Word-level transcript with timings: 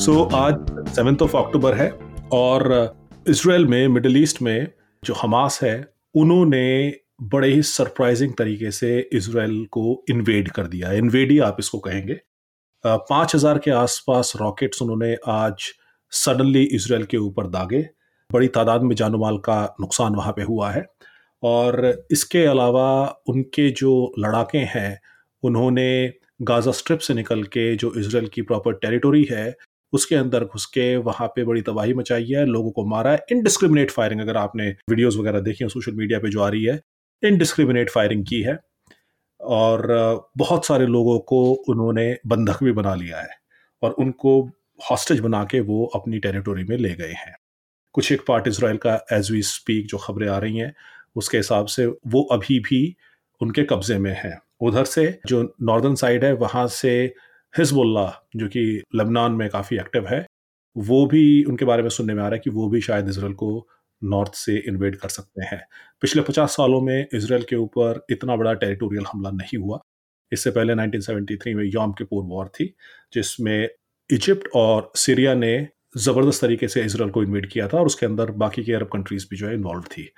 सो 0.00 0.12
so, 0.12 0.34
आज 0.34 0.88
seventh 0.88 1.22
of 1.22 1.36
October 1.36 1.74
है 1.74 1.90
और 2.32 2.62
इसराइल 3.28 3.66
में 3.66 3.88
मिडल 3.88 4.16
ईस्ट 4.16 4.40
में 4.42 4.68
जो 5.02 5.14
हमास 5.14 5.58
है 5.62 5.72
उन्होंने 6.14 6.62
बड़े 7.32 7.48
ही 7.48 7.62
सरप्राइजिंग 7.62 8.32
तरीके 8.38 8.70
से 8.70 8.98
इसराइल 9.12 9.66
को 9.72 9.82
इन्वेड 10.10 10.50
कर 10.50 10.66
दिया 10.66 10.92
इन्वेड 10.92 11.30
ही 11.30 11.38
आप 11.48 11.56
इसको 11.60 11.78
कहेंगे। 11.78 12.18
पाँच 12.84 13.34
हज़ार 13.34 13.58
के 13.58 13.70
आसपास 13.72 14.32
रॉकेट्स 14.36 14.82
उन्होंने 14.82 15.14
आज 15.28 15.70
सडनली 16.12 16.64
इसराइल 16.64 17.04
के 17.04 17.16
ऊपर 17.18 17.46
दागे। 17.48 17.86
बड़ी 18.30 18.48
तादाद 18.48 18.82
में 18.82 18.96
जानो 18.96 19.18
माल 19.18 19.38
का 19.44 19.62
नुकसान 19.80 20.14
वहाँ 20.14 20.32
पे 20.32 20.42
हुआ 20.42 20.70
है। 20.70 20.86
और 21.42 22.04
इसके 22.12 22.46
अलावा 22.46 22.90
उनके 23.28 23.70
जो 23.72 24.12
लड़ाके 24.18 24.66
हैं 24.74 25.00
उन्होंने 25.42 25.90
गाज़ा 26.42 26.72
स्ट्रिप 26.72 26.98
से 26.98 27.14
निकल 27.14 27.42
के 27.54 27.74
जो 27.76 27.92
इसराइल 28.00 28.28
की 28.28 28.42
प्रॉपर 28.42 28.72
टेरिटोरी 28.74 29.26
है 29.30 29.50
उसके 29.92 30.14
अंदर 30.14 30.44
घुस 30.44 30.66
के 30.66 30.96
वहाँ 30.98 31.28
पे 31.28 31.44
बड़ी 31.44 31.62
तबाही 31.62 31.94
मचाई 31.94 32.26
है, 32.26 32.44
लोगों 32.46 32.70
को 32.70 32.84
मारा 32.86 33.10
है। 33.10 33.24
इनडिस्क्रिमिनेट 33.32 33.90
फायरिंग 33.90 34.20
अगर 34.20 34.36
आपने 34.36 34.68
वीडियोस 34.90 35.16
वगैरह 35.16 35.40
देखी 35.40 35.68
सोशल 35.68 35.92
मीडिया 35.92 36.18
पे 36.18 36.30
जो 36.30 36.40
आ 36.40 36.48
रही 36.48 36.64
है 36.64 36.80
इनडिस्क्रिमिनेट 37.22 37.90
फायरिंग 37.90 38.24
की 38.26 38.42
है। 38.42 38.58
और 39.40 39.86
बहुत 40.38 40.66
सारे 40.66 40.86
लोगों 40.86 41.18
को 41.18 41.42
उन्होंने 41.68 42.04
बंधक 42.26 42.62
भी 42.64 42.72
बना 42.72 42.94
लिया 42.94 43.20
है 43.20 43.36
और 43.82 43.90
उनको 43.98 44.40
हॉस्टेज 44.90 45.20
बना 45.20 45.42
के 45.44 45.60
वो 45.60 45.84
अपनी 45.94 46.18
टेरिटोरी 46.18 46.64
में 46.64 46.76
ले 46.76 46.94
गए 46.94 47.12
हैं। 47.12 47.34
कुछ 47.94 48.10
एक 48.12 48.20
पार्ट 48.28 48.48
इसराइल 48.48 48.76
का 48.76 48.94
एज 49.12 49.30
वी 49.30 49.42
स्पीक 49.42 49.86
जो 49.86 49.98
खबरें 49.98 50.28
आ 50.28 50.38
रही 50.38 50.58
हैं, 50.58 50.72
उसके 51.16 51.36
हिसाब 51.36 51.66
से 51.66 51.86
वो 51.86 52.22
अभी 52.32 52.58
भी 52.60 52.96
उनके 53.40 53.62
कब्जे 53.62 53.98
में 53.98 54.12
है। 54.18 54.36
उधर 54.60 54.84
से 54.84 55.20
जो 55.26 55.42
नॉर्दर्न 55.62 55.94
साइड 55.94 56.24
है, 56.24 56.32
वहाँ 56.32 56.66
से 56.68 57.14
हिजबुल्ला 57.58 58.28
जो 58.36 58.48
कि 58.48 58.82
लबनान 58.94 59.32
में 59.32 59.48
काफ़ी 59.48 59.76
एक्टिव 59.76 60.06
है, 60.08 60.26
वो 60.76 61.06
भी 61.06 61.44
उनके 61.44 61.64
बारे 61.64 61.82
में 61.82 61.88
सुनने 61.88 62.14
में 62.14 62.22
आ 62.22 62.26
रहा 62.26 62.34
है 62.34 62.40
कि 62.44 62.50
वो 62.50 62.68
भी 62.68 62.80
शायद 62.80 63.08
इसराइल 63.08 63.32
को 63.34 63.68
नॉर्थ 64.04 64.34
से 64.34 64.56
इन्वेड 64.58 64.96
कर 64.96 65.08
सकते 65.08 65.44
हैं। 65.44 65.60
पिछले 66.00 66.22
पचास 66.22 66.50
सालों 66.50 66.80
में 66.80 67.06
इसराइल 67.14 67.42
के 67.42 67.56
ऊपर 67.56 68.06
इतना 68.10 68.36
बड़ा 68.36 68.52
टेरिटोरियल 68.54 69.04
हमला 69.12 69.30
नहीं 69.30 69.58
हुआ। 69.58 69.80
इससे 70.32 70.50
पहले 70.50 70.74
1973 70.74 71.54
में 71.54 71.64
योम 71.64 71.92
के 71.92 72.04
पूर्व 72.04 72.28
वॉर 72.28 72.48
थी, 72.48 72.74
जिसमें 73.12 73.68
इजिप्ट 74.10 74.48
और 74.54 74.92
सीरिया 74.96 75.34
ने 75.34 75.68
ज़बरदस्त 75.98 76.42
तरीके 76.42 76.68
से 76.68 76.82
इसराइल 76.82 77.10
को 77.10 77.22
इन्वेड 77.22 77.50
किया 77.50 77.68
था 77.68 77.78
और 77.78 77.86
उसके 77.86 78.06
अंदर 78.06 78.30
बाकी 78.30 78.64
के 78.64 78.72
अरब 78.72 78.88
कंट्रीज़ 78.92 79.26
भी 79.30 79.36
जो 79.36 79.46
है 79.48 79.54
इन्वॉल्व 79.54 79.82
थी। 79.82 80.08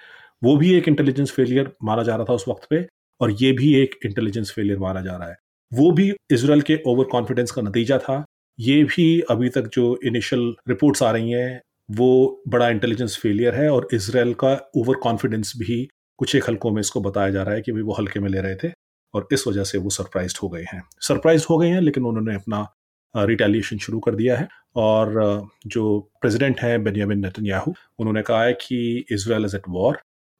वो 0.45 0.57
भी 0.57 0.75
एक 0.75 0.89
इंटेलिजेंस 0.89 1.31
फेलियर 1.31 1.73
माना 1.85 2.03
जा 2.03 2.17
रहा 2.17 2.25
था 2.25 2.33
उस 2.33 2.45
वक्त 2.49 2.67
पे 2.71 2.87
और 3.21 3.31
ये 3.33 3.53
भी 3.53 3.75
एक 3.75 3.99
इंटेलिजेंस 4.07 4.53
फेलियर 4.53 4.79
माना 4.79 5.01
जा 5.01 5.17
रहा 5.17 5.29
है। 5.29 5.37
वो 5.73 5.91
भी 5.93 6.11
इसराइल 6.33 6.61
के 6.61 6.79
ओवर 6.87 7.05
कॉन्फिडेंस 7.13 7.51
का 7.51 7.63
नतीजा 7.63 7.99
था। 7.99 8.25
ये 8.59 8.83
भी 8.85 9.21
अभी 9.31 9.49
तक 9.49 9.69
जो 9.75 9.99
इनिशियल 10.05 10.55
रिपोर्ट्स 10.69 11.03
आ 11.03 11.11
रही 11.11 11.31
हैं, 11.31 11.61
वो 11.89 12.43
बड़ा 12.49 12.69
इंटेलिजेंस 12.69 13.19
फेलियर 13.23 13.55
है 13.55 13.69
और 13.71 13.89
इसराइल 13.93 14.35
का 14.35 14.53
ओवर 14.77 14.97
कॉन्फिडेंस 15.03 15.53
भी 15.59 15.87
कुछ 16.19 16.35
एक 16.37 16.49
हल्कों 16.49 16.71
में 16.71 16.81
इसको 16.81 17.01
बताया 17.01 17.31
जा 17.31 17.43
रहा 17.43 17.55
है 17.55 17.63
कि 17.63 17.73
भाई 17.73 17.83
वो 17.83 17.93
हल्के 17.93 18.21
में 18.21 18.29
ले 18.31 18.41
रहे 18.41 18.55
थे 18.55 18.73
और 19.15 19.29
इस 19.33 19.47
वजह 19.49 19.65
से 19.65 19.79
वो 19.79 19.91
सरप्राइज़ 19.91 20.35
हो 20.43 20.49
गए 20.49 20.65
हैं। 20.73 20.83
सरप्राइज़ 21.01 21.47
हो 21.51 21.59
गए 21.59 21.69
हैं, 21.69 21.81
लेकिन 21.81 22.05
उन्होंने 22.05 22.35
अपना 22.35 22.67
रिटेलिएशन 23.15 23.79
शुरू 23.79 23.99
कर 24.01 24.15
दिया 24.15 24.37
है 24.37 24.49
और 24.77 25.49
जो 25.67 25.99
प्रेसिडेंट 26.21 26.61
हैं 26.61 26.83
बेनियामिन 26.85 27.19
नेतन्याहू 27.19 27.75
उन्होंने 27.99 28.23
कहा 28.23 28.43
है 28.45 28.53
कि 28.61 29.05
इसराइल 29.13 29.45
इज़ 29.45 29.57
एट 29.57 29.69
वॉर 29.69 29.99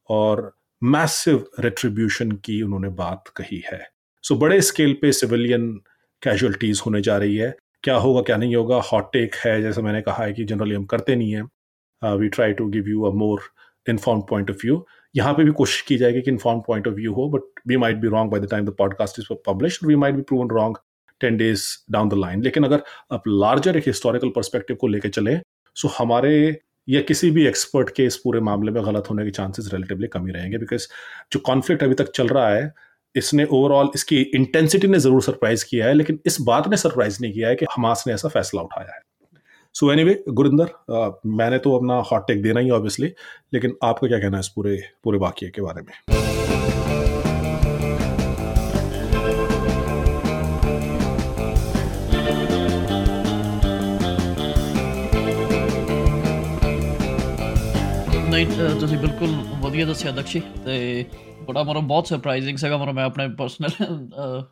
और 0.09 0.51
मैसिव 0.83 1.45
रेट्रीब्यूशन 1.61 2.33
की 2.45 2.61
उन्होंने 2.63 2.89
बात 2.97 3.29
कही 3.37 3.63
है। 3.67 3.81
सो 4.25 4.35
बड़े 4.37 4.61
स्केल 4.63 4.93
पे 5.03 5.13
सिविलियन 5.13 5.71
कैजुअलिटीज 6.23 6.83
होने 6.87 7.01
जा 7.03 7.17
रही 7.19 7.37
है। 7.37 7.55
क्या 7.83 7.95
होगा, 7.97 8.21
क्या 8.23 8.37
नहीं 8.37 8.55
होगा? 8.57 8.77
हॉट 8.93 9.13
टेक 9.13 9.35
है, 9.35 9.61
जैसे 9.63 9.83
मैंने 9.83 10.01
कहा 10.03 10.25
है 10.25 10.33
कि 10.33 10.45
जनरली 10.45 10.75
हम 10.75 10.85
करते 10.85 11.17
नहीं 11.17 11.33
है। 11.33 11.43
We 12.03 12.29
try 12.29 12.53
to 12.53 12.67
give 12.69 12.89
you 12.89 13.03
a 13.03 13.13
more 13.15 13.41
inform 13.87 14.21
point 14.21 14.51
of 14.51 14.57
view 14.57 14.85
यहाँ 15.15 15.33
पे 15.35 15.45
भी 15.45 15.51
कोशिश 15.53 15.81
की 15.81 15.97
जाएगी 15.97 16.21
कि 16.21 16.31
इन्फॉर्म 16.31 16.61
पॉइंट 16.61 16.89
ऑफ़ 16.89 16.95
व्यू 16.95 17.13
हो 17.13 17.29
but 17.29 17.61
we 17.69 17.77
might 17.77 17.97
be 17.97 18.09
wrong 18.09 18.31
by 18.31 18.41
the 18.41 18.49
time 18.51 18.67
the 18.67 18.75
podcast 18.79 19.19
is 19.19 19.27
publish 19.47 19.79
we 19.85 19.97
might 19.97 20.15
be 20.15 20.23
proven 20.23 20.49
wrong 20.51 20.77
ten 21.21 21.37
days 21.37 21.65
down 21.91 22.09
the 22.09 22.15
line 22.15 22.43
लेकिन 22.43 22.65
अगर 22.65 22.83
आप 23.13 23.23
लार्जर 23.29 23.77
एक 23.77 23.87
हिस्टोरिकल 23.87 24.29
परस्पेक्टिव 24.29 24.77
को 24.77 24.89
लेकर 24.89 25.09
चले 25.09 25.37
सो 25.77 25.89
हमारे 25.89 26.35
या 26.89 27.01
किसी 27.01 27.31
भी 27.31 27.47
एक्सपर्ट 27.47 27.91
के 27.91 28.05
इस 28.05 28.17
पूरे 28.17 28.41
मामले 28.41 28.73
में 28.73 28.85
गलत 28.85 29.11
होने 29.11 29.25
के 29.25 29.31
चांसेस 29.31 29.69
रिलेटिवली 29.73 30.07
कम 30.07 30.27
रहेंगे 30.27 30.59
बिकॉज़ 30.59 30.87
जो 31.33 31.41
कॉन्फ्लिक्ट 31.41 31.83
अभी 31.83 31.95
तक 31.95 32.11
चल 32.11 32.29
रहा 32.29 32.49
है 32.49 32.73
इसने 33.16 33.46
ओवरऑल 33.46 33.90
इसकी 33.96 34.22
इंटेंसिटी 34.36 34.88
ने 34.88 35.00
जरूर 35.00 35.22
सरप्राइज 35.22 35.64
किया 35.64 35.86
है 35.88 35.94
लेकिन 35.94 36.20
इस 36.26 36.40
बात 36.42 36.68
ने 36.68 36.78
सरप्राइज 36.78 37.18
नहीं 37.22 37.34
किया 37.34 37.50
है 37.50 37.56
कि 37.56 37.66
हमास 37.76 38.04
ने 38.08 38.14
ऐसा 38.14 38.28
फैसला 38.30 38.62
उठाया 38.62 38.94
है 38.96 39.02
सो 39.76 39.92
एनी 39.92 40.04
वे 40.04 40.24
गुरिंदर 40.32 40.70
मैंने 41.34 41.58
तो 41.60 41.76
अपना 41.76 42.02
हॉट 42.12 42.28
टेक 42.28 42.42
देना 42.44 42.60
ही 42.60 42.70
ऑब्वियसली 42.72 43.14
लेकिन 43.54 43.76
आपका 43.84 44.08
क्या 44.08 44.20
कहना 44.20 44.38
है 44.38 44.40
इस 44.40 44.48
पूरे 44.56 44.78
पूरे 45.04 45.18
वाक्य 45.18 45.50
के 45.50 45.62
बारे 45.62 45.82
में 45.82 45.94
ਨਹੀਂ 58.30 58.46
ਤੁਸੀਂ 58.80 58.98
ਬਿਲਕੁਲ 58.98 59.30
ਵਧੀਆ 59.62 59.86
ਦੱਸਿਆ 59.86 60.12
ਦਕਸ਼ੀ 60.12 60.42
ਤੇ 60.66 61.06
ਬੜਾ 61.48 61.64
ਮਰੋ 61.64 61.82
ਬਹੁਤ 61.82 62.08
ਸਰਪ੍ਰਾਈਜ਼ਿੰਗ 62.08 62.58
ਸੀਗਾ 62.58 62.78
ਮਰੋ 62.78 62.94
ਮੈਂ 62.94 63.04
ਆਪਣੇ 63.04 63.28
ਪਰਸਨਲ 63.28 63.70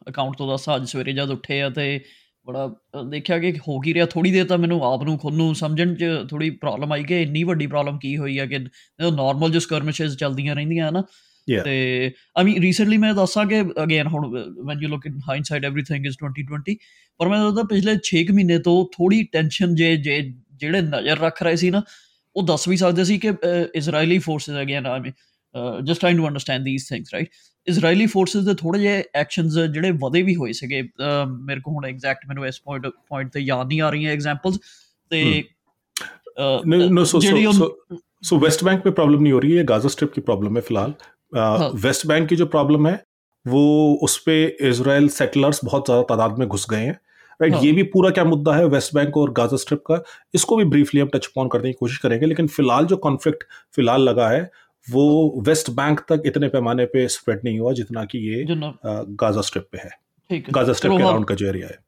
ਅਕਾਊਂਟ 0.09 0.37
ਤੋਂ 0.37 0.47
ਦੱਸਾਂ 0.47 0.75
ਅੱਜ 0.75 0.87
ਸਵੇਰੇ 0.89 1.13
ਜਦ 1.13 1.29
ਉੱਠੇ 1.29 1.61
ਆ 1.61 1.69
ਤੇ 1.69 1.99
ਬੜਾ 2.47 2.67
ਦੇਖਿਆ 3.09 3.39
ਕਿ 3.39 3.53
ਹੋ 3.67 3.79
ਕੀ 3.79 3.93
ਰਿਹਾ 3.93 4.05
ਥੋੜੀ 4.05 4.31
ਦੇਰ 4.31 4.45
ਤਾਂ 4.45 4.57
ਮੈਨੂੰ 4.57 4.83
ਆਪ 4.83 5.03
ਨੂੰ 5.03 5.17
ਖੁਦ 5.17 5.33
ਨੂੰ 5.33 5.55
ਸਮਝਣ 5.55 5.95
'ਚ 5.95 6.05
ਥੋੜੀ 6.29 6.49
ਪ੍ਰੋਬਲਮ 6.49 6.93
ਆਈ 6.93 7.03
ਕਿ 7.03 7.21
ਇੰਨੀ 7.21 7.43
ਵੱਡੀ 7.43 7.67
ਪ੍ਰੋਬਲਮ 7.67 7.97
ਕੀ 7.99 8.17
ਹੋਈ 8.17 8.37
ਆ 8.37 8.45
ਕਿ 8.45 8.59
ਨਾਰਮਲ 9.11 9.51
ਜੋ 9.51 9.59
ਸਕਰਮਿਸ਼ਸ 9.59 10.17
ਚੱਲਦੀਆਂ 10.17 10.55
ਰਹਿੰਦੀਆਂ 10.55 10.89
ਹਨ 10.89 11.01
ਤੇ 11.63 12.11
ਆਈ 12.37 12.43
ਮੀਨ 12.43 12.61
ਰੀਸੈਂਟਲੀ 12.61 12.97
ਮੈਂ 12.97 13.13
ਦੱਸਾਂ 13.13 13.45
ਕਿ 13.45 13.61
ਅਗੇਨ 13.83 14.07
ਹੁਣ 14.07 14.27
when 14.67 14.81
you 14.81 14.89
look 14.89 15.05
in 15.05 15.19
hindsight 15.29 15.65
everything 15.65 16.05
is 16.05 16.17
2020 16.23 16.75
ਪਰ 17.19 17.27
ਮੈਂ 17.27 17.39
ਉਹਦਾ 17.39 17.63
ਪਿਛਲੇ 17.63 17.95
6 18.11 18.23
ਮਹੀਨੇ 18.33 18.57
ਤੋਂ 18.59 18.75
ਥੋੜੀ 18.97 19.23
ਟੈਨਸ਼ਨ 19.23 19.75
ਜੇ 19.75 19.95
ਜਿਹੜੇ 19.95 20.81
ਨਜ਼ਰ 20.81 21.19
ਰੱਖ 21.19 21.43
ਰਹੇ 21.43 21.55
ਸੀ 21.55 21.69
ਨਾ 21.69 21.81
ਉਹ 22.35 22.43
ਦੱਸ 22.43 22.67
ਵੀ 22.67 22.77
ਸਕਦੇ 22.77 23.03
ਸੀ 23.03 23.17
ਕਿ 23.17 23.31
Israeli 23.73 24.17
forces 24.19 24.61
again 24.61 24.85
I 24.85 24.99
mean 24.99 25.13
Just 25.83 25.99
trying 25.99 26.17
to 26.17 26.27
understand 26.27 26.65
these 26.65 26.87
things 26.89 27.13
right 27.13 27.29
Israeli 27.67 28.05
forces 28.05 28.45
ਦੇ 28.45 28.53
ਥੋੜੇ 28.53 28.79
ਜਿਹੇ 28.79 29.03
ਐਕਸ਼ਨਸ 29.15 29.57
ਜਿਹੜੇ 29.57 29.91
ਵਧੇ 30.01 30.21
ਵੀ 30.21 30.35
ਹੋਏ 30.35 30.51
ਸੀਗੇ 30.53 30.81
ਮੇਰੇ 31.01 31.59
ਕੋ 31.59 31.71
ਹੁਣ 31.71 31.85
ਐਗਜ਼ੈਕਟ 31.85 32.27
ਮੈਨੂੰ 32.27 32.47
ਇਸ 32.47 32.61
ਪੁਆਇੰਟ 32.61 32.87
ਪੁਆਇੰਟ 32.87 33.31
ਤੇ 33.31 33.41
ਯਾਦ 33.41 33.67
ਨਹੀਂ 33.67 33.81
ਆ 33.81 33.89
ਰਹੀਆਂ 33.89 34.11
ਐਗਜ਼ਾਮਪਲਸ 34.11 34.59
ਤੇ 35.11 35.43
no 36.37 37.03
so 37.05 37.19
so 37.19 37.67
so 38.21 38.37
West 38.37 38.63
Bank 38.63 38.85
में 38.85 38.93
प्रॉब्लम 38.93 39.21
नहीं 39.21 39.33
हो 39.33 39.39
रही 39.39 39.51
है 39.51 39.63
गाजा 39.65 39.89
स्ट्रिप 39.89 40.11
की 40.13 40.21
प्रॉब्लम 40.21 40.57
है 40.57 40.61
फिलहाल 40.61 40.93
वेस्ट 41.81 42.05
बैंक 42.07 42.27
की 42.29 42.35
जो 42.35 42.45
प्रॉब्लम 42.47 42.87
है 42.87 42.93
वो 43.45 43.61
उस 44.01 44.17
पर 44.19 44.65
इसराइल 44.65 45.07
सेटलर्स 45.11 45.59
बहुत 45.63 45.85
ज़्यादा 45.85 46.03
तादाद 46.05 46.39
में 46.39 46.47
घुस 46.49 46.65
गए 46.69 46.79
हैं 46.79 46.99
राइट 47.39 47.53
हाँ. 47.53 47.61
ये 47.63 47.71
भी 47.71 47.83
पूरा 47.85 48.09
क्या 48.09 48.23
मुद्दा 48.25 48.55
है 48.55 48.65
वेस्ट 48.67 48.93
बैंक 48.95 49.17
और 49.17 49.31
गाजा 49.33 49.57
स्ट्रिप 49.57 49.83
का 49.87 50.01
इसको 50.33 50.57
भी 50.57 50.65
ब्रीफली 50.65 51.01
हम 51.01 51.07
टच 51.13 51.27
अपॉन 51.27 51.47
करने 51.49 51.69
की 51.69 51.73
कोशिश 51.79 51.97
करेंगे 51.97 52.25
लेकिन 52.25 52.47
फिलहाल 52.49 52.85
जो 52.85 52.97
कॉन्फ्लिक्ट 52.99 53.43
फिलहाल 53.75 54.01
लगा 54.01 54.29
है 54.29 54.49
वो 54.87 55.05
वेस्ट 55.41 55.69
बैंक 55.71 56.01
तक 56.09 56.25
इतने 56.25 56.47
पैमाने 56.49 56.85
पे 56.87 57.07
स्प्रेड 57.07 57.39
नहीं 57.43 57.59
हुआ 57.59 57.73
जितना 57.73 58.05
कि 58.05 58.19
ये 58.27 58.43
गाजा 59.17 59.41
स्ट्रिप 59.41 59.67
पे 59.71 59.77
है 59.77 60.41
गाजा 60.51 60.73
स्ट्रिप 60.73 60.97
के 60.97 61.03
अराउंड 61.03 61.25
का 61.25 61.35
जो 61.35 61.47
एरिया 61.47 61.67
है 61.67 61.83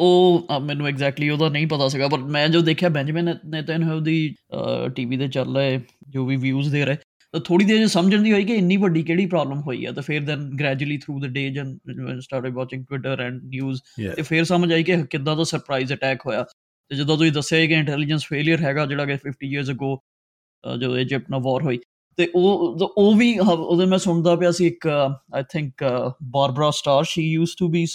ਉਹ 0.00 0.60
ਮੈਨੂੰ 0.60 0.86
ਐਗਜ਼ੈਕਟਲੀ 0.88 1.28
ਉਹਦਾ 1.30 1.48
ਨਹੀਂ 1.48 1.66
ਪਤਾ 1.66 1.88
ਸੀਗਾ 1.88 2.08
ਪਰ 2.08 2.18
ਮੈਂ 2.18 2.46
ਜੋ 2.48 2.60
ਦੇਖਿਆ 2.60 2.88
ਬੈਂਜਮਨ 2.88 3.34
ਨੇਤਨਯਾਹੂ 3.44 4.00
ਦੀ 4.00 4.34
ਟੀਵੀ 4.96 5.16
ਤੇ 5.16 5.28
ਚੱਲ 5.28 5.56
ਰਹੇ 5.56 5.80
ਜੋ 6.08 6.26
ਵੀ 6.26 6.36
ਵਿਊਜ਼ 6.36 6.70
ਦੇ 6.72 6.84
ਰਹੇ 6.84 6.96
ਤਾਂ 7.34 7.40
ਥੋੜੀ 7.40 7.64
ਦੇਰ 7.64 7.86
ਸਮਝਣ 7.86 8.22
ਦੀ 8.22 8.32
ਹੋਈ 8.32 8.44
ਕਿ 8.44 8.54
ਇੰਨੀ 8.54 8.76
ਵੱਡੀ 8.76 9.02
ਕਿਹੜੀ 9.02 9.26
ਪ੍ਰੋਬਲਮ 9.26 9.60
ਹੋਈ 9.60 9.84
ਆ 9.84 9.92
ਤਾਂ 9.92 10.02
ਫਿਰ 10.02 10.20
then 10.22 10.48
gradually 10.56 10.98
through 10.98 11.18
the 11.20 11.30
day 11.32 11.48
ਜਨ 11.50 11.76
started 12.20 12.54
watching 12.54 12.84
Twitter 12.84 13.20
and 13.20 13.42
news 13.44 13.80
ਤੇ 14.16 14.22
ਫਿਰ 14.22 14.44
ਸਮਝ 14.44 14.72
ਆਈ 14.72 14.82
ਕਿ 14.82 14.96
ਕਿੱਦਾਂ 15.10 15.36
ਦਾ 15.36 15.44
ਸਰਪ੍ਰਾਈਜ਼ 15.44 15.92
ਅਟੈਕ 15.92 16.26
ਹੋਇਆ 16.26 16.44
ਤੇ 16.90 16.96
ਜਦੋਂ 16.96 17.16
ਤੁਸੀਂ 17.16 17.32
ਦੱਸਿਆ 17.32 17.66
ਕਿ 17.66 17.74
ਇੰਟੈਲੀਜੈਂਸ 17.74 18.26
ਫੇਲਿਅਰ 18.26 18.60
ਹੈਗਾ 18.60 18.86
ਜਿਹੜਾ 18.86 19.06
ਕਿ 19.06 19.18
50 19.26 19.50
ਇਅਰਸ 19.50 19.70
ਅਗੋ 19.70 19.96
ਜਦੋਂ 20.64 20.98
ਇਜਿਪਟ 20.98 21.30
ਨਾਲ 21.30 21.40
ਵਾਰ 21.40 21.62
ਹੋਈ 21.62 21.78
ਤੇ 22.17 22.27
ਉਹ 22.35 22.77
ਉਹ 22.97 23.15
ਵੀ 23.15 23.39
ਉਹਦੇ 23.39 23.85
ਮੈਂ 23.85 23.97
ਸੁਣਦਾ 23.97 24.35
ਪਿਆ 24.35 24.51
ਸੀ 24.51 24.67
ਇੱਕ 24.67 24.87
I 24.87 25.43
think 25.43 25.83
Barbara 26.23 26.71
Starr 26.71 27.03
she 27.03 27.23
used 27.31 27.55
to 27.59 27.67
be 27.67 27.85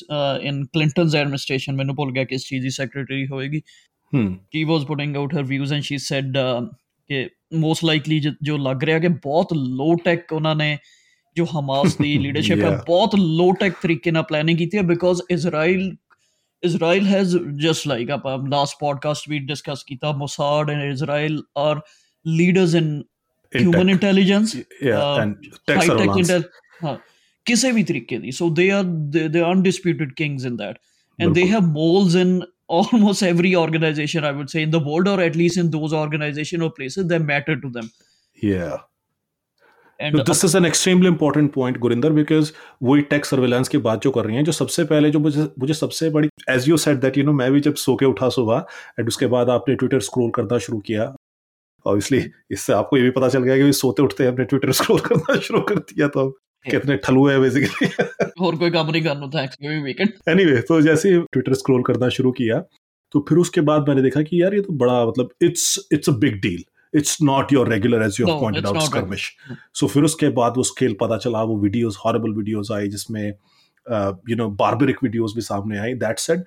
in 0.43 0.65
Clinton's 0.65 1.15
administration 1.15 1.77
ਮੈਨੂੰ 1.77 1.95
ਭੁੱਲ 1.95 2.13
ਗਿਆ 2.13 2.25
ਕਿਸ 2.25 2.47
ਚੀਜ਼ 2.47 2.63
ਦੀ 2.63 2.71
ਸੈਕਟਰੀ 2.71 3.27
ਹੋਏਗੀ। 3.27 3.63
ਹਮ 4.15 4.35
she 4.53 4.65
was 4.65 4.85
putting 4.85 5.17
out 5.17 5.35
her 5.35 5.43
views 5.43 5.73
and 5.73 5.83
she 5.83 5.99
said 5.99 6.37
ਕਿ 7.09 7.29
ਮੋਸਟ 7.55 7.85
ਲਾਈਕਲੀ 7.85 8.21
ਜੋ 8.43 8.57
ਲੱਗ 8.57 8.85
ਰਿਹਾ 8.85 8.99
ਕਿ 8.99 9.09
ਬਹੁਤ 9.09 9.53
ਲੋ 9.53 9.95
ਟੈਕ 10.05 10.33
ਉਹਨਾਂ 10.33 10.57
ਨੇ 10.57 10.79
ਜੋ 11.37 11.45
ਹਮਾਸ 11.45 11.97
ਦੀ 11.97 12.19
ਲੀਡਰਸ਼ਿਪ 12.23 12.59
ਹੈ 12.59 12.71
ਬਹੁਤ 12.87 13.15
ਲੋ 13.15 13.53
ਟੈਕ 13.53 13.75
ਤਰੀਕੇ 13.83 14.11
ਨਾਲ 14.11 14.23
ਪਲੈਨਿੰਗ 14.23 14.59
ਕੀਤੀ 14.59 14.77
ਹੈ 14.77 14.83
because 14.83 15.23
Israel 15.31 15.97
Israel 16.63 17.07
has 17.07 17.37
just 17.57 17.89
like 17.89 18.11
ਆਪਾਂ 18.11 18.39
ਲਾਸਟ 18.49 18.77
ਪੋਡਕਾਸਟ 18.81 19.29
ਵੀ 19.29 19.39
ਡਿਸਕਸ 19.39 19.85
ਕੀਤਾ 19.85 20.13
Mossad 20.13 20.71
and 20.71 20.93
Israel 20.93 21.43
are 21.57 21.81
leaders 22.27 22.75
in 22.75 23.03
human 23.55 23.91
intelligence 23.91 24.56
ਕਿਸੇ 27.47 27.71
ਵੀ 27.73 27.83
ਤਰੀਕੇ 27.83 28.19
ਦੀ 28.19 28.31
so 28.31 28.49
they 28.51 28.71
are 28.71 28.85
the 28.85 29.43
undisputed 29.43 30.12
kings 30.12 30.47
in 30.47 30.56
that 30.56 30.79
and 31.19 31.35
they 31.35 31.49
have 31.51 31.67
moles 31.73 32.17
in 32.17 32.41
almost 32.71 33.23
every 33.23 33.53
organisation 33.55 34.25
I 34.25 34.35
would 34.35 34.49
say 34.49 34.62
in 34.62 34.71
the 34.71 34.77
world 34.83 35.09
or 35.09 35.21
at 35.21 35.37
least 35.37 35.59
in 35.59 35.71
those 35.71 35.95
organisation 35.95 36.62
or 36.62 36.71
places 36.77 37.06
they 37.06 37.19
matter 37.27 37.61
to 37.61 37.71
them 37.71 37.89
yeah 38.39 38.79
and 40.01 40.21
this 40.21 40.45
is 40.45 40.56
an 40.56 40.65
extremely 40.65 41.09
important 41.09 41.53
point 41.53 41.77
Gurinder 41.79 42.12
वही 42.83 43.03
tech 43.05 43.25
surveillance 43.25 43.69
की 43.69 43.79
बात 43.79 44.03
जो 44.03 44.11
कर 44.11 44.25
रही 44.25 44.37
है 44.37 44.43
जो 44.43 44.53
सबसे 44.53 44.85
पहले 44.85 45.11
जो 45.11 45.21
मुझे 45.21 45.43
मुझे 45.59 45.75
सबसे 45.75 46.09
बड़ी 46.11 46.29
as 46.51 46.69
you 46.69 46.77
said 46.79 46.99
that 46.99 47.19
you 47.19 47.25
know 47.25 47.33
मैं 47.33 47.51
भी 47.53 47.61
जब 47.61 47.75
सो 47.77 47.95
के 47.97 48.06
उठा 48.06 48.29
सुबह 48.31 48.65
एंड 48.99 49.09
उसके 49.09 49.27
बाद 49.29 49.51
आपने 49.51 49.75
ट्विटर 49.75 50.01
स्क्रोल 50.03 50.31
करना 50.31 50.59
शुरू 50.59 50.79
किया 50.81 51.12
ऑब्वियसली 51.87 52.25
इससे 52.51 52.73
आपको 52.73 52.97
ये 52.97 53.03
भी 53.03 53.11
पता 53.11 53.29
चल 53.29 53.43
गया 53.43 53.57
कि 53.57 53.73
सोते 53.73 54.03
उठते 54.03 54.27
हमने 54.27 54.45
ट्विटर 54.45 54.73
स्क्रॉल 54.73 55.01
करना 55.01 55.39
शुरू 55.41 55.61
कर 55.61 55.79
दिया 55.93 56.09
तो 56.09 56.29
कितने 56.65 56.97
ठलू 56.97 57.27
है 57.29 57.39
बेसिकली 57.41 57.89
और 58.41 58.57
कोई 58.57 58.71
काम 58.71 58.91
नहीं 58.91 59.03
करना 59.03 59.27
था 59.27 59.43
एक्चुअली 59.45 59.83
वीकेंड 59.83 60.13
एनीवे 60.29 60.61
तो 60.61 60.81
जैसे 60.81 61.09
ही 61.09 61.21
ट्विटर 61.33 61.55
स्क्रॉल 61.55 61.83
करना 61.83 62.09
शुरू 62.09 62.33
किया 62.33 62.61
तो 63.13 63.25
फिर 63.29 63.39
उसके 63.39 63.61
बाद 63.61 63.89
मैंने 63.89 64.03
देखा 64.03 64.23
कि 64.23 64.43
यार 64.43 64.55
ये 64.55 64.61
तो 64.61 64.73
बड़ा 64.73 65.05
मतलब 65.07 65.29
it's 65.43 65.89
it's 65.93 66.09
a 66.09 66.13
big 66.13 66.41
deal 66.41 66.65
it's 66.95 67.19
not 67.23 67.53
your 67.53 67.69
regular 67.69 68.03
as 68.03 68.17
you 68.21 68.27
pointed 68.27 68.67
out 68.67 68.81
skirmish 68.81 69.31
so 69.75 69.87
फिर 69.87 70.05
उसके 70.05 70.29
बाद 70.29 70.55
वो 70.57 70.63
स्केल 70.63 70.97
पता 71.01 71.17
चला 71.17 71.43
वो 71.43 71.59
वीडियोस 71.61 71.99
हॉरेबल 72.05 72.35
वीडियोस 72.35 72.71
आई 72.73 72.89
जिसमें 72.89 73.27
यू 74.31 74.37
नो 74.37 74.49
बारबरिक 74.49 75.03
वीडियोस 75.03 75.33
भी 75.37 75.41
सामने 75.41 75.79
आई 75.79 75.95
दैट 75.95 76.19
सेड 76.19 76.45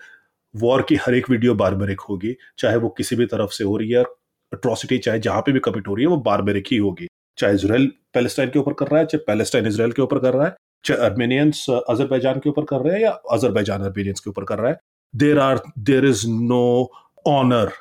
वॉर 0.56 0.82
की 0.82 0.96
हर 0.96 1.16
एक 1.16 1.30
वीडियो 1.30 1.54
बारबरिक 1.54 2.00
होगी 2.00 2.36
चाहे 2.58 2.78
वो 2.78 2.90
किसी 2.90 3.16
भी 3.16 3.26
तरफ़ 3.26 3.52
से 3.52 3.64
हो 3.64 3.78
रही 3.78 3.92
है। 3.92 4.04
अट्रॉसिटी 4.52 4.98
चाहे 4.98 5.20
जहाँ 5.20 5.42
पे 5.42 5.52
भी 5.52 5.60
कमिट 5.60 5.88
हो 5.88 5.96
रही 5.96 6.06
है 6.06 6.10
वो 6.10 6.18
बारबरिक 6.26 6.68
ही 6.72 6.78
होगी। 6.78 7.08
चाहे 7.38 7.56
इसराइल 7.56 7.92
पैलेस्टाइन 8.14 8.50
के 8.50 8.60
ऊपर 8.60 8.74
कर 8.74 8.88
रहा 8.88 9.00
है 9.00 9.06
चाहे 9.06 9.24
पैलेस्टाइन 9.28 9.68
इसराइल 9.68 9.92
के 9.92 10.02
ऊपर 10.02 10.20
कर 10.20 10.34
रहा 10.34 10.46
है 10.46 10.56
चाहे 10.86 11.06
अर्मेनियंस 11.06 11.66
अजरबैजान 11.70 12.40
के 12.40 12.50
ऊपर 12.50 12.64
कर 12.66 12.82
रहे 12.82 12.94
हैं 12.94 13.02
या 13.02 13.12
अजरबैजान 13.32 13.82
अर्मेनियंस 13.84 14.20
के 14.20 14.30
ऊपर 14.30 14.44
कर 14.44 14.60
रहा 14.60 14.72
है। 14.72 14.80
There 15.14 15.40
are 15.40 15.62
there 15.80 16.06
is 16.06 16.26
no 16.28 16.92
honour 17.28 17.72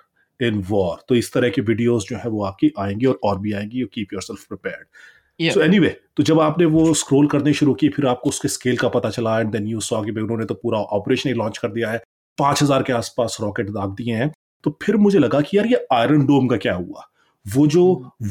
in 0.41 0.63
war 0.69 1.05
तो 1.09 1.15
इस 1.15 1.33
तरह 1.33 1.49
की 1.49 1.61
वीडियोस 1.63 2.07
जो 2.09 2.17
है 2.17 2.31
वो 2.31 2.43
आपकी 2.45 2.73
आएँगी 2.79 3.07
और 3.07 3.19
और 3.25 3.39
भी 3.41 3.53
आएँगी। 3.53 3.81
You 3.81 3.87
keep 3.95 4.13
yourself 4.23 4.45
prepared 4.49 5.53
so 5.53 5.61
anyway 5.61 5.89
तो 6.17 6.23
जब 6.23 6.41
आपने 6.41 6.65
वो 6.67 6.93
स्क्रोल 6.95 7.27
करने 7.29 7.53
शुरू 7.55 7.75
की 7.75 7.89
फिर 7.89 8.07
आपको 8.07 8.29
उसके 8.29 8.49
स्केल 8.49 8.77
का 8.77 8.89
पता 8.89 9.11
चला 9.11 9.39
एंड 9.41 9.51
देन 9.53 9.67
यू 9.67 9.81
सॉ 9.83 10.03
कि 10.05 10.11
उन्होंने 10.13 10.45
तो 10.45 10.55
पूरा 10.55 10.79
ऑपरेशन 10.99 11.29
ही 11.29 11.35
लॉन्च 11.35 11.59
कर 11.59 11.69
दिया 11.71 11.91
है। 11.91 12.01
पाँच 12.39 12.63
हज़ार 12.63 12.83
के 12.83 12.93
आसपास 12.93 13.37
रॉकेट 13.41 13.71
दाग 13.71 13.95
दिए 13.95 14.15
हैं। 14.15 14.31
तो 14.67 14.79
फिर 14.83 14.97
मुझे 14.97 15.19
लगा 15.19 15.41
कि 15.41 15.57
यार 15.57 15.67
ये 15.67 15.87
आयरन 15.93 16.27
डोम 16.27 16.47
का 16.47 16.57
क्या 16.57 16.75
हुआ? 16.75 17.03
वो 17.47 17.67
जो 17.67 17.83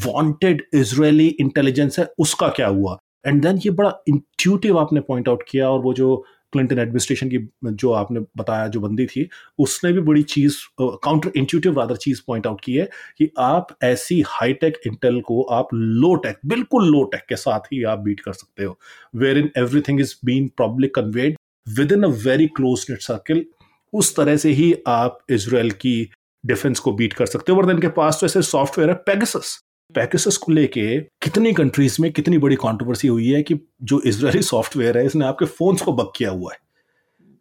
वांटेड 0.06 0.64
इजरायली 0.74 1.28
इंटेलिजेंस 1.28 2.00
है 2.00 2.08
उसका 2.20 2.48
क्या 2.48 2.68
हुआ? 2.68 2.98
एंड 3.28 3.42
देन 3.42 3.58
ये 3.58 3.72
बड़ा 3.72 3.92
इंट्यूटिव 4.10 4.80
आपने 4.80 5.00
पॉइंट 5.00 5.30
आउट 5.30 5.44
किया 5.50 5.70
और 5.70 5.80
वो 5.80 5.94
जो 5.94 6.16
क्लिंटन 6.52 6.80
एडमिनिस्ट्रेशन 6.80 7.30
की 7.30 7.38
जो 7.66 7.92
आपने 7.92 8.20
बताया 8.38 8.68
जो 8.68 8.80
बंदी 8.80 9.06
थी 9.06 9.28
उसने 9.60 9.92
भी 9.94 10.02
बड़ी 10.02 10.24
चीज़ 10.24 10.58
काउंटर 10.82 11.32
इंट्यूटिव 11.36 11.80
रादर 11.80 11.96
चीज़ 11.96 12.22
पॉइंट 12.28 12.48
आउट 12.48 12.62
की 12.62 12.74
है 12.74 12.90
कि 13.18 13.30
आप 13.40 13.76
ऐसी 13.84 14.24
हाईटेक 14.28 14.80
इंटेल 14.88 15.22
को 15.22 15.42
आप 15.42 15.68
लो 15.74 16.16
टेक 16.16 16.38
बिल्कुल 16.46 16.88
लो 16.88 17.04
टेक 17.04 17.26
के 17.30 17.36
साथ 17.36 17.60
ही 17.74 17.84
आप 17.84 18.00
बीट 18.00 18.20
कर 18.20 18.34
सकते 18.34 18.64
हो 18.64 18.80
wherein 19.38 19.50
everything 19.58 20.00
is 20.00 20.16
been 20.26 20.48
probably 20.48 20.96
conveyed 20.96 21.38
within 21.92 22.04
a 22.04 22.08
very 22.08 22.48
close 22.48 22.86
net 22.90 23.02
circle 23.02 23.46
उस 23.94 24.16
तरह 24.16 24.38
से 24.38 24.52
ही 24.52 24.74
आप 24.88 25.20
इसराइल 25.30 25.72
की 25.72 26.10
डिफेंस 26.46 26.80
को 26.80 26.92
बीट 26.94 27.14
कर 27.14 27.26
सकते 27.26 27.52
हो, 27.52 27.58
और 27.58 27.72
इनके 27.72 27.88
पास 27.94 28.18
तो 28.22 28.26
ऐसे 28.26 28.42
सॉफ्टवेयर 28.44 28.90
है 28.90 28.96
पेगसस 29.06 29.58
पैकेसस 29.96 30.38
को 30.38 30.52
लेके 30.52 31.00
कितनी 31.24 31.52
कंट्रीज़ 31.54 32.02
में 32.02 32.12
कितनी 32.12 32.38
बड़ी 32.38 32.56
कंट्रोवर्सी 32.58 33.08
हुई 33.08 33.28
है 33.28 33.42
कि 33.44 33.60
जो 33.84 34.00
इसराइली 34.02 34.42
सॉफ्टवेयर 34.44 34.98
है, 34.98 35.06
इसने 35.06 35.26
आपके 35.26 35.46
फोन्स 35.48 35.82
को 35.82 35.94
बक 35.94 36.12
किया 36.16 36.30
हुआ 36.30 36.54
है 36.54 36.60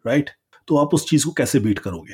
राइट 0.05 0.23
right? 0.23 0.35
तो 0.67 0.77
आप 0.77 0.93
उस 0.93 1.09
चीज़ 1.09 1.25
को 1.25 1.31
कैसे 1.33 1.59
बीट 1.59 1.79
करोगे? 1.79 2.13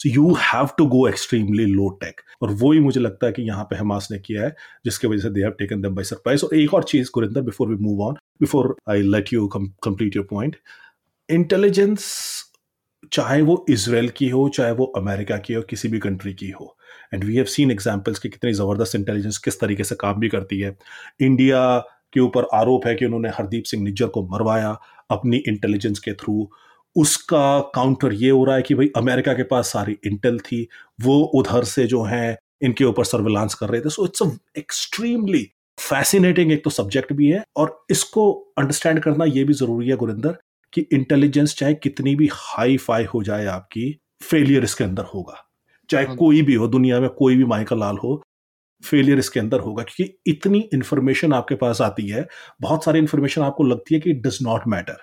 So 0.00 0.08
you 0.08 0.34
have 0.42 0.68
to 0.78 0.86
go 0.86 1.06
extremely 1.08 1.64
low 1.66 1.88
tech 2.02 2.20
और 2.42 2.50
वो 2.52 2.72
ही 2.72 2.80
मुझे 2.80 3.00
लगता 3.00 3.26
है 3.26 3.32
कि 3.32 3.42
यहाँ 3.42 3.64
पे 3.64 3.76
हमास 3.76 4.08
ने 4.10 4.18
किया 4.18 4.42
है, 4.42 4.54
जिसके 4.84 5.08
वजह 5.08 5.22
से 5.22 5.30
they 5.30 5.40
have 5.40 5.50
taken 5.58 5.80
them 5.82 5.94
by 5.94 6.04
surprise 6.04 6.44
और 6.44 6.54
एक 6.56 6.74
और 6.74 6.84
चीज़ 6.84 7.10
Gurinder 7.14 7.42
before 7.42 7.68
we 7.68 7.76
move 7.80 8.02
on 8.06 8.14
before 8.40 8.74
I 8.90 9.02
let 9.04 9.32
you 9.32 9.46
complete 9.56 10.16
your 10.16 10.26
point 10.30 10.56
intelligence 11.28 12.04
चाहे 13.12 13.40
वो 13.42 13.64
इसराइल 13.70 14.08
की 14.08 14.28
हो, 14.28 14.48
चाहे 14.48 14.72
वो 14.72 14.84
अमेरिका 14.96 15.36
की 15.36 15.54
हो, 15.54 15.62
किसी 15.62 15.88
भी 15.88 15.98
कंट्री 15.98 16.32
की 16.34 16.50
हो। 16.50 16.76
And 17.14 17.24
we 17.24 17.36
have 17.36 17.44
seen 17.44 17.70
examples 17.70 18.18
कि 18.18 18.28
कितनी 18.28 18.52
ज़बरदस्त 18.52 18.94
इंटेलिजेंस 18.94 19.38
किस 19.38 19.60
तरीके 19.60 19.84
से 19.84 19.94
काम 19.94 20.20
भी 20.20 20.28
करती 20.28 20.60
है। 20.60 20.76
इंडिया 21.20 21.78
के 22.12 22.20
ऊपर 22.20 22.46
आरोप 22.54 22.86
है 22.86 22.94
कि 22.94 23.04
उन्होंने 23.04 23.28
हरदीप 23.28 23.64
सिंह 23.64 23.82
निज्जर 23.82 24.06
को 24.06 24.22
मरवाया 24.28 24.76
अपनी 25.10 25.36
इंटेलिजेंस 25.48 25.98
के 25.98 26.12
थ्रू 26.14 26.50
उसका 26.96 27.58
काउंटर 27.74 28.12
ये 28.12 28.30
हो 28.30 28.44
रहा 28.44 28.54
है 28.56 28.62
कि 28.62 28.74
भाई 28.74 28.90
अमेरिका 28.96 29.32
के 29.34 29.42
पास 29.42 29.72
सारी 29.72 29.96
इंटेल 30.06 30.38
थी, 30.38 30.66
वो 31.00 31.20
उधर 31.34 31.64
से 31.64 31.84
जो 31.86 32.02
है, 32.02 32.38
इनके 32.62 32.84
ऊपर 32.84 33.04
सर्विलांस 33.04 33.54
कर 33.54 33.68
रहे 33.68 33.80
थे। 33.80 33.90
सो 33.90 34.04
इट्स 34.04 34.22
एक्सट्रीमली 34.58 35.42
फैसिनेटिंग 35.78 36.52
एक 36.52 36.64
तो 36.64 36.70
सब्जेक्ट 36.70 37.12
भी 37.12 37.28
है 37.28 37.42
और 37.56 37.84
इसको 37.90 38.30
अंडरस्टैंड 38.58 39.00
करना 39.00 39.24
ये 39.26 39.44
भी 39.44 39.52
ज़रूरी 39.52 39.88
है 39.88 39.96
गुरिंदर 39.96 40.36
कि 40.72 40.86
इंटेलिजेंस 40.92 41.54
चाहे 41.56 41.74
कितनी 41.74 42.14
भी 42.16 42.28
हाई 42.32 42.76
फाई 42.76 43.04
हो 43.04 43.22
जाए 43.22 43.46
आपकी 43.46 43.90
फेलियर 44.22 44.64
इसके 44.64 44.84
अंदर 44.84 45.04
होगा। 45.04 45.44
चाहे 45.90 46.06
हाँ। 46.06 46.16
कोई 46.16 46.42
भी 46.42 46.54
हो 46.54 46.66
दुनिया 46.68 47.00
में 47.00 47.08
कोई 47.10 47.36
भी 47.36 47.44
माइकल 47.44 47.78
लाल 47.80 47.96
हो 47.96 48.22
फेलियर 48.84 49.18
इसके 49.18 49.40
अंदर 49.40 49.60
होगा 49.60 49.82
क्योंकि 49.82 50.30
इतनी 50.30 50.58
इंफॉर्मेशन 50.74 51.32
आपके 51.32 51.54
पास 51.54 51.80
आती 51.80 52.06
है 52.08 52.26
बहुत 52.62 52.84
सारी 52.84 52.98
इंफॉर्मेशन 52.98 53.42
आपको 53.42 53.64
लगती 53.64 53.94
है 53.94 54.00
कि 54.00 54.10
इट 54.10 54.22
डज 54.26 54.38
नॉट 54.42 54.62
मैटर 54.68 54.98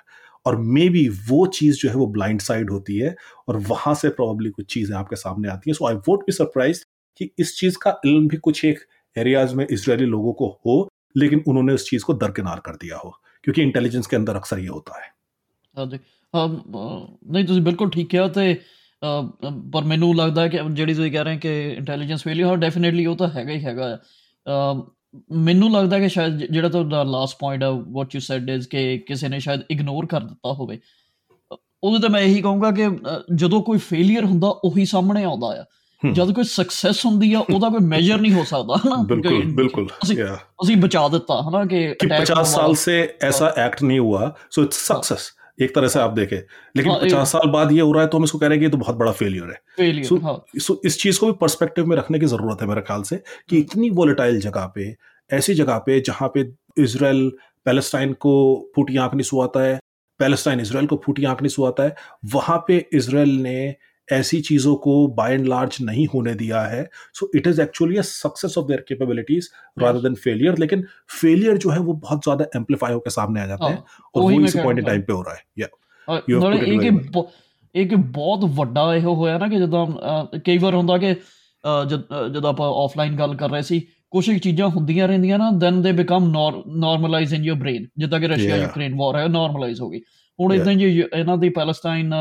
और 0.46 0.58
मे 0.58 0.88
बी 0.90 1.08
वो 1.30 1.46
चीज़ 1.48 1.78
जो 1.78 1.90
है 1.90 1.96
वो 1.96 2.08
ब्लाइंड 2.08 2.42
साइड 2.42 2.70
होती 2.70 2.98
है 2.98 3.16
और 3.50 3.58
वहाँ 3.70 3.94
से 3.96 4.10
प्रॉब्ली 4.10 4.50
कुछ 4.50 4.74
चीज़ें 4.74 4.96
आपके 4.98 5.16
सामने 5.16 5.50
आती 5.50 5.70
हैं। 5.70 5.76
So 5.76 5.88
I 5.88 5.96
won't 6.08 6.22
be 6.22 6.32
surprised 6.32 6.84
कि 7.22 7.30
इस 7.40 7.56
चीज़ 7.60 7.78
का 7.78 8.00
इल्म 8.06 8.28
भी 8.28 8.38
कुछ 8.38 8.64
एक 8.66 8.80
एरियाज़ 9.16 9.56
में 9.56 9.66
इसराइली 9.72 10.06
लोगों 10.06 10.34
को 10.34 10.50
हो 10.66 10.88
लेकिन 11.18 11.44
उन्होंने 11.48 11.74
उस 11.74 11.90
चीज़ 11.90 12.04
को 12.04 12.14
दरकिनार 12.14 12.62
कर 12.66 12.76
दिया 12.76 12.98
हो 12.98 13.10
क्योंकि 13.44 13.62
इंटेलिजेंस 13.62 14.08
के 14.08 14.16
अंदर 14.16 14.36
अक्सर 14.36 14.60
ये 14.60 14.68
होता 14.68 15.04
है। 15.04 15.12
ਸਕਦੇ 15.78 16.00
ਨਹੀਂ 17.32 17.46
ਤੁਸੀਂ 17.46 17.62
ਬਿਲਕੁਲ 17.62 17.90
ਠੀਕ 17.90 18.10
ਕਿਹਾ 18.10 18.28
ਤੇ 18.28 18.60
ਪਰ 19.74 19.84
ਮੈਨੂੰ 19.84 20.16
ਲੱਗਦਾ 20.16 20.42
ਹੈ 20.42 20.48
ਕਿ 20.48 20.60
ਜਿਹੜੀ 20.72 20.94
ਤੁਸੀਂ 20.94 21.12
ਕਹਿ 21.12 21.24
ਰਹੇ 21.24 21.38
ਕਿ 21.38 21.74
ਇੰਟੈਲੀਜੈਂਸ 21.78 22.24
ਫੇਲਿਅਰ 22.24 22.56
ਡੈਫੀਨਿਟਲੀ 22.56 23.06
ਉਹ 23.06 23.16
ਤਾਂ 23.16 23.30
ਹੈਗਾ 23.36 23.52
ਹੀ 23.52 23.66
ਹੈਗਾ। 23.66 24.00
ਮੈਨੂੰ 25.32 25.72
ਲੱਗਦਾ 25.72 26.00
ਕਿ 26.00 26.10
ਸ਼ਾਇਦ 26.10 26.38
ਜਿਹੜਾ 26.38 26.70
ਤੁਹਾਡਾ 26.70 27.04
ਲਾਸਟ 27.04 27.38
ਪੁਆਇੰਟ 27.40 27.64
ਆ 27.64 27.70
ਵਾਟ 27.92 28.16
ਯੂ 28.16 28.22
ਸੈਡ 28.22 28.50
ਇਜ਼ 28.50 28.68
ਕਿ 28.68 28.98
ਕਿਸੇ 28.98 29.28
ਨੇ 29.28 29.40
ਸ਼ਾਇਦ 29.40 29.62
ਇਗਨੋਰ 29.72 30.06
ਕਰ 30.06 30.22
ਦਿੱਤਾ 30.22 30.54
ਹੋਵੇ। 30.54 30.80
ਉਹਦੇ 31.84 32.00
ਤੇ 32.00 32.08
ਮੈਂ 32.08 32.22
ਇਹੀ 32.22 32.42
ਕਹੂੰਗਾ 32.42 32.72
ਕਿ 32.72 32.88
ਜਦੋਂ 33.36 33.62
ਕੋਈ 33.62 33.78
ਫੇਲਿਅਰ 33.78 34.26
ਹੁੰਦਾ 34.26 34.48
ਉਹੀ 34.64 34.86
ਸਾਹਮਣੇ 34.86 35.24
ਆਉਂਦਾ 35.24 35.48
ਆ। 35.48 35.66
ਜਦ 36.14 36.32
ਕੋਈ 36.32 36.44
ਸਕਸੈਸ 36.44 37.06
ਹੁੰਦੀ 37.06 37.34
ਆ 37.34 37.40
ਉਹਦਾ 37.40 37.70
ਕੋਈ 37.70 37.86
ਮੈਜਰ 37.88 38.18
ਨਹੀਂ 38.18 38.34
ਹੋ 38.34 38.44
ਸਕਦਾ 38.44 38.76
ਹਨਾ? 38.76 38.96
ਬਿਲਕੁਲ 39.04 39.46
ਬਿਲਕੁਲ 39.54 39.88
ਅਸੀਂ 40.64 40.78
ਬਚਾ 40.78 41.08
ਦਿੱਤਾ 41.08 41.42
ਹਨਾ 41.42 41.66
ਕਿ 41.66 41.96
50 42.10 42.44
ਸਾਲ 42.44 42.76
ਸੇ 42.76 43.10
ਐਸਾ 43.22 43.54
ਐਕਟ 43.58 43.84
ਨਹੀਂ 43.84 44.00
ਹੁਆ 44.00 44.36
ਸੋ 44.52 44.64
ਇਟਸ 44.64 44.88
ਸਕਸੈਸ 44.88 45.28
एक 45.60 45.74
तरह 45.76 45.88
से 45.88 46.00
आप 46.00 46.12
देखें 46.12 46.38
लेकिन 46.38 46.92
हाँ, 46.92 47.00
पचास 47.02 47.32
साल 47.32 47.50
बाद 47.50 47.72
ये 47.72 47.82
हो 47.82 47.92
रहा 47.92 48.04
है 48.04 48.10
तो 48.10 48.18
हम 48.18 48.24
इसको 48.24 48.38
कह 48.38 48.48
रहे 48.48 48.56
हैं 48.56 48.60
कि 48.60 48.66
ये 48.66 48.72
तो 48.72 48.78
बहुत 48.78 48.96
बड़ा 48.96 49.12
फेलियर 49.14 49.50
है 49.50 49.62
फेलियर 49.78 50.06
सो, 50.06 50.18
हाँ. 50.18 50.46
सो 50.58 50.82
इस 50.86 51.00
चीज़ 51.00 51.20
को 51.20 51.26
भी 51.26 51.34
पर्सपेक्टिव 51.38 51.86
में 51.86 51.96
रखने 51.98 52.20
की 52.20 52.26
ज़रूरत 52.26 52.62
है 52.62 52.68
मेरे 52.68 52.82
ख्याल 52.82 53.04
से 53.04 53.16
कि 53.16 53.56
हम्म। 53.56 53.62
इतनी 53.62 53.90
वोलेटाइल 53.92 54.40
जगह 54.40 54.72
पे 54.76 54.96
ऐसी 55.30 55.54
जगह 55.54 55.78
पे 55.78 56.00
जहाँ 56.02 56.32
पे 56.34 56.50
इसराइल 56.78 57.30
पैलेस्टाइन 57.66 58.14
को 58.20 58.34
फूटी 58.76 58.98
आँख 58.98 59.14
नहीं 59.14 59.24
सुहाता 59.24 59.64
है 59.64 59.80
पैलेस्टाइन 60.20 60.60
इसराइल 60.60 60.88
को 60.88 61.02
फूटी 61.06 61.26
आँख 61.26 61.42
नहीं 61.42 61.50
सुहाता 61.50 61.84
है 61.84 61.96
वहाँ 62.34 62.64
पे 62.68 62.86
इसराइल 62.94 63.30
ने 63.42 63.76
ऐसी 64.09 64.41
चीजों 64.43 64.75
को 64.79 64.95
बाय 65.17 65.35
एंड 65.35 65.47
लार्ज 65.49 65.77
नहीं 65.83 66.07
होने 66.07 66.35
दिया 66.37 66.61
है 66.67 66.83
so 67.15 67.31
it 67.35 67.47
is 67.47 67.61
actually 67.61 68.03
success 68.05 68.59
of 68.59 68.67
their 68.69 68.85
capabilities 68.89 69.51
rather 69.77 70.01
than 70.01 70.15
failure 70.25 70.59
लेकिन 70.59 70.85
फेलियर 71.21 71.59
जो 71.59 71.71
है 71.71 71.79
वो 71.81 71.95
बहुत 72.01 72.25
ज्यादा 72.25 72.47
एम्पलीफाई 72.57 72.93
होकर 72.93 73.11
सामने 73.13 73.41
आ 73.41 73.47
जाता 73.47 73.67
है 73.67 73.75
हाँ, 73.75 74.11
और 74.15 74.33
वो 74.33 74.41
इसी 74.41 74.63
पॉइंट 74.63 74.87
टाइम 74.87 75.03
पे 75.03 75.13
हो 75.13 75.23
रहा 75.23 75.35
है 75.35 75.45
या 75.59 75.69
ਨਾਲੇ 76.09 76.59
ਇੱਕ 76.75 77.17
ਇੱਕ 77.75 77.95
ਬਹੁਤ 77.95 78.45
ਵੱਡਾ 78.55 78.95
ਇਹ 78.95 79.03
ਹੋਇਆ 79.03 79.39
ਨਾ 79.39 79.49
ਕਿ 79.49 79.59
ਜਦੋਂ 79.59 79.87
ਕਈ 80.47 80.59
ਵਾਰ 80.59 80.75
ਹੁੰਦਾ 80.75 80.97
ਕਿ 80.99 81.15
ਜਦੋਂ 82.31 82.49
ਆਪਾਂ 82.51 82.69
ਆਫਲਾਈਨ 82.85 83.17
ਗੱਲ 83.19 83.35
ਕਰ 83.35 83.51
ਰਹੇ 83.51 83.63
ਸੀ 83.63 83.81
ਕੁਝ 84.11 84.25
ਚੀਜ਼ਾਂ 84.33 84.69
ਹੁੰਦੀਆਂ 84.69 85.07
ਰਹਿੰਦੀਆਂ 85.09 85.39
ਨਾ 85.39 85.51
then 85.61 85.81
they 85.83 85.93
become 85.93 86.29
normalize 86.77 87.35
in 87.35 87.45
your 87.45 87.57
brain 87.59 87.87
ਜਿੱਦਾਂ 87.99 88.21
ਕਿ 88.21 88.29
ਰਸ਼ੀਆ 88.29 88.57
ਯੂਕਰੇਨ 88.57 88.95
ਵਾਰ 88.95 89.17
ਹੈ 89.17 89.27
ਨਾਰਮਲਾਈਜ਼ 89.29 89.81
ਹੋ 89.81 89.89
ਗਈ 89.91 90.01
ਹੁਣ 90.40 90.54
ਇਦਾਂ 90.54 90.74
ਜੀ 90.74 91.04
ਇਹਨਾਂ 91.18 91.38
ਦੀ 91.38 91.50
ਪੈਲਸਟਾਈਨ 91.50 92.14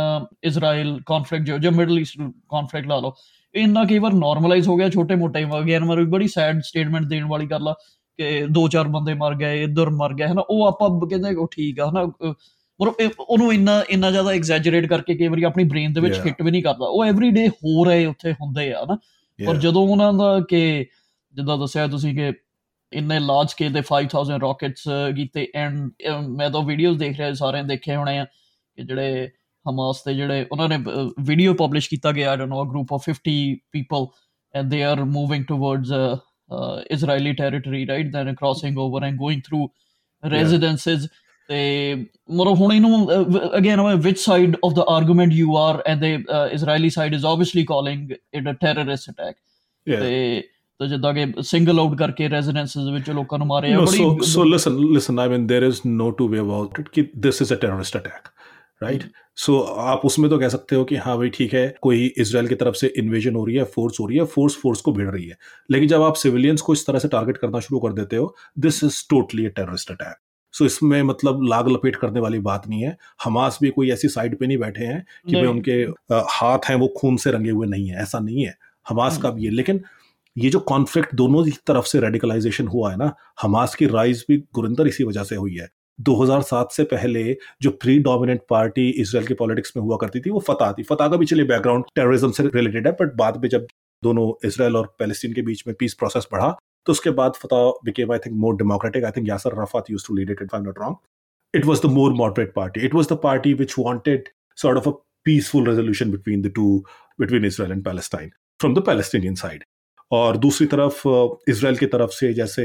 ਇਜ਼ਰਾਈਲ 0.43 1.01
ਕਨਫਲਿਕਟ 1.07 1.45
ਜੋ 1.47 1.59
ਜੋ 1.59 1.71
ਮਿਡਲ 1.71 1.99
ਈਸਟ 1.99 2.19
ਕਨਫਲਿਕਟ 2.23 2.87
ਲਾ 2.87 2.99
ਲਓ 2.99 3.13
ਇੰਨਾ 3.55 3.85
ਕਈ 3.85 3.99
ਵਾਰ 3.99 4.13
ਨਾਰਮਲਾਈਜ਼ 4.13 4.69
ਹੋ 4.69 4.77
ਗਿਆ 4.77 4.89
ਛੋਟੇ 4.89 5.15
ਮੋਟੇ 5.15 5.45
ਵਗੈਰ 5.45 5.85
ਮਰ 5.85 5.99
ਵੀ 5.99 6.05
ਬੜੀ 6.05 6.29
ਸੈਡ 6.29 6.61
ਸਟੇਟਮੈਂਟ 6.61 7.05
ਦੇਣ 7.05 7.25
ਵਾਲੀ 7.25 7.47
ਗੱਲ 7.47 7.69
ਆ 7.69 7.75
ਕਿ 8.19 8.47
ਦੋ 8.51 8.69
ਚਾਰ 8.69 8.89
ਬੰਦੇ 8.89 9.15
ਮਰ 9.15 9.35
ਗਏ 9.35 9.63
ਇੱਧਰ 9.63 9.91
ਮਰ 9.91 10.15
ਗਏ 10.15 10.27
ਹਨਾ 10.27 10.43
ਉਹ 10.51 10.67
ਆਪਾਂ 10.67 11.09
ਕਹਿੰਦੇ 11.09 11.35
ਉਹ 11.35 11.49
ਠੀਕ 11.53 11.81
ਆ 11.81 11.91
ਹਨਾ 11.91 12.05
ਮਤਲਬ 12.81 12.95
ਉਹਨੂੰ 13.21 13.53
ਇੰਨਾ 13.55 13.85
ਇੰਨਾ 13.91 14.11
ਜ਼ਿਆਦਾ 14.11 14.33
ਐਗਜ਼ੈਜਰੇਟ 14.33 14.87
ਕਰਕੇ 14.87 15.15
ਕਈ 15.15 15.29
ਵਾਰੀ 15.29 15.43
ਆਪਣੀ 15.43 15.65
ਬ੍ਰੇਨ 15.65 15.93
ਦੇ 15.93 16.01
ਵਿੱਚ 16.01 16.19
ਹਿੱਟ 16.27 16.43
ਵੀ 16.43 16.51
ਨਹੀਂ 16.51 16.63
ਕਰਦਾ। 16.63 16.87
ਉਹ 16.87 17.05
ਐਵਰੀਡੇ 17.05 17.49
ਹੋ 17.49 17.85
ਰਹੇ 17.85 18.07
ਉੱਥੇ 18.07 18.33
ਹੁੰਦੇ 18.33 18.73
ਆ 18.73 18.85
ਨਾ 18.89 18.99
ਪਰ 19.47 19.57
ਜਦੋਂ 19.57 19.89
ਉਹਨਾਂ 19.89 20.13
ਦਾ 20.13 20.41
ਕਿ 20.49 20.87
ਜਿੱਦਾਂ 21.35 21.59
ਦੱਸਿਆ 21.59 21.87
ਤੁਸੀਂ 21.87 22.15
ਕਿ 22.15 22.33
ਇੰਨੇ 22.92 23.20
ਲਾਰਜ 23.20 23.50
ਸਕੇਲ 23.50 23.72
ਦੇ 23.74 23.82
5000 23.92 24.40
ਰਾਕੇਟਸ 24.42 24.84
ਕੀਤੇ 25.16 25.48
ਐਂਡ 25.56 25.92
ਮੈਂ 26.38 26.50
ਤਾਂ 26.50 26.62
ਵੀਡੀਓਜ਼ 26.64 26.98
ਦੇਖ 27.00 27.18
ਰਿਹਾ 27.18 27.34
ਸਾਰੇ 27.34 27.62
ਦੇਖੇ 27.64 27.96
ਹੋਣੇ 27.96 28.18
ਆ 28.20 28.26
ਕਿ 28.26 28.84
ਜਿਹੜੇ 28.84 29.30
ਹਮਾਸ 29.66 30.04
ਦੇ 30.06 30.14
ਜਿਹੜੇ 30.14 30.46
ਉਹਨਾਂ 30.52 30.70
ਨੇ 30.70 30.78
ਵੀਡੀਓ 31.26 31.54
ਪਬਲਿਸ਼ 31.54 31.90
ਕੀਤਾ 31.90 32.12
ਗਿਆ 32.12 32.32
I 32.32 32.38
don't 32.38 32.50
know 32.50 32.64
a 32.64 32.70
group 32.70 32.94
of 32.94 33.10
50 33.10 33.38
people 33.72 34.08
and 34.54 34.70
they 34.70 34.84
are 34.84 35.04
moving 35.04 35.46
towards 35.46 35.94
Israeli 36.90 37.34
territory, 37.34 37.86
right? 37.90 38.12
Then 38.12 38.36
crossing 38.36 38.78
over 38.78 39.02
and 39.06 39.18
going 39.18 39.42
through 39.42 39.68
residences. 40.24 41.04
Yeah. 41.04 41.20
ਤੇ 41.50 41.96
ਮਤਲਬ 42.30 42.58
ਹੁਣ 42.58 42.74
ਇਹਨੂੰ 42.74 43.08
again 43.58 43.80
which 44.04 44.20
side 44.24 44.54
of 44.66 44.76
the 44.76 44.84
argument 44.92 45.34
you 45.38 45.56
are 45.62 45.82
and 45.92 46.04
the 46.06 46.12
uh, 46.36 46.48
Israeli 46.58 46.90
side 46.90 47.16
is 47.18 47.26
obviously 47.32 47.64
calling 47.72 48.04
it 48.40 48.48
a 48.52 48.54
terrorist 48.62 49.10
attack 49.12 49.36
ਤੇ 49.88 50.44
ਤੇ 50.80 50.88
ਜਿੱਦਾਂ 50.88 51.14
ਕਿ 51.14 51.26
single 51.44 51.80
out 51.80 51.98
ਕਰਕੇ 51.98 52.30
ਰੈਜ਼ੀਡੈਂਸਸ 52.30 52.88
ਵਿੱਚ 52.94 53.10
ਲੋਕਾਂ 53.10 53.38
ਨੂੰ 53.40 53.48
ਮਾਰਿਆ 53.48 53.80
ਬੜੀ 53.80 53.98
so 53.98 54.18
so 54.26 54.44
listen 54.44 54.78
listen 54.94 55.20
I 55.20 55.30
mean 55.30 55.48
there 55.48 55.68
is 55.68 55.82
no 55.88 56.12
two 56.20 56.28
way 56.30 56.40
about 56.40 56.80
it 56.80 56.88
कि 56.96 57.04
this 57.26 57.42
is 57.42 57.52
a 57.54 57.58
terrorist 57.58 57.98
attack 57.98 58.32
right 58.82 59.04
so 59.36 59.58
आप 59.84 60.02
उसमें 60.06 60.30
तो 60.30 60.40
कह 60.40 60.50
सकते 60.50 60.76
हो 60.76 60.84
कि 60.84 60.96
हाँ 60.98 61.18
भाई 61.18 61.30
ठीक 61.30 61.54
है 61.54 61.64
कोई 61.82 62.08
इसराइल 62.18 62.48
की 62.48 62.56
तरफ 62.56 62.76
से 62.76 62.88
इन्वेजन 62.98 63.36
हो 63.36 63.46
रही 63.46 63.56
है 63.56 63.64
फोर्स 63.70 64.00
हो 64.00 64.08
रही 64.08 64.18
है 64.18 64.26
फोर्स 64.30 64.56
फोर्स 64.56 64.82
को 64.82 64.94
भिड़ 64.94 65.10
रही 65.10 65.28
है 65.28 65.38
लेकिन 65.70 65.90
जब 65.90 66.02
आप 66.04 66.16
सिविलियंस 66.16 66.62
को 66.62 66.74
इस 66.74 66.86
तरह 66.88 67.00
से 67.00 67.08
टारगेट 67.10 67.38
करना 67.38 67.60
शुरू 67.60 67.80
कर 67.80 67.94
देते 67.94 68.16
हो 68.16 68.34
this 68.60 68.84
is 68.84 69.00
totally 69.10 69.46
a 69.46 69.50
terrorist 69.52 69.92
attack 69.92 70.18
so 70.54 70.64
so, 70.64 70.72
इसमें 70.72 71.02
मतलब 71.04 71.44
लाग 71.46 71.68
लपेट 71.70 71.96
करने 71.98 72.20
वाली 72.20 72.40
बात 72.42 72.68
नहीं 72.68 72.82
है 72.82 72.98
हमास 73.24 73.60
भी 73.62 73.70
कोई 73.72 73.92
ऐसी 73.92 74.08
साइड 74.10 74.38
पे 74.38 74.48
नहीं 74.48 74.58
बैठे 74.58 74.86
हैं 74.86 75.00
कि 75.28 75.36
भाई 75.36 75.46
उनके 75.46 75.80
हाथ 76.34 76.70
हैं 76.70 76.76
वो 76.78 76.88
खून 76.98 77.18
से 77.18 77.32
रंगे 77.32 77.52
हुए 77.52 77.68
नहीं 77.68 77.88
है 77.88 78.02
ऐसा 78.02 78.20
नहीं 78.22 78.46
है 78.46 78.58
हमास 78.86 79.18
का 79.18 79.30
भी 79.32 79.46
है 79.46 79.52
लेकिन 79.54 79.84
ये 80.37 80.51
जो 80.51 80.59
कॉन्फ्लिक्ट 80.61 81.15
दोनों 81.15 81.45
की 81.45 81.51
तरफ़ 81.67 81.87
से 81.87 82.01
रेडिकलाइजेशन 82.01 82.67
हुआ 82.69 82.91
है 82.91 82.97
ना 82.97 83.13
हमास 83.43 83.75
की 83.75 83.87
राइज 83.87 84.25
भी 84.29 84.37
गुरिंदर 84.55 84.87
इसी 84.87 85.05
वजह 85.05 85.25
से 85.25 85.37
हुई 85.37 85.55
है। 85.55 85.69
2007 85.99 86.73
से 86.73 86.85
पहले 86.85 87.37
जो 87.63 87.71
प्री 87.83 87.99
डोमिनेंट 87.99 88.41
पार्टी 88.51 88.89
इसराइल 89.01 89.27
की 89.27 89.35
पॉलिटिक्स 89.35 89.73
में 89.77 89.83
हुआ 89.83 89.97
करती 89.97 90.21
थी, 90.21 90.31
वो 90.31 90.41
फतह 90.49 90.73
थी। 90.73 90.83
फतह 90.83 91.09
का 91.09 91.17
भी 91.17 91.27
चलिए 91.27 91.47
बैकग्राउंड 91.47 91.85
टेररिज्म 91.95 92.31
से 92.31 92.43
रिलेटेड 92.55 92.87
है 92.87 92.93
बट 93.01 93.15
बाद 93.17 93.37
में 93.43 93.49
जब 93.49 93.67
दोनों 94.03 94.33
इसराइल 94.49 94.77
और 94.77 94.95
पैलेस्टीन 94.99 95.33
के 95.35 95.43
बीच 95.43 95.63
में 95.67 95.75
पीस 95.79 95.95
प्रोसेस 95.95 96.27
बढ़ा 96.33 96.55
तो 96.87 96.93
उसके 96.93 97.11
बाद 97.11 97.33
Fatah 97.37 97.71
became 97.85 98.13
I 98.13 98.19
think 98.27 98.37
more 98.37 98.57
democratic 98.57 99.05
I 99.05 99.11
think 99.17 99.29
Yasser 99.29 99.61
Arafat 99.63 99.91
used 99.91 100.07
to 100.09 100.17
lead 100.17 100.31
it 100.31 100.43
if 100.43 100.57
I 100.57 100.63
not 100.63 100.79
wrong 100.79 100.97
it 101.55 101.65
was 101.67 101.81
the 101.83 101.91
more 101.93 102.13
moderate 102.15 102.53
party 102.55 102.81
it 102.87 102.95
was 102.95 103.09
the 103.13 103.19
party 103.23 103.55
which 103.55 103.75
wanted 103.79 104.29
sort 104.59 104.79
of 104.79 104.89
a 104.89 104.93
peaceful 105.27 105.69
resolution 105.69 106.11
between 106.11 106.43
the 106.43 106.53
two 106.55 106.69
between 107.21 107.45
Israel 107.45 107.73
and 107.73 107.85
Palestine 107.85 108.31
from 108.61 108.75
the 108.75 108.83
Palestinian 108.87 109.35
side 109.35 109.65
और 110.11 110.37
दूसरी 110.37 110.67
तरफ़ 110.67 111.03
Israel 111.51 111.77
की 111.77 111.87
तरफ़ 111.87 112.11
से 112.11 112.33
जैसे 112.35 112.65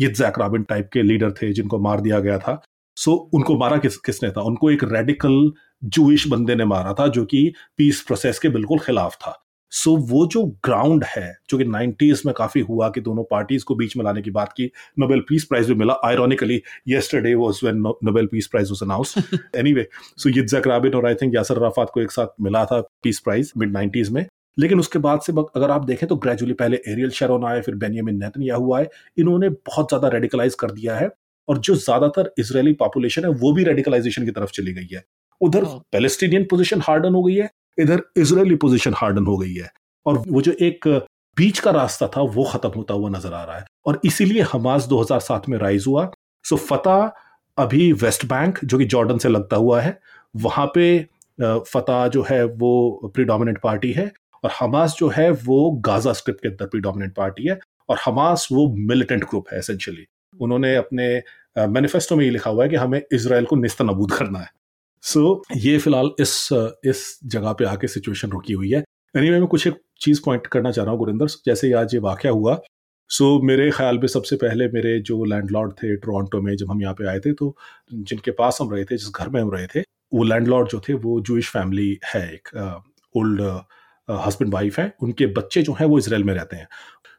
यित्जैक 0.00 0.38
Rabin 0.38 0.62
type 0.62 0.90
के 0.92 1.02
leader 1.02 1.32
थे 1.32 1.52
जिनको 1.52 1.78
मार 1.78 2.00
दिया 2.00 2.20
गया 2.20 2.38
था 2.38 2.60
सो 2.96 3.12
उनको 3.34 3.56
मारा 3.58 3.76
किस 3.76 3.96
किसने 3.96 4.30
था? 4.30 4.40
उनको 4.40 4.70
एक 4.70 4.84
रेडिकल 4.84 5.50
जूइश 5.84 6.26
बंदे 6.28 6.54
ने 6.54 6.64
मारा 6.64 6.92
था 6.92 7.06
जो 7.08 7.24
कि 7.24 7.52
पीस 7.76 8.00
प्रोसेस 8.02 8.38
के 8.38 8.48
बिल्कुल 8.48 8.78
खिलाफ 8.78 9.14
था। 9.16 9.44
सो 9.72 9.90
so, 9.90 10.10
वो 10.10 10.26
जो 10.26 10.42
ग्राउंड 10.64 11.04
है 11.04 11.36
जो 11.50 11.58
कि 11.58 11.64
नाइन्टीज 11.64 12.22
में 12.26 12.32
काफ़ी 12.34 12.60
हुआ 12.60 12.88
कि 12.90 13.00
दोनों 13.00 13.24
पार्टीज़ 13.30 13.64
को 13.64 13.74
बीच 13.74 13.96
में 13.96 14.04
लाने 14.04 14.22
की 14.22 14.30
बात 14.30 14.52
की 14.52 14.70
नोबेल 14.98 15.20
पीस 15.28 15.44
प्राइज 15.44 15.68
भी 15.68 15.74
मिला। 15.74 15.94
Ironically 16.04 16.60
yesterday 16.88 17.34
was 17.34 17.60
when 17.64 17.82
Nobel 18.04 18.26
peace 18.26 18.46
prize 18.46 18.70
was 18.70 18.82
announced 18.82 19.38
anyway 19.56 19.86
so 20.16 20.28
Yitzhak 20.28 20.66
Rabin 20.66 20.94
और 20.94 21.06
आई 21.06 21.14
थिंक 21.14 21.34
यासर 21.34 21.58
राफात 21.62 21.90
को 21.94 22.00
एक 22.00 22.10
साथ 22.10 22.34
मिला 22.40 22.64
था 22.64 22.80
पीस 23.02 23.20
प्राइज 23.20 23.52
मिड 23.58 23.72
नाइन्टीज 23.72 24.10
में। 24.10 24.24
लेकिन 24.58 24.80
उसके 24.80 24.98
बाद 24.98 25.20
से 25.20 25.32
अगर 25.32 25.70
आप 25.70 25.84
देखें 25.84 26.08
तो 26.08 26.16
ग्रेजुअली 26.16 26.54
पहले 26.54 26.80
एरियल 26.88 27.10
शेरोन 27.10 27.44
आए 27.44 27.60
फिर 27.60 27.74
बेनियामिन 27.76 28.16
नेतन्याहू 28.24 28.74
आए 28.74 28.88
इन्होंने 29.18 29.48
बहुत 29.48 29.88
ज़्यादा 29.88 30.08
रेडिकलाइज 30.08 30.54
कर 30.54 30.70
दिया 30.70 30.96
है 30.96 31.10
और 31.48 31.58
जो 31.58 31.74
ज़्यादातर 31.76 32.32
इसराइली 32.38 32.72
पॉपुलेशन 32.80 33.24
है 33.24 33.30
वो 33.40 33.52
भी 33.52 33.64
रेडिकलाइजेशन 33.64 34.24
की 34.24 34.30
तरफ़ 34.30 34.50
चली 34.52 34.72
गई 34.72 34.88
है। 34.92 35.04
उधर 35.40 35.64
पैलेस्टीनियन 35.92 36.44
पोजिशन 36.50 36.80
हार्डन 36.84 37.14
हो 37.14 37.22
गई 37.22 37.34
है 37.34 37.50
इधर 37.78 38.02
इसराइली 38.16 38.54
पोजिशन 38.56 38.94
हार्डन 38.96 39.26
हो 39.26 39.36
गई 39.38 39.54
है। 39.54 39.70
और 40.06 40.18
वो 40.28 40.42
जो 40.42 40.52
एक 40.62 40.88
बीच 41.36 41.58
का 41.58 41.70
रास्ता 41.70 42.06
था 42.08 42.22
वो 42.34 42.44
खत्म 42.44 42.70
होता 42.76 42.94
हुआ 42.94 43.10
नज़र 43.10 43.32
आ 43.32 43.42
रहा 43.44 43.58
है। 43.58 43.64
और 43.86 44.00
इसीलिए 44.04 44.42
हमास 44.52 44.86
2007 44.88 45.48
में 45.48 45.58
राइज 45.58 45.84
हुआ। 45.86 46.10
सो 46.44 46.56
फतह 46.58 47.10
अभी 47.58 47.92
वेस्ट 47.94 48.24
बैंक 48.26 48.58
जो 48.64 48.78
कि 48.78 48.84
जॉर्डन 48.86 49.18
से 49.18 49.28
लगता 49.28 49.56
हुआ 49.56 49.80
है 49.80 49.98
वहाँ 50.34 50.66
पे 50.74 50.88
फतह 51.38 52.06
जो 52.08 52.22
है 52.30 52.42
वो 52.44 53.10
प्रीडोमिनेंट 53.14 53.58
पार्टी 53.62 53.92
है। 53.92 54.10
और 54.44 54.50
हमास 54.60 54.96
जो 54.98 55.08
है 55.08 55.30
वो 55.30 55.70
गाजा 55.86 56.12
स्क्रिप्ट 56.12 56.42
के 56.42 56.48
अंदर 56.48 56.66
प्रीडोमिनेंट 56.66 57.14
पार्टी 57.14 57.48
है 57.48 57.58
और 57.88 57.98
हमास 58.04 58.48
वो 58.52 58.68
मिलिटेंट 58.88 59.24
ग्रुप 59.24 59.52
है 59.52 59.58
एसेंशियली 59.58 60.06
उन्होंने 60.40 60.74
अपने 60.76 61.06
मैनिफेस्टो 61.68 62.16
में 62.16 62.24
ये 62.24 62.30
लिखा 62.30 62.50
हुआ 62.50 62.64
है 62.64 62.70
कि 62.70 62.76
हमें 62.76 63.00
इसराइल 63.12 63.44
को 63.44 63.56
निस्त 63.56 63.82
नबूद 63.82 64.12
करना 64.12 64.38
है। 64.38 64.48
सो 65.02 65.20
so, 65.20 65.56
ये 65.56 65.78
फ़िलहाल 65.78 66.10
इस 66.20 66.48
इस 66.84 67.18
जगह 67.24 67.52
पे 67.52 67.64
आके 67.64 67.88
सिचुएशन 67.88 68.30
रुकी 68.30 68.52
हुई 68.52 68.70
है। 68.70 68.78
एनीवे 68.78 69.26
anyway, 69.26 69.40
मैं 69.40 69.48
कुछ 69.48 69.66
एक 69.66 69.80
चीज़ 70.00 70.20
पॉइंट 70.24 70.46
करना 70.46 70.70
चाह 70.70 70.84
रहा 70.84 70.92
हूँ 70.92 70.98
गुरिंदर। 70.98 71.26
जैसे 71.46 71.72
आज 71.72 71.94
ये 71.94 72.00
वाक्य 72.00 72.28
हुआ 72.28 72.58
सो 73.10 73.24
so, 73.36 73.44
मेरे 73.44 73.70
ख्याल 73.70 73.98
में 73.98 74.06
सबसे 74.06 74.36
पहले 74.36 74.66
मेरे 74.68 74.98
जो 75.00 75.24
लैंडलॉर्ड 75.24 75.72
थे 75.72 75.94
टोरंटो 75.96 76.40
में 76.42 76.54
जब 76.56 76.70
हम 76.70 76.82
यहाँ 76.82 76.94
पे 76.94 77.06
आए 77.08 77.20
थे 77.20 77.32
तो 77.32 77.54
जिनके 77.92 78.30
पास 78.30 78.58
हम 78.60 78.72
रहे 78.72 78.84
थे 78.84 78.96
जिस 78.96 79.10
घर 79.10 79.28
में 79.28 79.40
हम 79.40 79.50
रहे 79.50 79.66
थे 79.66 79.80
वो 80.14 80.24
लैंडलॉर्ड 80.24 80.68
जो 80.68 80.80
थे 80.88 80.94
वो 81.04 81.20
जूश 81.20 81.50
फैमिली 81.52 81.98
है 82.14 82.22
एक 82.34 82.48
ओल्ड 83.14 83.40
हस्बैंड 84.10 84.52
वाइफ 84.54 84.78
है 84.78 84.92
उनके 85.02 85.26
बच्चे 85.34 85.62
जो 85.62 85.72
हैं 85.72 85.86
वो 85.86 85.98
इसराइल 85.98 86.24
में 86.24 86.32
रहते 86.34 86.56
हैं। 86.56 86.68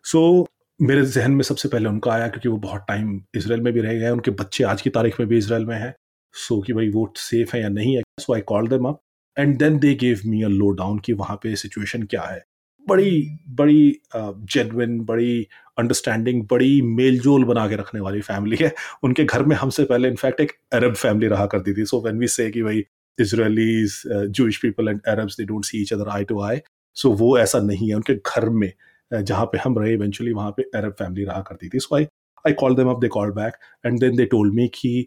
सो 0.05 0.47
मेरे 0.79 1.05
जहन 1.05 1.31
में 1.31 1.43
सबसे 1.43 1.69
पहले 1.69 1.89
उनका 1.89 2.11
आया 2.11 2.27
क्योंकि 2.27 2.49
वो 2.49 2.57
बहुत 2.59 2.85
टाइम 2.87 3.19
इसराइल 3.35 3.61
में 3.61 3.73
भी 3.73 3.81
रह 3.81 3.93
गए 3.93 4.09
उनके 4.09 4.31
बच्चे 4.33 4.63
आज 4.63 4.81
की 4.81 4.89
तारीख 4.89 5.19
में 5.19 5.27
भी 5.29 5.37
इसराइल 5.37 5.65
में 5.65 5.75
है। 5.77 5.93
सो 6.33 6.55
so, 6.55 6.65
कि 6.65 6.73
भाई 6.73 6.89
वो 6.89 7.13
सेफ़ 7.17 7.55
है 7.55 7.61
या 7.61 7.69
नहीं 7.69 7.95
है 7.95 8.01
so 8.19 8.33
I 8.33 8.41
call 8.47 8.67
them 8.67 8.85
up 8.87 9.01
and 9.37 9.57
then 9.59 9.79
they 9.79 9.93
gave 9.95 10.21
me 10.25 10.41
a 10.43 10.47
lowdown 10.73 10.99
कि 11.05 11.13
वहाँ 11.13 11.39
पे 11.43 11.55
सिचुएशन 11.55 12.03
क्या 12.03 12.21
है। 12.23 12.43
बड़ी 12.87 13.21
बड़ी 13.57 14.01
जेनविन 14.15 14.99
uh, 14.99 15.05
बड़ी 15.07 15.47
अंडरस्टैंडिंग 15.79 16.41
बड़ी 16.51 16.81
मेल 16.83 17.19
जोल 17.19 17.43
बना 17.45 17.67
के 17.69 17.75
रखने 17.75 17.99
वाली 18.01 18.21
फैमिली 18.21 18.57
है। 18.61 18.73
उनके 19.03 19.23
घर 19.23 19.43
में 19.43 19.55
हमसे 19.55 19.83
पहले 19.83 20.07
इनफैक्ट 20.07 20.41
एक 20.41 20.51
अरब 20.73 20.95
फैमिली 20.95 21.27
रहा 21.27 21.45
करती 21.45 21.73
थी। 21.73 21.85
सो 21.85 22.01
व्हेन 22.03 22.19
वी 22.19 22.27
से 22.29 22.49
कि 22.51 22.63
भाई 22.63 22.83
Israelis 23.17 24.01
Jewish 24.07 24.57
people 24.61 24.89
and 24.89 25.01
Arabs 25.07 25.37
they 25.37 25.45
don't 25.45 25.65
see 25.65 25.81
each 25.81 25.93
other 25.93 26.09
eye 26.09 26.23
to 26.23 26.41
eye 26.41 26.59
so 26.97 27.11
वो 27.13 27.37
ऐसा 27.39 27.59
नहीं 27.59 27.89
है 27.89 27.95
उनके 27.95 28.15
घर 28.15 28.49
में 28.51 28.71
जहाँ 29.11 29.45
पे 29.45 29.57
हम 29.57 29.77
रहे 29.79 29.93
इवेंचुअली 29.93 30.33
वहाँ 30.33 30.51
पे 30.57 30.63
अरब 30.75 30.95
फैमिली 30.99 31.23
रहा 31.25 31.41
करती 31.41 31.69
थी। 31.69 31.79
So 31.79 31.95
I 31.95 32.03
I 32.47 32.53
call 32.53 32.75
them 32.75 32.89
up 32.89 32.99
they 33.01 33.07
call 33.07 33.31
back 33.31 33.53
and 33.85 33.99
then 33.99 34.15
they 34.15 34.25
told 34.25 34.53
me 34.53 34.67
कि 34.73 35.05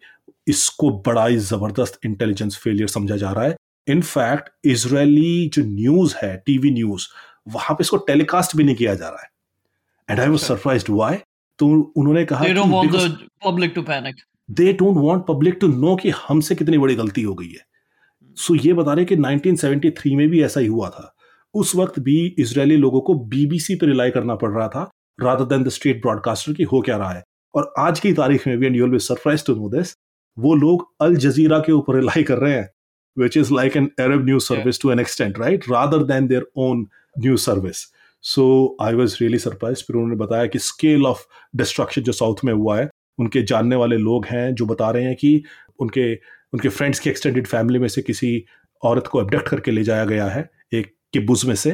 इसको 0.48 0.90
बड़ा 1.06 1.26
ही 1.26 1.36
ज़बरदस्त 1.38 1.98
इंटेलिजेंस 2.06 2.56
फेलियर 2.62 2.88
समझा 2.88 3.16
जा 3.16 3.30
रहा 3.30 3.44
है। 3.44 3.56
इनफैक्ट 3.86 4.50
इसराइली 4.66 5.48
जो 5.54 5.62
न्यूज़ 5.64 6.14
है 6.16 6.36
टीवी 6.46 6.70
न्यूज़ 6.70 7.06
वहाँ 7.48 7.74
पे 7.74 7.82
इसको 7.82 7.96
टेलीकास्ट 8.06 8.56
भी 8.56 8.64
नहीं 8.64 8.76
किया 8.76 8.94
जा 8.94 9.08
रहा 9.08 9.22
है। 9.22 9.30
And 10.08 10.20
I 10.20 10.28
was 10.28 10.40
surprised 10.40 10.84
why 10.90 11.16
तो 11.58 11.66
उन्होंने 11.96 12.24
कहा 12.24 12.44
public 13.44 13.72
to 13.74 13.82
panic 13.82 14.16
they 14.50 14.72
don't 14.72 14.96
want 14.98 15.24
public 15.26 15.58
to 15.60 15.68
know 15.68 15.96
कि 15.96 16.10
हमसे 16.18 16.54
कितनी 16.54 16.78
बड़ी 16.78 16.94
गलती 16.94 17.22
हो 17.22 17.34
गई 17.34 17.48
है। 17.48 17.64
सो 18.36 18.54
so 18.54 18.64
ये 18.66 18.72
बता 18.72 18.92
रहे 18.92 19.04
कि 19.04 19.16
1973 19.16 20.16
में 20.16 20.28
भी 20.28 20.42
ऐसा 20.42 20.60
ही 20.60 20.66
हुआ 20.66 20.88
था। 20.88 21.14
उस 21.54 21.74
वक्त 21.76 21.98
भी 22.00 22.18
इसराइली 22.38 22.76
लोगों 22.76 23.00
को 23.00 23.14
बीबीसी 23.26 23.74
पर 23.74 23.86
रिलाई 23.86 24.10
करना 24.10 24.34
पड़ 24.34 24.50
रहा 24.50 24.68
था 24.68 24.90
rather 25.18 25.44
than 25.46 25.64
the 25.64 25.68
state 25.68 26.00
broadcaster 26.02 26.52
की 26.52 26.62
हो 26.64 26.80
क्या 26.80 26.96
रहा 26.96 27.12
है 27.12 27.22
और 27.54 27.72
आज 27.78 28.00
की 28.00 28.12
तारीख 28.12 28.46
में 28.46 28.58
भी 28.58 28.66
and 28.66 28.76
you 28.76 28.82
will 28.84 28.92
be 28.92 28.98
surprised 28.98 29.44
to 29.46 29.54
know 29.54 29.68
this 29.68 29.96
वो 30.36 30.54
लोग 30.54 30.86
अल 31.00 31.16
जजीरा 31.16 31.58
के 31.58 31.72
ऊपर 31.72 31.96
रिलाई 31.96 32.22
कर 32.22 32.38
रहे 32.38 32.52
हैं 32.52 32.68
is 33.16 33.50
like 33.50 33.74
an 33.76 33.90
Arab 33.98 34.22
news 34.24 34.46
service 34.46 34.76
yeah. 34.76 34.82
to 34.82 34.90
an 34.90 34.98
extent, 34.98 35.38
right? 35.38 35.66
Rather 35.68 35.98
than 36.02 36.28
their 36.28 36.44
own 36.56 36.86
news 37.16 37.42
service. 37.42 37.82
So 38.24 38.44
I 38.80 38.94
was 38.94 39.16
really 39.20 39.38
surprised. 39.38 39.84
फिर 39.86 39.96
उन्होंने 39.96 40.16
बताया 40.16 40.46
कि 40.46 40.58
स्केल 40.58 41.06
ऑफ़ 41.06 41.26
डिस्ट्रक्शन 41.56 42.02
जो 42.02 42.12
साउथ 42.12 42.44
में 42.44 42.52
हुआ 42.52 42.78
है 42.78 42.88
उनके 43.18 43.42
जानने 43.42 43.76
वाले 43.76 43.96
लोग 43.98 44.26
हैं 44.26 44.54
जो 44.54 44.66
बता 44.66 44.90
रहे 44.90 45.04
हैं 45.04 45.14
कि 45.16 45.42
उनके 45.80 46.14
उनके 46.52 46.68
फ्रेंड्स 46.68 46.98
की 46.98 47.10
एक्सटेंडेड 47.10 47.46
फैमिली 47.46 47.78
में 47.78 47.88
से 47.88 48.02
किसी 48.02 48.32
औरत 48.82 49.06
को 49.06 49.18
अबडक्ट 49.18 49.48
करके 49.48 49.70
ले 49.70 49.84
जाया 49.84 50.04
गया 50.04 50.26
है 50.26 50.48
एक 51.16 51.20
किबुज 51.20 51.44
में 51.44 51.54
से 51.54 51.70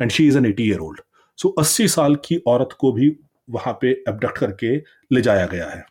and 0.00 0.10
she 0.10 0.26
is 0.28 0.38
an 0.38 0.46
eighty 0.46 0.62
year 0.62 0.78
old 0.78 1.00
so 1.38 1.48
अस्सी 1.48 1.88
साल 1.88 2.14
की 2.14 2.36
औरत 2.46 2.68
को 2.78 2.92
भी 2.92 3.16
वहाँ 3.50 3.78
पे 3.80 3.90
एबडक्ट 4.08 4.38
करके 4.38 4.76
ले 5.12 5.20
जाया 5.20 5.46
गया 5.46 5.66
है। 5.66 5.84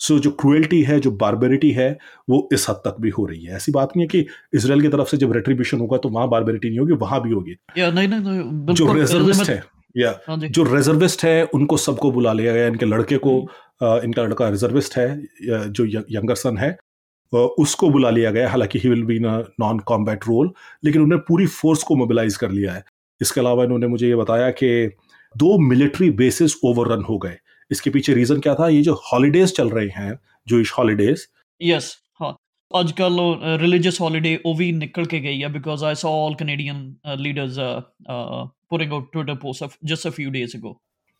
सो 0.00 0.14
so, 0.14 0.20
जो 0.20 0.30
क्रुएल्टी 0.30 0.82
है 0.82 0.98
जो 1.00 1.10
बारबेरिटी 1.10 1.70
है 1.70 1.98
वो 2.30 2.48
इस 2.52 2.68
हद 2.70 2.76
तक 2.76 2.96
भी 3.00 3.10
हो 3.10 3.24
रही 3.26 3.44
है। 3.44 3.56
ऐसी 3.56 3.72
बात 3.72 3.92
नहीं 3.96 4.04
है 4.04 4.08
कि 4.08 4.26
इसराइल 4.58 4.82
की 4.82 4.88
तरफ़ 4.88 5.08
से 5.08 5.16
जब 5.16 5.32
रेट्रीब्यूशन 5.32 5.80
होगा 5.80 5.96
तो 5.96 6.08
वहाँ 6.08 6.28
बारबेरिटी 6.28 6.68
नहीं 6.68 6.78
होगी 6.78 6.92
वहाँ 6.92 7.22
भी 7.22 7.32
होगी। 7.32 7.56
नहीं, 7.78 8.08
नहीं, 8.08 8.20
नहीं, 8.20 8.74
जो 8.74 8.92
रिजर्विस्ट 8.92 9.50
है 9.50 9.62
या 9.96 10.10
हाँ 10.28 10.38
जो। 10.38 10.62
रिजर्विस्ट 10.74 11.24
है 11.24 11.44
उनको 11.44 11.76
सबको 11.76 12.10
बुला 12.12 12.32
लिया 12.32 12.52
गया 12.52 12.66
इनके 12.66 12.86
लड़के 12.86 13.16
को। 13.16 13.38
इनका 13.82 14.22
लड़का 14.22 14.48
रिजर्विस्ट 14.48 14.96
है 14.96 15.08
जो 15.70 15.86
यंगर 15.86 16.34
सन 16.34 16.58
है 16.58 16.76
उसको 17.34 17.88
बुला 17.90 18.10
लिया 18.10 18.30
गया। 18.30 18.48
हालाँकि 18.50 18.78
he 18.78 18.88
will 18.88 19.02
be 19.04 19.16
in 19.16 19.26
non 19.60 19.78
combat 19.86 20.24
role 20.28 20.52
लेकिन 20.84 21.02
उन्होंने 21.02 21.22
पूरी 21.28 21.46
फोर्स 21.48 21.82
को 21.82 21.96
मोबिलाइज 21.96 22.36
कर 22.36 22.50
लिया 22.50 22.72
है। 22.72 22.84
इसके 23.20 23.40
अलावा 23.40 23.64
इन्होंने 23.64 23.86
मुझे 23.86 24.08
ये 24.08 24.16
बताया 24.16 24.50
कि 24.52 24.86
दो 25.34 25.58
मिलिट्री 25.60 26.10
बेसिस 26.12 26.56
ओवररन 26.64 27.02
हो 27.04 27.18
गए। 27.18 27.36
इसके 27.70 27.90
पीछे 27.90 28.14
रीजन 28.14 28.40
क्या 28.40 28.54
था? 28.54 28.68
ये 28.68 28.82
जो 28.82 28.94
हॉलीडेज 29.12 29.56
चल 29.56 29.70
रहे 29.70 29.88
हैं 29.96 30.18
जूश 30.46 30.72
हॉलीडेज 30.78 31.26
यस 31.60 31.96
आजकल 32.70 33.16
रिलीजियस 33.60 34.00
हॉलीडे 34.00 34.34
वो 34.46 34.54
भी 34.54 34.70
निकल 34.72 35.06
के 35.06 35.18
गई 35.20 35.38
है 35.38 35.52
because 35.52 35.84
I 35.84 35.94
saw 35.94 36.10
all 36.18 36.34
Canadian 36.34 37.16
leaders 37.20 37.56
putting 38.10 38.92
out 38.92 39.12
Twitter 39.12 39.34
post 39.42 39.78
just 39.84 40.06
a 40.06 40.10
few 40.10 40.30
days 40.30 40.56
ago 40.56 40.72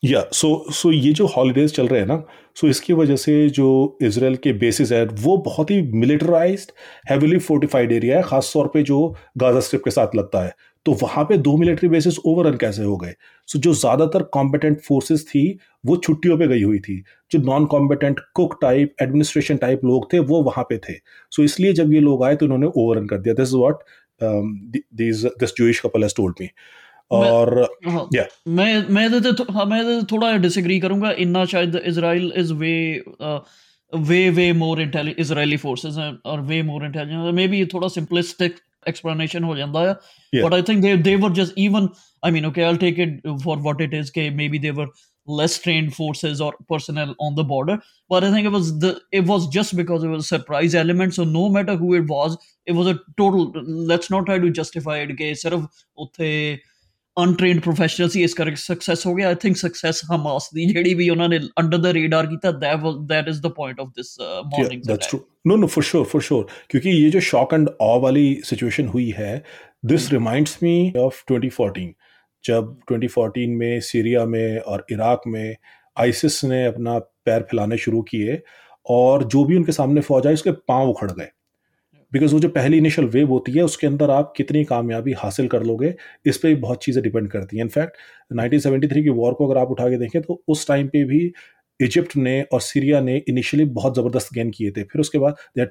या 0.02 0.22
सो 0.32 0.48
सो 0.72 0.90
ये 0.92 1.12
जो 1.12 1.26
हॉलीडेज 1.26 1.72
चल 1.74 1.88
रहे 1.88 2.00
हैं 2.00 2.06
ना 2.06 2.22
सो 2.56 2.68
इसकी 2.68 2.92
वजह 2.92 3.16
से 3.16 3.48
जो 3.50 3.98
इसराइल 4.02 4.36
के 4.36 4.52
बेसिस 4.52 4.92
है, 4.92 5.04
वो 5.04 5.36
बहुत 5.38 5.70
ही 5.70 5.80
मिलिटराइज्ड 5.94 6.72
हैविली 7.10 7.38
फोर्टिफाइड 7.38 7.92
एरिया 7.92 8.16
है 8.16 8.22
खास 8.22 8.50
तौर 8.54 8.70
पे 8.74 8.82
जो 8.82 9.14
गाजा 9.38 9.60
स्ट्रिप 9.60 9.84
के 9.84 9.90
साथ 9.90 10.16
लगता 10.16 10.44
है। 10.44 10.54
तो 10.86 10.92
वहाँ 11.02 11.24
पे 11.24 11.36
दो 11.38 11.56
मिलिट्री 11.56 11.88
बेसिस 11.88 12.18
ओवररन 12.18 12.56
कैसे 12.56 12.84
हो 12.84 12.96
गए? 12.96 13.14
सो 13.48 13.58
जो 13.58 13.74
ज़्यादातर 13.74 14.22
कॉम्पिटेंट 14.34 14.80
फोर्सेस 14.80 15.24
थी, 15.26 15.58
वो 15.86 15.96
छुट्टियों 15.96 16.38
पे 16.38 16.46
गई 16.48 16.62
हुई 16.62 16.78
थी। 16.80 17.02
जो 17.32 17.38
non 17.40 17.66
competent 17.66 18.20
cook 18.34 18.58
type 18.62 18.94
administration 19.02 19.56
type 19.56 19.84
लोग 19.84 20.12
थे, 20.12 20.18
वो 20.18 20.42
वहाँ 20.42 20.64
पे 20.68 20.78
थे। 20.88 20.94
सो 21.32 21.42
इसलिए 21.42 21.72
जब 21.72 21.92
ये 21.92 22.00
लोग 22.00 22.24
आए 22.24 22.36
तो 22.36 22.46
इन्होंने 22.46 22.66
ओवररन 22.66 23.06
कर 23.06 23.18
दिया। 23.18 23.34
This 23.34 23.48
is 23.48 23.56
what 23.56 23.82
this 24.20 25.54
Jewish 25.56 25.80
couple 25.80 26.02
has 26.02 26.14
told 26.16 26.36
me 26.40 26.48
और 27.11 27.77
या 28.15 28.25
मैं 28.47 28.87
मैं 28.89 29.33
तो 29.33 29.51
हाँ 29.53 29.65
मैं 29.65 30.03
थोड़ा 30.05 30.35
डिसएग्री 30.37 30.79
करूंगा 30.79 31.11
इन्ना 31.25 31.45
शायद 31.45 31.75
Israel 31.85 32.33
is 32.37 32.51
way 32.51 33.03
way 33.95 34.29
way 34.29 34.51
more 34.53 34.81
intelligent 34.81 35.19
Israeli 35.19 35.57
forces 35.57 35.97
और 36.25 36.41
way 36.41 36.61
more 36.63 36.85
intelligent 36.85 37.33
maybe 37.47 37.65
थोड़ा 37.65 37.87
simplistic 37.87 38.55
explanation 38.91 39.47
ho 39.47 39.57
janda 39.59 39.83
hai 39.83 39.93
yeah. 40.31 40.43
but 40.45 40.53
i 40.57 40.61
think 40.69 40.85
they 40.85 40.95
they 41.07 41.15
were 41.23 41.33
just 41.41 41.59
even 41.65 41.89
i 42.23 42.31
mean 42.35 42.49
okay 42.49 42.65
i'll 42.65 42.81
take 42.85 43.03
it 43.05 43.29
for 43.45 43.57
what 43.67 43.81
it 43.87 43.95
is 43.99 44.11
okay 44.13 44.29
maybe 44.41 44.61
they 44.65 44.73
were 44.79 44.87
less 45.39 45.57
trained 45.63 45.93
forces 45.95 46.41
or 46.43 46.51
personnel 46.73 47.09
on 47.25 47.35
the 47.39 47.43
border 47.43 47.75
but 48.09 48.27
i 48.27 48.31
think 48.35 48.47
it 48.51 48.55
was 48.57 48.69
the 48.83 48.91
it 49.11 49.25
was 49.31 49.47
just 49.57 49.75
because 49.79 50.05
it 50.05 50.13
was 50.13 50.23
a 50.23 50.35
surprise 50.35 50.77
element 50.83 51.17
so 51.17 51.25
no 51.33 51.49
matter 51.57 51.75
who 51.81 51.93
it 51.99 52.07
was 52.13 52.37
it 52.65 52.79
was 52.79 52.87
a 52.87 52.97
total 53.17 53.51
let's 53.91 54.09
not 54.15 54.25
try 54.31 54.39
to 54.45 54.53
justify 54.61 54.97
it 54.99 55.13
okay 55.15 55.31
sirf 55.43 55.67
utthe 56.05 56.31
untrained 57.17 57.61
professional 57.61 58.09
ਸੀ 58.09 58.23
ਇਸ 58.23 58.33
ਕਰਕੇ 58.33 58.55
success 58.55 59.05
ਹੋ 59.07 59.13
ਗਿਆ 59.15 59.27
I 59.27 59.35
think 59.35 59.57
success 59.57 60.01
Hamas 60.11 60.49
ਦੀ 60.53 60.65
ਜਿਹੜੀ 60.65 60.93
ਵੀ 60.93 61.09
ਉਹਨਾਂ 61.09 61.29
ਨੇ 61.29 61.39
ਅੰਡਰ 61.59 61.77
ਦਾ 61.77 61.93
ਰੇਡਾਰ 61.93 62.27
ਕੀਤਾ 62.27 62.51
that 62.63 62.83
that 63.07 63.29
is 63.29 63.39
the 63.41 63.51
point 63.55 63.79
of 63.79 63.89
this 63.95 64.11
morning 64.47 64.83
that's 64.83 65.09
true 65.09 65.19
no 65.49 65.55
no 65.55 65.67
for 65.67 65.83
sure 65.83 66.05
for 66.05 66.21
sure 66.21 66.43
क्योंकि 66.71 66.93
ये 66.95 67.09
जो 67.09 67.23
शॉक 67.27 67.53
एंड 67.53 67.69
ऑ 67.81 67.91
वाली 67.99 68.25
सिचुएशन 68.43 68.87
हुई 68.87 69.07
है 69.13 69.31
दिस 69.85 70.11
रिमाइंड्स 70.11 70.57
मी 70.63 70.75
ऑफ 70.99 71.23
2014 71.31 71.87
जब 72.43 72.69
2014 72.91 73.55
में 73.55 73.79
सीरिया 73.81 74.25
में 74.27 74.59
और 74.65 74.85
इराक 74.91 75.27
में 75.27 75.55
आईसिस 75.97 76.43
ने 76.45 76.65
अपना 76.65 76.97
पैर 77.25 77.47
फैलाने 77.51 77.77
शुरू 77.77 78.01
किए 78.11 78.41
और 78.89 79.23
जो 79.27 79.43
भी 79.45 79.57
उनके 79.57 79.71
सामने 79.71 80.01
फौज 80.01 80.27
आई 80.27 80.33
उसके 80.33 80.51
पांव 80.67 80.89
उखड़ 80.89 81.11
गए 81.11 81.29
बिकॉज़ 82.12 82.32
वो 82.34 82.40
जो 82.40 82.48
पहली 82.50 82.78
इनिशियल 82.78 83.08
वेव 83.08 83.28
होती 83.28 83.52
है, 83.52 83.62
उसके 83.62 83.86
अंदर 83.86 84.10
आप 84.10 84.32
कितनी 84.36 84.64
कामयाबी 84.64 85.12
हासिल 85.18 85.46
कर 85.48 85.62
लोगे, 85.62 85.94
इस 86.26 86.36
पर 86.38 86.54
बहुत 86.56 86.84
चीज़ें 86.84 87.02
डिपेंड 87.04 87.30
करती 87.30 87.56
हैं। 87.56 87.64
इनफैक्ट 87.64 87.96
1973 88.32 89.02
की 89.02 89.10
वॉर 89.12 89.34
को 89.34 89.46
अगर 89.48 89.60
आप 89.60 89.70
उठा 89.70 89.88
के 89.90 89.98
देखें 89.98 90.20
तो 90.22 90.42
उस 90.48 90.66
टाइम 90.68 90.88
पे 90.88 91.04
भी 91.04 91.32
इजिप्ट 91.80 92.16
ने 92.16 92.40
और 92.52 92.60
सीरिया 92.60 93.00
ने 93.00 93.16
इनिशियली 93.28 93.64
बहुत 93.72 93.96
ज़बरदस्त 93.96 94.34
गेन 94.34 94.50
किए 94.50 94.70
थे। 94.70 94.82
फिर 94.84 95.00
उसके 95.00 95.18
बाद 95.18 95.36
they 95.58 95.66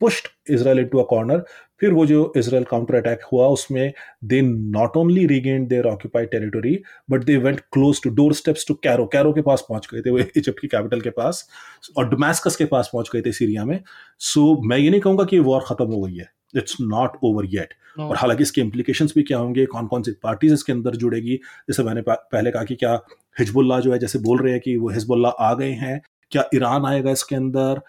pushed 0.00 0.52
Israel 0.52 0.78
into 0.78 0.98
a 0.98 1.04
corner 1.04 1.44
फिर 1.80 1.92
वो 1.92 2.04
जो 2.06 2.32
इसराइल 2.36 2.64
काउंटर 2.64 2.94
अटैक 2.94 3.22
हुआ 3.32 3.46
उसमें 3.48 3.92
they 4.24 4.40
not 4.42 4.96
only 4.96 5.26
regain 5.26 5.66
their 5.66 5.86
occupied 5.86 6.30
territory 6.30 6.78
but 7.10 7.24
they 7.24 7.36
went 7.36 7.60
close 7.72 8.02
to 8.02 8.10
door 8.10 8.34
steps 8.34 8.66
to 8.68 8.74
Cairo 8.74 9.06
Cairo 9.06 9.32
के 9.32 9.42
पास 9.42 9.64
पहुँच 9.68 9.88
गए 9.92 10.00
थे 10.00 10.10
वो 10.10 10.18
इजिप्ट 10.18 10.60
की 10.60 10.68
कैपिटल 10.68 11.00
के 11.00 11.10
पास 11.10 11.48
और 11.96 12.08
डोमेस्कस 12.08 12.56
के 12.56 12.64
पास 12.64 12.90
पहुँच 12.92 13.10
गए 13.14 13.22
थे 13.22 13.32
सीरिया 13.32 13.64
में। 13.64 13.78
सो 14.18 14.54
so, 14.54 14.68
मैं 14.68 14.78
ये 14.78 14.90
नहीं 14.90 15.00
कहूँगा 15.00 15.24
कि 15.24 15.38
वॉर 15.40 15.64
खत्म 15.66 15.86
हो 15.86 16.00
गई 16.02 16.16
है। 16.16 16.30
इट्स 16.56 16.76
नॉट 16.80 17.16
ओवर 17.24 17.46
येट 17.46 17.74
और 17.98 18.16
हालाँकि 18.16 18.42
इसके 18.42 18.60
इम्प्लीकेशंस 18.60 19.12
भी 19.16 19.22
क्या 19.22 19.38
होंगे 19.38 19.64
कौन 19.66 19.86
कौन 19.86 20.02
सी 20.02 20.12
पार्टीज़ 20.22 20.52
इसके 20.54 20.72
अंदर 20.72 20.96
जुड़ेगी 20.96 21.36
जैसे 21.36 21.82
मैंने 21.82 22.02
पहले 22.08 22.50
कहा 22.50 22.64
कि 22.64 22.74
क्या 22.74 22.94
हिजबुल्ला 23.38 23.80
जो 23.80 23.92
है 23.92 23.98
जैसे 23.98 24.18
बोल 24.18 24.38
रहे 24.38 24.52
हैं 24.52 24.60
कि 24.60 24.76
वो 24.76 24.88
हिजबुल्ला 24.88 25.28
आ 25.28 25.52
गए 25.54 25.70
हैं 25.70 26.00
क्या 26.32 26.44
ईरान 26.54 26.84
आएगा 26.84 27.10
इसके 27.10 27.36
अंदर 27.36 27.80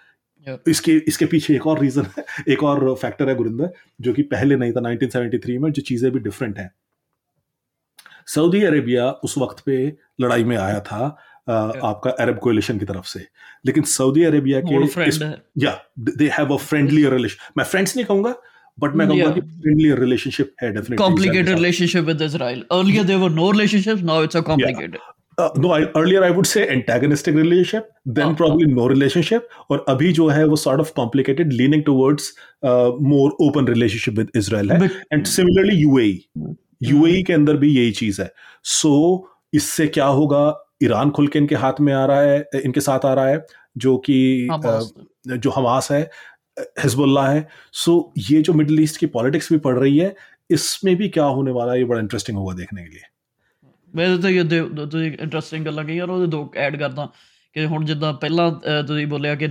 इसके 0.67 0.91
इसके 1.07 1.25
पीछे 1.25 1.55
एक 1.55 1.67
और 1.67 1.79
रीजन 1.79 2.07
है 2.17 2.23
एक 2.49 2.63
और 2.63 2.95
फैक्टर 2.95 3.29
है 3.29 3.35
गुरिंदर 3.35 3.71
जो 4.01 4.13
कि 4.13 4.23
पहले 4.23 4.55
नहीं 4.55 4.71
था 4.71 4.81
1973 4.81 5.57
में 5.59 5.71
जो 5.71 5.81
चीज़ें 5.81 6.11
भी 6.11 6.19
डिफरेंट 6.19 6.57
हैं। 6.57 6.69
सऊदी 8.27 8.63
अरेबिया 8.63 9.09
उस 9.23 9.37
वक्त 9.37 9.63
पे 9.65 9.77
लड़ाई 10.21 10.43
में 10.43 10.57
आया 10.57 10.79
था 10.79 11.17
आ, 11.49 11.53
आपका 11.53 12.09
अरब 12.09 12.39
कोलिशन 12.39 12.79
की 12.79 12.85
तरफ़ 12.85 13.05
से। 13.05 13.19
लेकिन 13.65 13.83
सऊदी 13.83 14.23
अरेबिया 14.23 14.61
के 14.61 15.05
इस, 15.07 15.21
या 15.57 15.79
they 15.99 16.27
have 16.27 16.53
a 16.53 16.57
friendly 16.57 17.05
relation 17.09 17.53
मैं 17.57 17.65
फ्रेंड्स 17.65 17.95
नहीं 17.95 18.05
कहूँगा 18.05 18.35
बट 18.79 18.95
मैं 18.95 19.07
कहूँगा 19.07 19.31
कि 19.31 19.41
फ्रेंडली 19.41 19.93
रिलेशनशिप 19.93 20.53
है 20.63 20.69
definitely 20.69 20.97
complicated 20.97 21.49
relationship 21.49 22.03
with 22.03 22.21
Israel 22.21 22.65
earlier 22.71 23.03
there 23.03 23.19
were 23.19 23.29
no 23.29 23.51
relationship 23.51 23.97
now 23.97 24.23
it's 24.23 24.37
a 24.37 24.41
complicated 24.41 24.97
Uh, 25.39 25.51
no, 25.55 25.71
I, 25.71 25.91
earlier 25.95 26.23
I 26.23 26.31
would 26.31 26.47
say 26.47 26.67
antagonistic 26.67 27.35
relationship, 27.35 27.91
then 28.05 28.27
uh, 28.27 28.35
probably 28.35 28.65
no 28.65 28.87
relationship, 28.87 29.41
और 29.69 29.85
अभी 29.89 30.11
जो 30.11 30.27
है 30.27 30.45
वो 30.45 30.55
sort 30.55 30.79
of 30.79 30.93
complicated, 30.93 31.53
leaning 31.53 31.83
towards 31.83 32.33
uh, 32.63 32.91
more 32.99 33.31
open 33.39 33.65
relationship 33.65 34.17
with 34.17 34.29
Israel 34.35 34.71
है, 34.71 34.89
and 35.13 35.27
similarly 35.27 35.75
UAE, 35.85 36.15
UAE 36.83 37.25
के 37.25 37.33
अंदर 37.33 37.57
भी 37.57 37.69
यही 37.75 37.91
चीज़ 37.91 38.21
है. 38.21 38.31
So 38.63 39.21
इससे 39.53 39.87
क्या 39.87 40.05
होगा? 40.05 40.69
ईरान 40.83 41.11
खुल 41.11 41.27
के 41.27 41.39
इनके 41.39 41.55
हाथ 41.55 41.73
में 41.81 41.93
आ 41.93 42.05
रहा 42.05 42.21
है, 42.21 42.49
इनके 42.65 42.81
साथ 42.81 43.05
आ 43.05 43.13
रहा 43.13 43.27
है, 43.27 43.45
जो 43.77 43.97
कि 43.97 44.47
जो 45.27 45.49
हमास 45.49 45.91
है, 45.91 46.09
हिजबुल्ला 46.59 47.27
है. 47.27 47.47
सो 47.73 48.13
so, 48.17 48.31
ये 48.31 48.41
जो 48.41 48.53
मिडिल 48.53 48.79
ईस्ट 48.83 48.97
की 48.97 49.05
पॉलिटिक्स 49.05 49.51
भी 49.53 49.59
पड़ 49.59 49.77
रही 49.79 49.97
है, 49.97 50.15
इसमें 50.51 50.95
भी 50.95 51.09
क्या 51.09 51.23
होने 51.23 51.51
वाला 51.51 51.71
है 51.71 51.77
ये 51.77 51.85
बड़ा 51.85 51.99
इंटरेस्टिंग 51.99 52.37
होगा 52.37 52.53
देखने 52.53 52.83
के 52.83 52.89
लिए. 52.89 53.16
ਮੈਂ 53.97 54.17
ਤਾਂ 54.17 54.29
ਇਹ 54.29 54.43
ਤੁਸੀਂ 54.91 55.11
ਇੰਟਰਸਟਿੰਗ 55.19 55.65
ਗੱਲਾਂ 55.65 55.83
ਕਹੀਆਂ 55.83 56.05
ਉਹਦੇ 56.07 56.27
ਦੋ 56.27 56.53
ਐਡ 56.55 56.75
ਕਰਦਾ 56.75 57.09
ਕਿ 57.53 57.65
ਹੁਣ 57.65 57.85
ਜਿੱਦਾਂ 57.85 58.13
ਪਹਿਲਾਂ 58.13 58.51
ਤੁਸੀਂ 58.83 59.07
ਬੋਲਿਆ 59.07 59.35
ਕਿ 59.35 59.47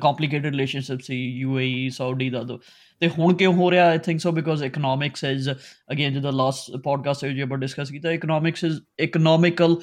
ਕੰਪਲਿਕੇਟਡ 0.00 0.46
ਰਿਲੇਸ਼ਨਸ਼ਿਪ 0.46 1.00
ਸੀ 1.00 1.30
ਯੂਏਈ 1.30 1.90
ਸਾਊਦੀ 1.90 2.30
ਦਾ 2.30 2.42
ਦੋ 2.42 2.60
ਤੇ 3.00 3.08
ਹੁਣ 3.08 3.34
ਕਿਉਂ 3.34 3.54
ਹੋ 3.54 3.70
ਰਿਹਾ 3.70 3.86
I 3.86 3.98
think 3.98 4.20
so 4.20 4.32
because 4.32 4.64
economics 4.64 5.24
is 5.24 5.50
again 5.92 6.12
ਜਿੱਦਾਂ 6.12 6.32
ਲਾਸਟ 6.32 6.76
ਪੋਡਕਾਸਟ 6.76 7.24
ਵਿੱਚ 7.24 7.40
ਆਪਾਂ 7.40 7.58
ਡਿਸਕਸ 7.58 7.90
ਕੀਤਾ 7.90 8.10
economics 8.10 8.64
is 8.64 8.80
economical 9.00 9.76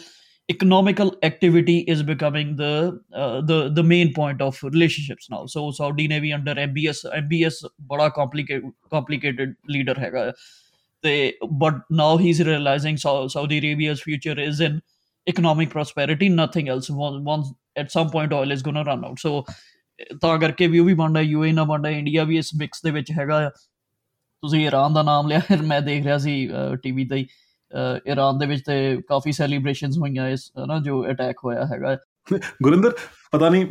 economical 0.52 1.10
activity 1.28 1.74
is 1.94 2.00
becoming 2.02 2.48
the 2.60 2.70
uh, 2.92 3.42
the 3.50 3.58
the 3.70 3.84
main 3.84 4.08
point 4.14 4.40
of 4.46 4.56
relationships 4.70 5.28
now 5.34 5.42
so 5.54 5.66
saudi 5.80 6.06
navy 6.14 6.32
under 6.38 6.56
mbs 6.64 7.02
mbs 7.20 7.60
bada 7.82 8.08
complicated 8.22 8.66
complicated 8.96 9.54
leader 9.76 9.96
ਹੈਗਾ 10.00 10.34
they 11.04 11.34
but 11.52 11.82
now 11.90 12.18
he's 12.18 12.44
realizing 12.46 12.98
Saudi 12.98 13.58
Arabia's 13.60 14.02
future 14.02 14.40
is 14.40 14.60
in 14.60 14.82
economic 15.28 15.70
prosperity, 15.70 16.30
nothing 16.30 16.70
else. 16.70 16.90
Once 16.90 17.52
at 17.76 17.92
some 17.92 18.10
point 18.10 18.34
oil 18.34 18.52
is 18.52 18.62
gonna 18.62 18.84
run 18.84 19.06
out. 19.06 19.20
So 19.20 19.44
ਤਾਂ 20.22 20.38
ਕਰਕੇ 20.40 20.68
ਵੀ 20.68 20.80
ਉਹ 20.80 20.86
ਵੀ 20.86 20.94
ਬਣਦਾ 20.94 21.22
UA 21.22 21.52
ਨਾ 21.52 21.64
ਬਣਦਾ 21.64 21.90
India 21.90 22.24
ਵੀ 22.24 22.38
ਇਸ 22.38 22.54
mix 22.56 22.82
ਦੇ 22.84 22.92
ਵਿੱਚ 22.92 23.12
ਹੈਗਾ 23.12 23.38
ਆ 23.48 23.50
ਤੁਸੀਂ 23.50 24.66
ਇਰਾਨ 24.68 24.94
ਦਾ 24.94 25.04
ਨਾਮ 25.04 25.28
ਲਿਆ 25.28 25.40
ਫਿਰ 25.40 25.62
ਮੈਂ 25.62 25.82
ਦੇਖ 25.82 26.04
ਰਿਹਾ 26.04 26.18
ਸੀ 26.18 26.50
ਟੀਵੀ 26.84 27.06
ਤੇ 27.06 27.26
ਇਰਾਨ 28.06 28.38
ਦੇ 28.38 28.46
ਵਿੱਚ 28.46 28.64
ਤੇ 28.66 29.02
ਕਾਫੀ 29.10 29.32
ਸੈਲੀਬ੍ਰੇਸ਼ਨਸ 29.32 29.98
ਹੋਈਆਂ 29.98 30.28
ਇਸ 30.30 30.52
ਨਾ 30.68 30.80
ਜੋ 30.80 31.04
ਅਟੈਕ 31.12 31.44
ਹੋਇਆ 31.44 31.66
ਹੈਗਾ 31.66 31.98
गुरिंदर 32.32 32.96
पता 33.34 33.50
नहीं 33.50 33.64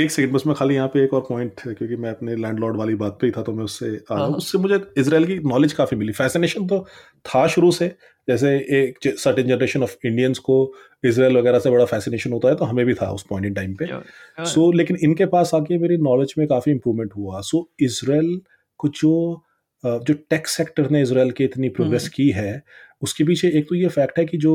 एक 0.00 0.10
सेकंड 0.10 0.32
बस 0.32 0.46
मैं 0.46 0.54
खाली 0.56 0.74
यहाँ 0.74 0.88
पे 0.88 1.02
एक 1.04 1.14
और 1.14 1.20
पॉइंट 1.28 1.60
क्योंकि 1.60 1.96
मैं 1.96 2.10
अपने 2.10 2.34
लैंडलॉर्ड 2.36 2.76
वाली 2.76 2.94
बात 2.96 3.18
पे 3.20 3.26
ही 3.26 3.32
था 3.32 3.42
तो 3.42 3.52
मैं 3.52 3.64
उससे 3.64 3.86
आ 3.86 4.14
रहा 4.14 4.18
हूँ। 4.18 4.30
हाँ। 4.30 4.36
उससे 4.38 4.58
मुझे 4.58 4.80
इसराइल 4.98 5.26
की 5.26 5.38
नॉलेज 5.48 5.72
काफ़ी 5.72 5.96
मिली। 5.96 6.12
फैसिनेशन 6.14 6.66
तो 6.66 6.78
था 7.26 7.46
शुरू 7.46 7.70
से 7.72 7.88
जैसे 8.28 8.54
एक 8.78 8.98
सर्टेन 9.18 9.48
जनरेशन 9.48 9.82
ऑफ़ 9.82 9.96
इंडियंस 10.06 10.38
को 10.40 10.58
इसराइल 11.04 11.36
वगैरह 11.36 11.58
से 11.58 11.70
बड़ा 11.70 11.84
फैसिनेशन 11.86 12.32
होता 12.32 12.48
है 12.48 12.54
तो 12.54 12.64
हमें 12.64 12.84
भी 12.86 12.94
था 12.94 13.10
उस 13.10 13.26
पॉइंट 13.28 13.46
इन 13.46 13.54
टाइम 13.54 13.74
पे। 13.74 13.86
सो 13.86 14.60
so, 14.60 14.76
लेकिन 14.76 14.96
इनके 15.02 15.26
पास 15.26 15.54
आके 15.54 15.78
मेरी 15.78 15.96
नॉलेज 16.02 16.34
में 16.38 16.46
काफ़ी 16.48 16.72
इंप्रूवमेंट 16.72 17.12
हुआ। 17.16 17.40
सो 17.40 17.58
so, 17.58 17.84
इसराइल 17.84 18.40
को 18.80 18.88
जो 18.90 19.42
जो 19.84 20.14
टेक 20.30 20.46
सेक्टर 20.48 20.90
ने 20.90 21.02
इसराइल 21.02 21.30
की 21.30 21.44
इतनी 21.44 21.68
प्रोग्रेस 21.70 22.02
हम्म। 22.02 22.12
की 22.14 22.30
है 22.30 22.62
उसके 23.02 23.24
पीछे 23.24 23.48
एक 23.48 23.68
तो 23.68 23.74
ये 23.74 23.88
फैक्ट 23.90 24.18
है 24.18 24.24
कि 24.24 24.36
जो 24.38 24.54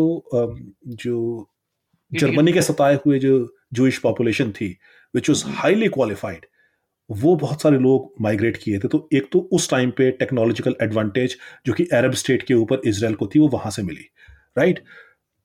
जो 0.85 1.47
जर्मनी 2.12 2.54
के 2.54 2.62
सताए 2.62 2.95
हुए 3.06 3.19
जो 3.19 3.34
जूश 3.74 3.97
पॉपुलेशन 3.97 4.52
थी 4.52 4.76
विच 5.13 5.30
वॉज़ 5.30 5.43
हाईली 5.47 5.88
क्वालिफाइड 5.88 6.45
वो 7.10 7.36
बहुत 7.36 7.62
सारे 7.62 7.78
लोग 7.78 8.13
माइग्रेट 8.21 8.58
किए 8.58 8.80
थे। 8.80 8.88
तो 8.88 9.08
एक 9.13 9.28
तो 9.32 9.39
उस 9.54 9.69
टाइम 9.69 9.91
पे 9.91 10.10
टेक्नोलॉजिकल 10.12 10.76
एडवांटेज 10.82 11.38
जो 11.65 11.74
कि 11.74 11.86
अरब 11.93 12.13
स्टेट 12.13 12.43
के 12.43 12.54
ऊपर 12.54 12.82
इसराइल 12.86 13.15
को 13.15 13.28
थी 13.28 13.39
वो 13.39 13.47
वहाँ 13.47 13.71
से 13.71 13.84
मिली 13.84 14.06
राइट 14.58 14.76
right? 14.76 14.89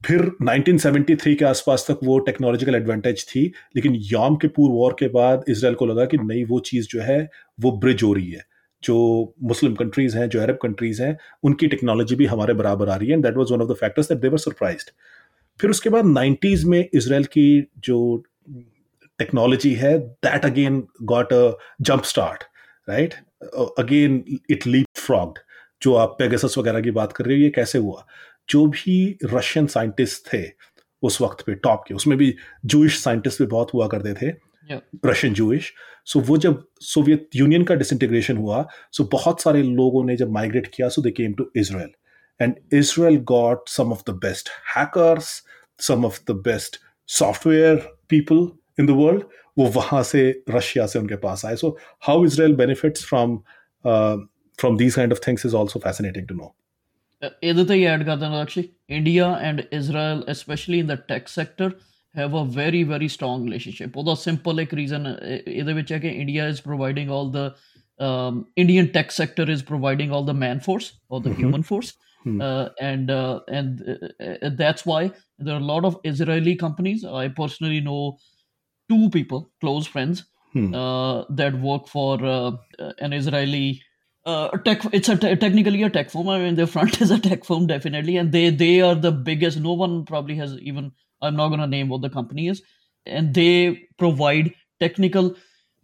फिर 0.03 0.21
1973 0.43 1.35
के 1.37 1.45
आसपास 1.45 1.85
तक 1.91 1.99
वो 2.05 2.19
टेक्नोलॉजिकल 2.19 2.75
एडवांटेज 2.75 3.25
थी 3.29 3.45
लेकिन 3.77 3.95
यॉम 4.13 4.37
के 4.37 4.49
पूर्व 4.49 4.75
वॉर 4.75 4.97
के 4.99 5.09
बाद 5.09 5.45
इसराइल 5.49 5.75
को 5.75 5.87
लगा 5.87 6.05
कि 6.05 6.17
नहीं 6.17 6.45
वो 6.45 6.59
चीज़ 6.61 6.87
जो 6.89 7.01
है 7.01 7.19
वो 7.61 7.73
ब्रिज 7.79 8.03
हो 8.03 8.13
रही 8.13 8.31
है। 8.31 8.45
जो 8.83 9.35
मुस्लिम 9.43 9.75
कंट्रीज़ 9.75 10.17
हैं 10.19 10.29
जो 10.29 10.41
अरब 10.41 10.59
कंट्रीज़ 10.63 11.03
हैं 11.03 11.17
उनकी 11.43 11.67
टेक्नोलॉजी 11.67 12.15
भी 12.15 12.27
हमारे 12.27 12.55
बराबर 12.55 12.89
आ 12.89 12.97
रही 12.97 13.09
है 13.09 13.15
and 13.15 13.25
that 13.25 13.37
was 13.37 13.53
one 13.53 13.63
of 13.63 13.69
the 13.69 13.77
factors 13.77 14.09
that 14.09 14.19
they 14.19 14.29
were 14.29 14.39
surprised 14.39 14.91
फिर 15.61 15.71
उसके 15.71 15.91
बाद 15.91 16.05
नाइन्टीज 16.05 16.65
में 16.65 16.89
इसराइल 16.95 17.25
की 17.25 17.71
जो 17.79 18.25
टेक्नोलॉजी 19.19 19.75
है 19.75 19.99
that 19.99 20.45
again 20.45 20.87
got 21.03 21.33
a 21.33 21.53
jump 21.81 22.03
start 22.03 22.45
right 22.89 23.15
again 23.79 24.25
it 24.51 24.67
leapfrogged 24.97 25.39
जो 25.83 25.95
आप 25.95 26.17
पेगासस 26.19 26.59
वगैरह 26.59 26.81
की 26.81 26.91
बात 26.91 27.13
कर 27.13 27.25
रहे 27.25 27.37
हो 27.37 27.43
ये 27.43 27.51
कैसे 27.51 27.79
हुआ? 27.79 28.07
जो 28.49 28.67
भी 28.67 29.19
रशियन 29.25 29.67
साइंटिस्ट 29.67 30.35
थे 30.35 30.45
उस 31.03 31.21
वक्त 31.21 31.45
पे 31.47 31.55
टॉप 31.55 31.85
के 31.89 31.95
उसमें 31.95 32.19
भी 32.19 32.37
जूइश 32.65 33.03
साइंटिस्ट 33.03 33.41
भी 33.41 33.47
बहुत 33.47 33.69
हुआ 33.75 33.87
करते 33.87 34.15
थे 34.15 34.35
रशियन 35.07 35.35
जूइश 35.35 35.73
सो 36.05 36.21
वो 36.21 36.37
जब 36.37 36.69
सोवियत 36.81 37.29
यूनियन 37.37 37.65
का 37.65 37.75
डिसइंटीग्रेशन 37.75 38.37
हुआ 38.37 38.69
सो 38.93 39.05
so 39.05 39.11
बहुत 39.13 39.43
सारे 39.43 39.63
लोगों 39.63 40.05
ने 40.05 40.17
जब 40.17 40.31
माइग्रेट 40.31 40.67
किया 40.75 40.89
so 40.89 41.03
they 41.03 41.11
came 41.11 41.35
to 41.35 41.51
Israel 41.57 41.91
And 42.40 42.56
Israel 42.74 43.18
got 43.32 43.70
some 43.70 43.92
of 43.92 44.04
the 44.10 44.14
best 44.24 44.50
hackers 44.78 45.42
some 45.80 46.06
of 46.06 46.20
the 46.30 46.36
best 46.48 46.80
software 47.10 47.76
people 48.10 48.48
in 48.80 48.86
the 48.86 48.98
world 49.02 49.24
वो 49.58 49.66
वहां 49.72 50.02
से 50.04 50.22
रशिया 50.50 50.86
से 50.88 51.00
उनके 51.00 51.16
पास 51.24 51.46
आए 51.46 51.56
so 51.56 51.78
how 52.04 52.26
Israel 52.26 52.56
benefits 52.56 53.06
from 53.06 53.38
from 53.86 54.78
these 54.78 54.96
kind 54.96 55.14
of 55.14 55.20
things 55.28 55.46
is 55.46 55.54
also 55.62 55.80
fascinating 55.80 56.28
to 56.28 56.36
know 56.36 56.56
ਇਹਦੇ 57.44 57.64
ਤੇ 57.66 57.74
ਹੀ 57.74 57.84
add 57.86 58.04
ਕਰ 58.04 58.16
ਦੇਣਾ 58.18 58.42
ਲਕਸ਼ੀ 58.42 58.64
India 58.90 59.26
and 59.42 59.62
Israel 59.74 60.24
specially 60.34 60.80
in 60.80 60.88
the 60.88 60.96
tech 61.10 61.28
sector 61.28 61.72
have 62.16 62.38
a 62.38 62.46
very 62.56 62.84
very 62.84 63.08
strong 63.08 63.44
relationship 63.44 63.98
ਉਹਦਾ 63.98 64.16
simple 64.22 64.60
ਇੱਕ 64.60 64.74
reason 64.74 65.06
ਇਹਦੇ 65.48 65.74
ਵਿੱਚ 65.74 65.92
ਹੈ 65.94 66.00
ਕਿ 66.00 66.10
India 66.22 66.48
is 66.48 66.62
providing 66.62 67.12
all 67.12 67.32
the 67.32 67.44
um, 68.00 68.48
Indian 68.56 68.92
tech 68.92 69.12
sector 69.12 69.50
is 69.50 69.62
providing 69.62 70.12
all 70.12 70.24
the 70.24 70.34
man 70.34 70.60
force 70.60 70.94
or 71.10 71.22
the 71.22 71.30
mm-hmm. 71.30 71.52
mm-hmm. 72.27 72.41
uh, 72.41 72.69
and 72.81 73.11
uh, 73.11 73.41
and 73.49 73.99
uh, 74.21 74.51
that's 74.57 74.85
why 74.85 75.13
there 75.39 75.55
are 75.55 75.61
a 75.61 75.73
lot 75.73 75.85
of 75.85 75.99
Israeli 76.05 76.57
companies. 76.57 77.05
I 77.05 77.29
personally 77.29 77.81
know 77.81 78.19
two 78.89 79.11
people, 79.11 79.51
close 79.61 79.87
friends, 79.87 80.25
mm-hmm. 80.55 81.35
that 81.35 81.61
work 81.61 81.89
for 81.89 82.19
an 82.79 83.13
Israeli 83.13 83.83
uh, 84.27 84.49
tech 84.59 84.85
it's 84.93 85.09
a 85.09 85.17
te- 85.17 85.37
technically 85.37 85.83
a 85.85 85.89
tech 85.89 86.11
firm 86.11 86.29
i 86.29 86.39
mean 86.39 86.57
the 86.57 86.67
front 86.67 87.01
is 87.05 87.13
a 87.13 87.19
tech 87.19 87.45
firm 87.45 87.67
definitely 87.67 88.17
and 88.17 88.33
they 88.33 88.51
they 88.51 88.81
are 88.81 88.95
the 88.95 89.13
biggest 89.13 89.61
no 89.61 89.73
one 89.73 90.05
probably 90.05 90.35
has 90.35 90.59
even 90.59 90.91
i'm 91.23 91.37
not 91.37 91.49
going 91.49 91.61
to 91.61 91.67
name 91.67 91.89
what 91.89 92.03
the 92.03 92.11
company 92.11 92.49
is 92.49 92.63
and 93.07 93.35
they 93.35 93.89
provide 93.99 94.53
technical 94.81 95.35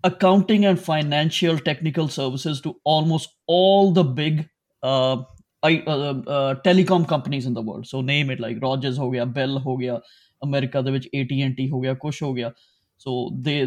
accounting 0.05 0.65
and 0.65 0.81
financial 0.81 1.59
technical 1.59 2.09
services 2.09 2.61
to 2.61 2.75
almost 2.85 3.29
all 3.47 3.93
the 3.93 4.03
big 4.03 4.49
uh, 4.83 5.23
I, 5.63 5.83
uh, 5.87 6.15
uh, 6.27 6.55
telecom 6.67 7.07
companies 7.07 7.47
in 7.47 7.55
the 7.55 7.63
world 7.63 7.87
so 7.87 8.01
name 8.01 8.31
it 8.31 8.41
like 8.41 8.63
rogers 8.63 8.97
ho 8.97 9.11
gaya 9.11 9.27
bell 9.27 9.59
ho 9.59 9.77
gaya 9.77 10.01
america 10.43 10.83
the 10.83 10.93
which 10.93 11.09
at&t 11.15 11.69
ho 11.69 11.81
gaya 11.81 11.95
kush 11.95 12.21
ho 12.21 12.33
gaya 12.33 12.53
so 12.99 13.31
they 13.49 13.59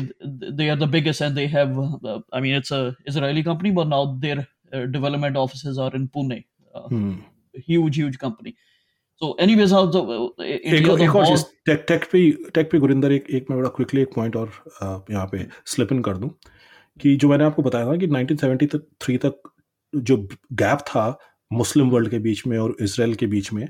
they 0.60 0.70
are 0.70 0.76
the 0.76 0.88
biggest 0.88 1.22
and 1.22 1.38
they 1.38 1.48
have 1.48 1.80
uh, 1.80 2.20
i 2.34 2.42
mean 2.42 2.56
it's 2.56 2.72
a 2.72 2.96
israeli 3.06 3.44
company 3.44 3.72
but 3.72 3.88
now 3.88 4.04
they're 4.20 4.46
uh, 4.74 4.86
development 4.88 5.38
offices 5.38 5.78
are 5.78 5.94
in 5.96 6.08
Pune. 6.08 6.46
Uh, 6.74 6.88
hmm. 6.88 7.14
Huge, 7.54 7.96
huge 7.96 8.20
company. 8.20 8.56
So, 9.16 9.34
anyways, 9.34 9.72
how 9.72 9.86
the 9.86 10.02
एक, 10.44 10.88
एक 11.02 11.16
और 11.16 11.26
चीज़ 11.26 11.44
tech 11.66 11.86
tech 11.88 12.04
पे 12.12 12.20
tech 12.56 12.72
पे 12.72 12.80
गुरिंदर 12.80 13.12
एक 13.12 13.30
एक 13.38 13.50
मैं 13.50 13.60
बड़ा 13.60 13.70
क्विकली 13.76 14.02
एक 14.02 14.14
पॉइंट 14.16 14.36
और 14.36 14.52
यहाँ 15.12 15.26
पे 15.32 15.46
स्लिप 15.74 15.92
इन 15.92 16.02
कर 16.08 16.18
दूँ 16.18 16.30
कि 17.02 17.16
जो 17.16 17.30
मैंने 17.30 17.44
आपको 17.44 17.62
बताया 17.62 17.86
था 17.86 17.96
कि 17.98 18.08
1973 18.08 19.18
तक 19.26 19.52
जो 19.96 20.18
गैप 20.64 20.80
था 20.90 21.06
मुस्लिम 21.52 21.90
वर्ल्ड 21.90 22.10
के 22.10 22.20
बीच 22.20 22.46
में 22.48 22.58
और 22.58 22.76
इसराइल 22.82 23.14
के 23.16 23.28
बीच 23.28 23.52
में 23.54 23.68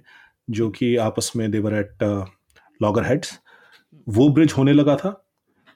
जो 0.49 0.69
कि 0.69 0.95
आपस 0.97 1.31
में 1.35 1.49
देवर 1.51 1.73
एट 1.73 2.03
लॉगर 2.81 3.05
हेड्स 3.05 3.39
वो 4.07 4.27
ब्रिज 4.29 4.53
होने 4.57 4.73
लगा 4.73 4.95
था 4.95 5.09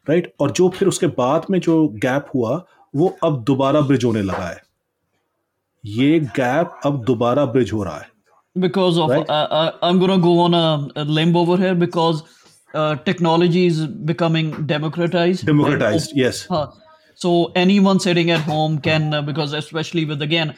राइट 0.08 0.34
और 0.40 0.52
जो 0.52 0.70
फिर 0.70 0.88
उसके 0.88 1.08
बाद 1.18 1.46
में 1.50 1.60
जो 1.60 1.88
गैप 2.06 2.26
हुआ 2.36 2.64
वो 2.96 3.08
अब 3.24 3.44
दोबारा 3.44 3.82
ब्रिज 3.82 4.04
होने 4.06 4.22
लगा 4.22 4.48
है। 4.48 4.62
ये 5.84 6.20
गैप 6.20 6.80
अब 6.86 7.04
दोबारा 7.06 7.46
ब्रिज 7.46 7.72
हो 7.74 7.84
रहा 7.84 7.98
है। 7.98 8.08
Because 8.58 9.00
of 9.00 9.12
I 9.12 9.90
am 9.90 10.00
gonna 10.00 10.16
go 10.18 10.40
on 10.44 10.54
a 10.54 11.04
limb 11.04 11.36
over 11.38 11.60
here 11.62 11.74
because 11.76 12.22
technology 13.06 13.66
is 13.66 13.82
becoming 14.06 14.54
democratised 14.68 15.46
democratised 15.46 16.18
yes 16.18 16.48
so 17.22 17.52
anyone 17.62 18.00
sitting 18.00 18.32
at 18.32 18.42
home 18.42 18.80
can 18.80 19.14
uh, 19.14 19.22
because 19.22 19.52
especially 19.52 20.06
with 20.06 20.22
again 20.22 20.56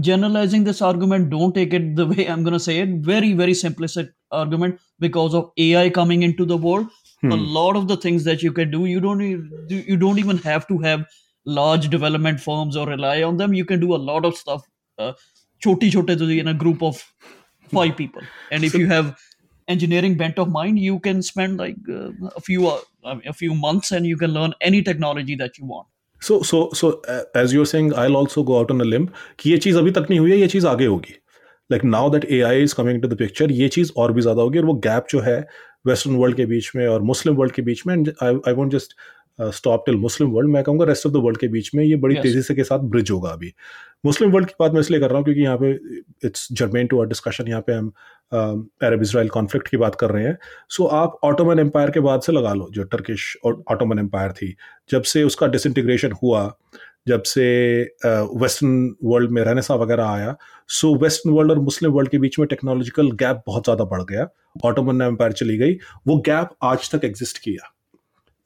generalizing 0.00 0.64
this 0.64 0.80
argument 0.80 1.28
don't 1.28 1.54
take 1.54 1.74
it 1.78 1.94
the 1.96 2.06
way 2.12 2.26
i'm 2.26 2.42
going 2.42 2.54
to 2.54 2.66
say 2.68 2.78
it. 2.78 2.90
Very 3.08 3.34
very 3.34 3.52
simplistic 3.52 4.08
argument 4.30 4.80
because 4.98 5.34
of 5.34 5.50
ai 5.58 5.90
coming 5.90 6.22
into 6.22 6.46
the 6.54 6.56
world. 6.56 6.88
Hmm. 7.20 7.32
a 7.32 7.36
lot 7.36 7.76
of 7.76 7.88
the 7.88 7.96
things 7.96 8.24
that 8.24 8.42
you 8.44 8.52
can 8.56 8.70
do 8.70 8.84
you 8.86 9.00
don't 9.00 9.20
you 9.20 9.96
don't 10.02 10.20
even 10.20 10.38
have 10.38 10.66
to 10.68 10.78
have 10.84 11.04
large 11.44 11.88
development 11.94 12.40
firms 12.40 12.76
or 12.76 12.86
rely 12.86 13.22
on 13.22 13.38
them. 13.38 13.54
You 13.54 13.64
can 13.64 13.80
do 13.80 13.94
a 13.94 14.00
lot 14.10 14.24
of 14.24 14.36
stuff 14.36 14.62
uh, 14.98 15.14
choti 15.64 15.90
chote 15.90 16.10
in 16.10 16.48
a 16.48 16.54
group 16.54 16.82
of 16.82 17.02
five 17.72 17.96
people. 17.96 18.22
And 18.52 18.64
if 18.64 18.74
you 18.74 18.86
have 18.86 19.18
engineering 19.66 20.16
bent 20.16 20.38
of 20.38 20.50
mind 20.50 20.78
you 20.78 20.98
can 20.98 21.22
spend 21.22 21.58
like 21.58 21.76
uh, 21.90 22.10
a 22.36 22.40
few 22.40 22.68
uh, 22.68 22.80
a 23.26 23.32
few 23.32 23.54
months 23.54 23.92
and 23.92 24.06
you 24.06 24.16
can 24.16 24.30
learn 24.30 24.54
any 24.60 24.82
technology 24.82 25.34
that 25.34 25.58
you 25.58 25.66
want 25.66 25.86
so 26.22 26.42
so 26.44 26.68
so 26.74 26.90
as 27.36 27.54
you're 27.54 27.66
saying 27.66 27.92
I 27.94 28.12
also 28.12 28.42
go 28.42 28.56
out 28.56 28.70
on 28.70 28.80
a 28.80 28.84
limb 28.84 29.08
कि 29.38 29.50
ये 29.50 29.58
चीज़ 29.58 29.78
अभी 29.78 29.90
तक 29.90 30.06
नहीं 30.10 30.18
हुई 30.20 30.30
है, 30.30 30.36
ये 30.38 30.46
चीज़ 30.48 30.66
आगे 30.66 30.86
होगी। 30.86 31.14
Like 31.70 31.84
now 31.84 32.10
that 32.10 32.24
A 32.24 32.40
I 32.40 32.62
is 32.62 32.74
coming 32.74 33.02
to 33.02 33.08
the 33.08 33.16
picture 33.18 33.52
ये 33.52 33.68
चीज़ 33.68 33.92
और 33.96 34.12
भी 34.12 34.20
ज़्यादा 34.20 34.42
होगी 34.42 34.58
और 34.58 34.64
वो 34.64 34.74
गैप 34.86 35.06
जो 35.10 35.20
है 35.20 35.38
वेस्टर्न 35.86 36.16
वर्ल्ड 36.16 36.36
के 36.36 36.46
बीच 36.46 36.70
में 36.76 36.86
और 36.86 37.02
मुस्लिम 37.02 37.34
वर्ल्ड 37.36 37.52
के 37.52 37.62
बीच 37.62 37.82
में 37.86 37.94
I 37.94 38.38
I 38.48 38.52
won't 38.54 38.72
just 38.72 38.94
stop 39.40 39.82
till 39.86 39.96
Muslim 39.96 40.30
world 40.30 40.50
मैं 40.50 40.62
कहूँगा 40.64 40.84
रेस्ट 40.84 41.06
ऑफ़ 41.06 41.12
द 41.14 41.16
वर्ल्ड 41.24 41.38
के 41.40 41.48
बीच 41.48 41.70
में 41.74 41.82
ये 41.84 41.96
बड़ी 41.96 42.14
yes. 42.14 42.22
तेज़ी 42.22 42.42
से 42.42 42.54
के 42.54 42.64
साथ 42.64 42.78
ब्रिज 42.90 43.10
होगा 43.10 43.30
अभी। 43.30 43.52
मुस्लिम 44.06 44.30
वर्ल्ड 44.32 44.48
की 44.48 44.54
बात 44.60 44.72
मैं 44.72 44.80
इसलिए 44.80 45.00
कर 45.00 45.08
रहा 45.08 45.16
हूँ 45.16 45.24
क्योंकि 45.24 45.42
यहाँ 45.42 45.56
पे 45.58 45.70
it's 46.26 46.48
germane 46.52 46.86
to 46.86 47.00
our 47.00 47.06
discussion 47.08 47.48
यहाँ 47.48 47.62
पे 47.66 47.72
हम 47.72 47.92
अरब 48.32 49.02
इसराइल 49.02 49.28
कॉन्फ्लिक्ट 49.28 49.68
की 49.68 49.76
बात 49.76 49.94
कर 49.94 50.10
रहे 50.10 50.24
हैं। 50.24 50.36
सो 50.68 50.82
so, 50.82 50.90
आप 50.90 51.18
ऑटोमन 51.24 51.58
एम्पायर 51.58 51.90
के 51.90 52.00
बाद 52.00 52.20
से 52.20 52.32
लगा 52.32 52.52
लो 52.54 52.68
जो 52.72 52.84
टर्किश 52.86 53.36
ऑटोमन 53.46 53.98
एम्पायर 53.98 54.32
थी। 54.32 54.54
जब 54.90 55.02
से 55.04 55.22
उसका 55.22 55.46
डिसइंटीग्रेशन 55.46 56.12
हुआ 56.22 56.52
जब 57.08 57.22
से 57.22 57.42
वेस्टर्न 58.02 58.94
वर्ल्ड 59.04 59.30
में 59.30 59.42
रहने 59.42 59.62
सा 59.62 59.74
वगैरह 59.76 60.04
आया 60.04 60.34
सो 60.70 60.94
वेस्टर्न 61.02 61.34
वर्ल्ड 61.34 61.50
और 61.50 61.58
मुस्लिम 61.60 61.92
वर्ल्ड 61.92 62.10
के 62.10 62.18
बीच 62.18 62.38
में 62.38 62.46
टेक्नोलॉजिकल 62.48 63.10
गैप 63.14 63.42
बहुत 63.46 63.64
ज़्यादा 63.64 63.84
बढ़ 63.86 64.02
गया। 64.02 64.28
ऑटोमन 64.64 65.02
एम्पायर 65.02 65.32
चली 65.32 65.56
गई। 65.58 65.78
वो 66.06 66.16
गैप 66.26 66.50
आज 66.62 66.90
तक 66.90 67.04
एग्जिस्ट 67.04 67.38
किया। 67.38 67.72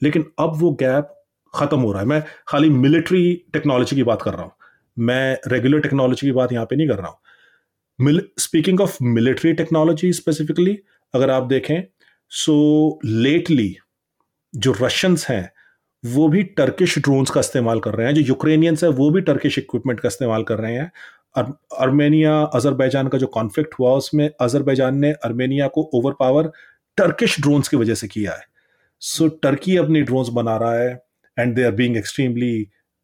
लेकिन 0.03 0.25
अब 0.41 0.53
वो 0.57 0.71
गैप 0.81 1.15
खत्म 1.55 1.79
हो 1.81 1.93
रहा 1.93 2.03
है। 2.03 2.09
मैं 2.09 2.23
खाली 2.49 2.71
मिलिट्री 2.71 3.35
टेक्नोलॉजी 3.53 3.97
की 3.97 4.03
बात 4.03 4.23
कर 4.23 4.33
रहा 4.33 4.43
हूँ। 4.43 4.53
मैं 4.97 5.39
रेगुलर 5.49 5.81
टेक्नोलॉजी 5.81 6.27
की 6.27 6.33
बात 6.33 6.53
यहाँ 6.53 6.67
पे 6.67 6.77
नहीं 6.77 6.89
कर 6.89 6.99
रहा 6.99 7.09
हूँ। 7.09 8.21
Speaking 8.39 8.81
of 8.81 8.97
military 9.03 9.53
technology 9.53 10.13
specifically 10.13 10.79
अगर 11.15 11.31
आप 11.31 11.43
देखें 11.43 11.83
सो 12.33 13.01
लेटली 13.05 13.77
जो 14.55 14.75
रशियंस 14.81 15.27
हैं, 15.29 15.51
वो 16.05 16.29
भी 16.29 16.43
टर्किश 16.43 16.99
ड्रोन्स 16.99 17.31
का 17.31 17.41
इस्तेमाल 17.41 17.81
कर 17.81 17.95
रहे 17.95 18.07
हैं। 18.07 18.15
जो 18.15 18.21
यूक्रेनियंस 18.21 18.85
है, 18.85 18.91
वो 18.91 19.11
भी 19.11 19.21
टर्किश 19.21 19.59
इक्विपमेंट 19.59 20.01
का 20.01 20.07
इस्तेमाल 20.07 20.43
कर 20.43 20.59
रहे 20.59 20.75
हैं। 20.75 20.91
अर्मेनिया 21.81 22.41
अजरबैजान 22.55 23.09
का 23.09 23.19
जो 23.19 23.27
कॉन्फ्लिक्ट 23.27 23.75
हुआ, 23.79 23.91
उसमें 23.91 24.29
अजरबैजान 24.41 24.99
ने 24.99 25.13
अर्मेनिया 25.25 25.69
को 25.69 25.91
ओवर 25.95 26.13
पावर 26.13 26.51
टर्किश 26.99 27.41
ड्रोन्स 27.41 27.69
की 27.69 27.77
वजह 27.77 27.95
से 27.95 28.09
किया 28.09 28.33
है। 28.33 28.45
सो 29.03 29.29
टर्की 29.43 29.77
अपनी 29.77 30.03
ड्रोन्स 30.03 30.29
बना 30.33 30.57
रहा 30.57 30.75
है 30.75 30.91
and 31.37 31.55
they 31.55 31.65
are 31.65 31.73
being 31.73 31.97
extremely 31.97 32.55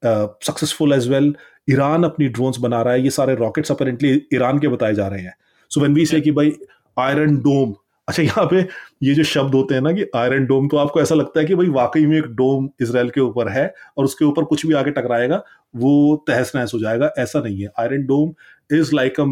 successful 0.03 0.93
as 0.93 1.09
well 1.09 1.35
Iran 1.71 2.05
अपनी 2.05 2.29
ड्रोन्स 2.29 2.59
बना 2.59 2.83
रहा 2.83 2.95
है, 2.95 3.03
ये 3.03 3.11
सारे 3.11 3.35
रॉकेट्स 3.35 3.73
अपेरेंटली 3.73 4.11
ईरान 4.35 4.59
के 4.59 4.69
बताए 4.69 4.95
जा 4.95 5.07
रहे 5.09 5.23
हैं। 5.23 5.35
सो 5.71 5.81
वेन 5.81 5.95
वी 5.95 6.07
से 6.07 6.21
कि 6.21 6.31
भाई 6.33 6.53
आयरन 6.97 7.37
डोम 7.39 7.75
अच्छा 8.09 8.23
यहाँ 8.23 8.45
पे 8.47 8.61
ये 9.03 9.15
जो 9.15 9.23
शब्द 9.25 9.55
होते 9.55 9.75
हैं 9.75 9.81
ना 9.83 9.93
कि 9.93 10.05
आयरन 10.17 10.45
डोम 10.47 10.69
तो 10.69 10.77
आपको 10.77 11.01
ऐसा 11.01 11.15
लगता 11.15 11.41
है 11.41 11.47
कि 11.47 11.55
भाई 11.55 11.69
वाकई 11.71 12.05
में 12.07 12.17
एक 12.19 12.27
डोम 12.37 12.69
इसराइल 12.83 13.11
के 13.11 13.21
ऊपर 13.21 13.49
है, 13.49 13.73
और 13.99 14.05
उसके 14.05 14.25
ऊपर 14.25 14.45
कुछ 14.45 14.65
भी 14.67 14.75
आगे 14.75 14.91
टकराएगा, 14.91 15.43
वो 15.77 16.25
तहस 16.29 16.53
नहस 16.57 16.75
हो 16.75 16.79
जाएगा, 16.81 17.11
ऐसा 17.19 17.41
नहीं 17.41 17.61
है। 17.63 17.69
Iron 17.79 18.07
Dome 18.07 18.33
is 18.71 18.95
like 18.97 19.21
a 19.21 19.25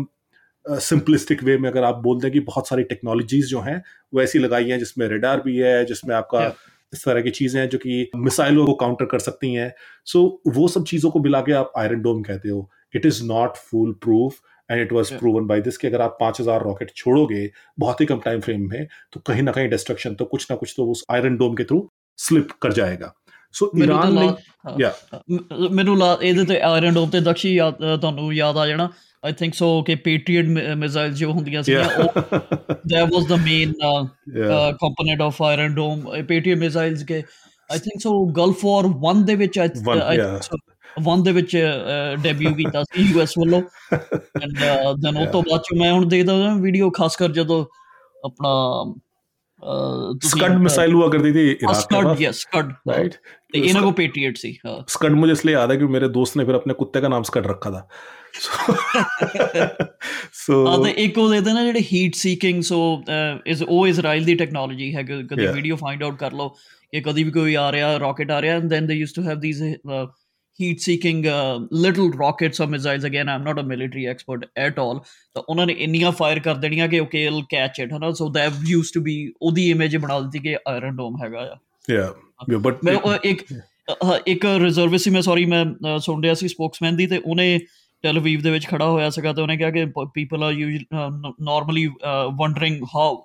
simplistic 0.66 1.44
way 1.44 1.58
में 1.58 1.70
अगर 1.70 1.84
आप 1.84 1.96
बोलते 1.96 2.28
हैं 2.28 2.34
कि 2.34 2.40
बहुत 2.40 2.68
सारी 2.68 2.84
टेक्नोलॉजीज 2.84 3.46
जो 3.46 3.60
हैं 3.60 3.82
वो 4.14 4.22
ऐसी 4.22 4.40
लगाई 4.40 4.70
हैं 4.70 4.80
जिसमें 4.80 5.08
रेडार 5.08 5.42
भी 5.42 5.58
है 5.58 5.86
जिसमें 5.86 6.16
आपका 6.16 6.40
yeah. 6.40 6.54
इस 6.94 7.04
तरह 7.06 7.22
की 7.22 7.30
चीजें 7.30 7.60
हैं 7.60 7.68
जो 7.70 7.78
कि 7.78 8.10
मिसाइलों 8.16 8.66
को 8.66 8.74
काउंटर 8.74 9.06
कर 9.06 9.20
सकती 9.20 9.54
हैं 9.54 9.74
सो 10.06 10.20
so, 10.20 10.56
वो 10.58 10.68
सब 10.68 10.86
चीजों 10.86 11.12
को 11.12 11.20
मिला 11.20 11.42
के 11.42 11.52
आप 11.54 11.72
आयरन 11.78 12.02
डोम 12.02 12.22
कहते 12.24 12.50
हो 12.50 12.70
it 12.96 13.06
is 13.06 13.22
not 13.26 13.58
foolproof 14.02 14.40
and 14.70 14.82
it 14.82 14.92
was 14.94 15.14
proven 15.14 15.48
by 15.48 15.62
this 15.62 15.78
कि 15.78 15.88
अगर 15.88 16.02
आप 16.02 16.18
पांच 16.20 16.42
हजार 16.42 16.64
रॉकेट 16.64 16.92
छोड़ोगे 16.96 17.50
बहुत 17.80 18.02
ही 18.02 18.06
कम 18.06 18.20
टाइम 18.26 18.40
फ्रेम 18.40 18.70
में 18.70 18.88
तो 19.14 19.20
कहीं 19.20 19.42
ना 19.42 19.52
कहीं 19.52 19.70
डिस्ट्रक्शन 19.70 20.16
तो 20.16 20.26
कुछ 20.26 20.48
ना 20.52 20.58
कुछ 20.58 20.74
तो 20.78 20.86
उस 20.92 21.06
आयरन 21.12 21.38
डोम 21.38 21.56
के 21.56 21.64
थ्रू 21.64 21.90
स्लिप 22.20 22.52
कर 22.62 22.74
जाएगा 22.74 23.14
ਸੋ 23.54 23.70
ਈਰਾਨ 23.78 24.14
ਨੇ 24.14 24.28
ਯਾ 24.80 24.94
ਮੈਨੂੰ 25.72 25.98
ਇਹਦੇ 26.22 26.44
ਤੇ 26.46 26.60
ਆਇਰਨ 26.62 26.94
ਡੋਮ 26.94 27.10
ਤੇ 27.10 27.20
ਦਕਸ਼ੀ 27.20 27.58
ਤੁਹਾਨੂੰ 28.02 28.34
ਯਾਦ 28.34 28.58
ਆ 28.58 28.68
ਜਾਣਾ 28.68 28.90
I 29.26 29.32
think 29.34 29.56
so. 29.56 29.68
Okay, 29.80 29.96
Patriot 30.06 30.48
missiles 30.84 31.16
जो 31.20 31.32
ਹੁੰਦੀਆਂ 31.32 31.64
ਸੀਗੀਆਂ 31.64 31.86
ਉਹ 32.00 32.22
that 32.94 33.14
was 33.16 33.28
the 33.32 33.40
main 33.44 33.74
uh, 33.90 34.04
yeah. 34.38 34.54
uh, 34.56 34.72
component 34.84 35.24
of 35.28 35.42
Iron 35.50 35.76
Dome. 35.76 36.06
Patriot 36.32 36.62
missiles 36.64 37.04
के 37.12 37.20
I 37.70 37.80
think 37.86 38.06
so 38.06 38.14
Gulf 38.40 38.64
War 38.70 38.84
1 39.12 39.24
ਦੇ 39.26 39.36
ਵਿੱਚ 39.36 39.60
I, 39.60 39.68
One, 39.92 40.02
I 40.02 40.16
yeah. 40.20 40.40
think 40.40 40.50
so 40.50 40.62
1 41.12 41.24
ਦੇ 41.26 41.32
ਵਿੱਚ 41.32 41.56
ਡੈਬਿਊ 42.24 42.54
ਕੀਤਾ 42.56 42.84
ਸੀ 42.84 43.04
ਯੂਐਸ 43.12 43.38
ਵੱਲੋਂ 43.38 43.62
ਐਂਡ 43.94 44.58
ਦੈਨ 45.04 45.18
ਉਹ 45.18 45.26
ਤੋਂ 45.32 45.44
ਬਾਅਦ 45.44 45.62
ਚ 45.62 45.78
ਮੈਂ 45.80 45.92
ਹੁਣ 45.92 46.08
ਦੇਖਦਾ 46.08 46.34
ਹਾਂ 46.42 46.56
ਵੀਡੀਓ 46.66 46.90
ਖਾਸ 46.98 47.16
ਕਰ 47.18 47.32
ਜਦੋਂ 47.40 47.64
ਆਪਣਾ 48.26 48.52
स्कड 49.64 50.58
मिसाइल 50.62 50.94
हुआ 50.94 51.08
करती 51.10 51.32
थी 51.34 51.50
Iraq 51.52 51.76
Scud 51.80 52.22
yes 52.22 52.40
Scud 52.42 52.72
right 52.90 53.16
इन्हें 53.56 53.84
को 53.84 53.92
पेट्रियट 54.00 54.38
सी 54.38 54.58
स्कड 54.90 55.12
मुझे 55.14 55.34
इसलिए 55.34 55.56
याद 55.56 55.72
है 55.72 55.78
कि 55.78 55.86
मेरे 55.96 56.08
दोस्त 56.10 56.38
ने 56.38 56.46
फिर 56.46 56.56
अपने 56.56 56.74
कुत्ते 56.74 57.02
का 57.02 57.08
नाम 57.08 57.24
स्कड 57.24 57.48
रखा 57.48 57.72
था 57.72 57.88
ਸੋ 60.33 60.67
ਆ 60.67 60.85
ਤੇ 60.85 60.91
ਇੱਕ 60.91 61.19
ਉਹ 61.19 61.31
ਦੇਦੇ 61.31 61.53
ਨਾ 61.53 61.65
ਜਿਹੜੇ 61.65 61.81
ਹੀਟ 61.93 62.15
ਸੀਕਿੰਗ 62.15 62.63
ਸੋ 62.63 63.05
ਇਸ 63.47 63.63
ਉਹ 63.63 63.87
ਇਜ਼ਰਾਈਲ 63.87 64.25
ਦੀ 64.25 64.35
ਟੈਕਨੋਲੋਜੀ 64.35 64.95
ਹੈ 64.97 65.03
ਕਦੇ 65.03 65.47
ਵੀਡੀਓ 65.47 65.77
ਫਾਈਂਡ 65.77 66.03
ਆਊਟ 66.03 66.19
ਕਰ 66.19 66.33
ਲਓ 66.33 66.49
ਕਿ 66.93 67.01
ਕਦੀ 67.01 67.25
ਵੀ 67.25 67.31
ਕੋਈ 67.31 67.55
ਆ 67.55 67.73
ਰਿਹਾ 67.73 67.99
ਰਾਕਟ 67.99 68.31
ਆ 68.31 68.43
ਰਿਹਾ 68.43 68.57
and 68.57 68.65
then 68.65 68.87
they 68.87 68.95
used 68.95 69.15
to 69.17 69.23
have 69.29 69.41
these 69.41 69.63
heat 70.63 70.81
seeking 70.81 71.19
uh, 71.27 71.57
little 71.71 72.07
rockets 72.11 72.61
or 72.61 72.67
missiles 72.67 73.05
again. 73.05 73.29
I'm 73.29 73.43
not 73.45 73.59
a 73.59 73.63
military 73.63 74.05
expert 74.13 74.45
at 74.67 74.79
all. 74.79 75.01
ਤਾਂ 75.35 75.43
ਉਹਨਾਂ 75.49 75.67
ਨੇ 75.67 75.73
ਇੰਨੀਆਂ 75.79 76.13
ਫਾਇਰ 76.13 76.39
ਕਰ 76.41 76.55
ਦੇਣੀਆਂ 76.55 76.89
ਕਿ 76.89 77.01
ਓਕੇ 77.01 77.25
ਇਲ 77.25 77.43
ਕੈਚ 77.51 77.81
ਇਟ 77.81 77.93
ਹਨਾ? 77.93 78.13
So 78.13 78.29
that 78.29 78.53
used 78.67 78.95
to 78.95 79.01
be 79.01 79.33
ਉਹਦੀ 79.43 79.71
image 79.71 79.97
ਬਣਾ 79.97 80.21
ਦਿੱਤੀ 80.21 80.39
ਕਿ 80.39 80.57
ਆਇਰਨ 80.69 80.97
ਡੋਮ 80.97 81.17
ਹੈਗਾ 81.25 81.41
ਆ। 81.41 81.59
ਯਾ 81.91 82.59
ਬਟ 82.59 82.77
ਮੈਂ 82.85 82.97
ਇੱਕ 83.25 83.43
ਇੱਕ 84.27 84.45
ਰਿਜ਼ਰਵਿਸਟ 84.45 85.09
ਮੈਂ 85.09 85.23
ਸੌਰੀ 85.23 85.45
ਮੈਂ 85.45 85.65
ਸੁਣ 85.99 86.23
ਰਿਹਾ 86.23 86.35
ਸੀ 86.35 86.49
ਸਪੋਕਸਮੈਨ 86.49 86.97
ਦੀ 86.97 87.07
ਤੇ 87.07 87.21
ਉਹਨੇ 87.25 87.59
ਟੈਲਵੀਵ 88.03 88.41
ਦੇ 88.41 88.51
ਵਿੱਚ 88.51 88.67
ਖੜਾ 88.67 88.89
ਹੋਇਆ 88.89 89.11
ਸੀਗਾ 89.11 89.33
ਤੇ 89.33 89.43
ਉਹਨੇ 89.43 89.57
ਕਿਹਾ 89.57 89.71
ਕਿ 89.71 89.87
people 90.15 90.43
are 90.43 90.55
normally 91.43 91.87
wondering 92.35 92.83
how 92.83 93.17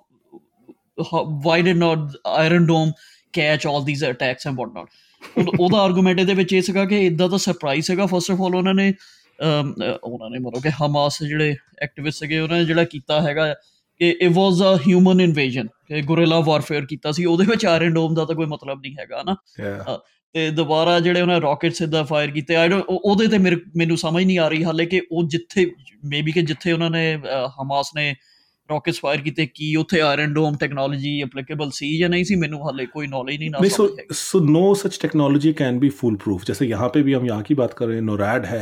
why 1.46 1.60
did 1.66 1.78
not 1.78 1.98
Iron 2.44 2.66
Dome 2.66 2.90
catch 3.34 3.64
all 3.70 3.84
these 3.84 4.02
attacks 4.08 4.48
and 4.50 4.58
whatnot. 4.58 4.86
ਉਹਦਾ 5.60 5.78
ਆਰਗੂਮੈਂਟ 5.78 6.20
ਇਹਦੇ 6.20 6.34
ਵਿੱਚ 6.34 6.52
ਇਹ 6.52 6.62
ਸੀਗਾ 6.62 6.84
ਕਿ 6.84 7.06
ਇਦਾਂ 7.06 7.28
ਦਾ 7.28 7.36
ਸਰਪ੍ਰਾਈਜ਼ 7.36 7.86
ਸੀਗਾ 7.86 8.06
ਫਸਟ 8.06 8.30
ਆਫ 8.30 8.40
ਆਲ 8.40 8.54
ਉਹਨਾਂ 8.54 8.74
ਨੇ 8.74 8.92
ਉਹਨਾਂ 10.04 10.30
ਨੇ 10.30 10.38
ਮਤਲਬ 10.38 10.62
ਕਿ 10.62 10.70
ਹਮਾਸ 10.70 11.22
ਜਿਹੜੇ 11.22 11.56
ਐਕਟਿਵਿਸਟ 11.82 12.18
ਸੀਗੇ 12.18 12.40
ਉਹਨਾਂ 12.40 12.58
ਨੇ 12.58 12.64
ਜਿਹੜਾ 12.64 12.84
ਕੀਤਾ 12.84 13.20
ਹੈਗਾ 13.20 13.54
ਕਿ 14.00 14.10
it 14.10 14.32
was 14.32 14.62
a 14.62 14.76
human 14.88 15.20
invasion 15.20 15.66
ਕਿ 15.66 16.02
ਗੁਰਿਲਾ 16.02 16.40
ਵਾਰਫੇਅਰ 16.40 16.86
ਕੀਤਾ 16.86 17.12
ਸੀ। 17.12 17.24
ਉਹਦੇ 17.24 17.44
ਵਿੱਚ 17.44 17.66
ਆਇਰਨ 17.66 17.94
ਡੋਮ 17.94 18.14
ਦਾ 18.14 18.24
ਤਾਂ 18.24 18.34
ਕੋਈ 18.34 18.46
ਮਤਲਬ 18.46 18.80
ਨਹੀਂ 18.80 18.96
ਹੈਗਾ 19.00 19.22
ਨਾ 19.26 19.36
ਤੇ 20.35 20.49
ਦੁਬਾਰਾ 20.51 20.99
ਜਿਹੜੇ 20.99 21.21
ਉਹਨਾਂ 21.21 21.39
ਰਾਕਟ 21.41 21.73
ਸਿੱਧਾ 21.73 22.03
ਫਾਇਰ 22.03 22.31
ਕੀਤੇ 22.31 22.55
ਆਈ 22.55 22.69
ਡੋਨਟ 22.69 22.85
ਉਹਦੇ 22.89 23.27
ਤੇ 23.27 23.37
ਮੈਨੂੰ 23.37 23.97
ਸਮਝ 23.97 24.23
ਨਹੀਂ 24.23 24.39
ਆ 24.39 24.47
ਰਹੀ 24.47 24.63
ਹਾਲੇ 24.63 24.85
ਕਿ 24.85 25.01
ਉਹ 25.11 25.27
ਜਿੱਥੇ 25.27 25.65
ਮੇਬੀ 26.05 26.31
ਕਿ 26.31 26.41
ਜਿੱਥੇ 26.41 26.71
ਉਹਨਾਂ 26.71 26.89
ਨੇ 26.89 27.15
ਹਮਾਸ 27.61 27.91
ਨੇ 27.95 28.13
ਰੌਕਟਸ 28.69 28.99
ਫਾਇਰ 28.99 29.21
ਕੀਤੇ 29.21 29.45
ਕੀ 29.45 29.75
ਉੱਥੇ 29.75 30.01
ਆਇਰਨ 30.01 30.33
ਡੋਮ 30.33 30.55
ਟੈਕਨੋਲੋਜੀ 30.57 31.21
ਐਪਲੀਕੇਬਲ 31.21 31.69
ਸੀ 31.73 31.97
ਜਾਂ 31.97 32.09
नहीं 32.09 32.23
सी 32.23 32.35
मैंने 32.35 32.57
हाले 32.61 32.85
कोई 32.87 33.07
नॉलेज 33.07 33.39
नहीं 33.39 33.49
ना 33.49 33.61
so 33.67 33.85
so 34.13 34.41
no 34.47 34.63
such 34.75 34.97
technology 35.01 35.51
can 35.53 35.79
be 35.79 35.91
foolproof 36.17 36.45
जैसे 36.45 36.67
यहाँ 36.67 36.89
पे 36.89 37.03
भी 37.03 37.13
हम 37.13 37.27
यहाँ 37.27 37.45
की 37.49 37.55
बात 37.55 37.73
कर 37.73 37.87
रहे 37.87 37.97
हैं 37.97 38.03
नोरैड 38.03 38.47
है 38.47 38.61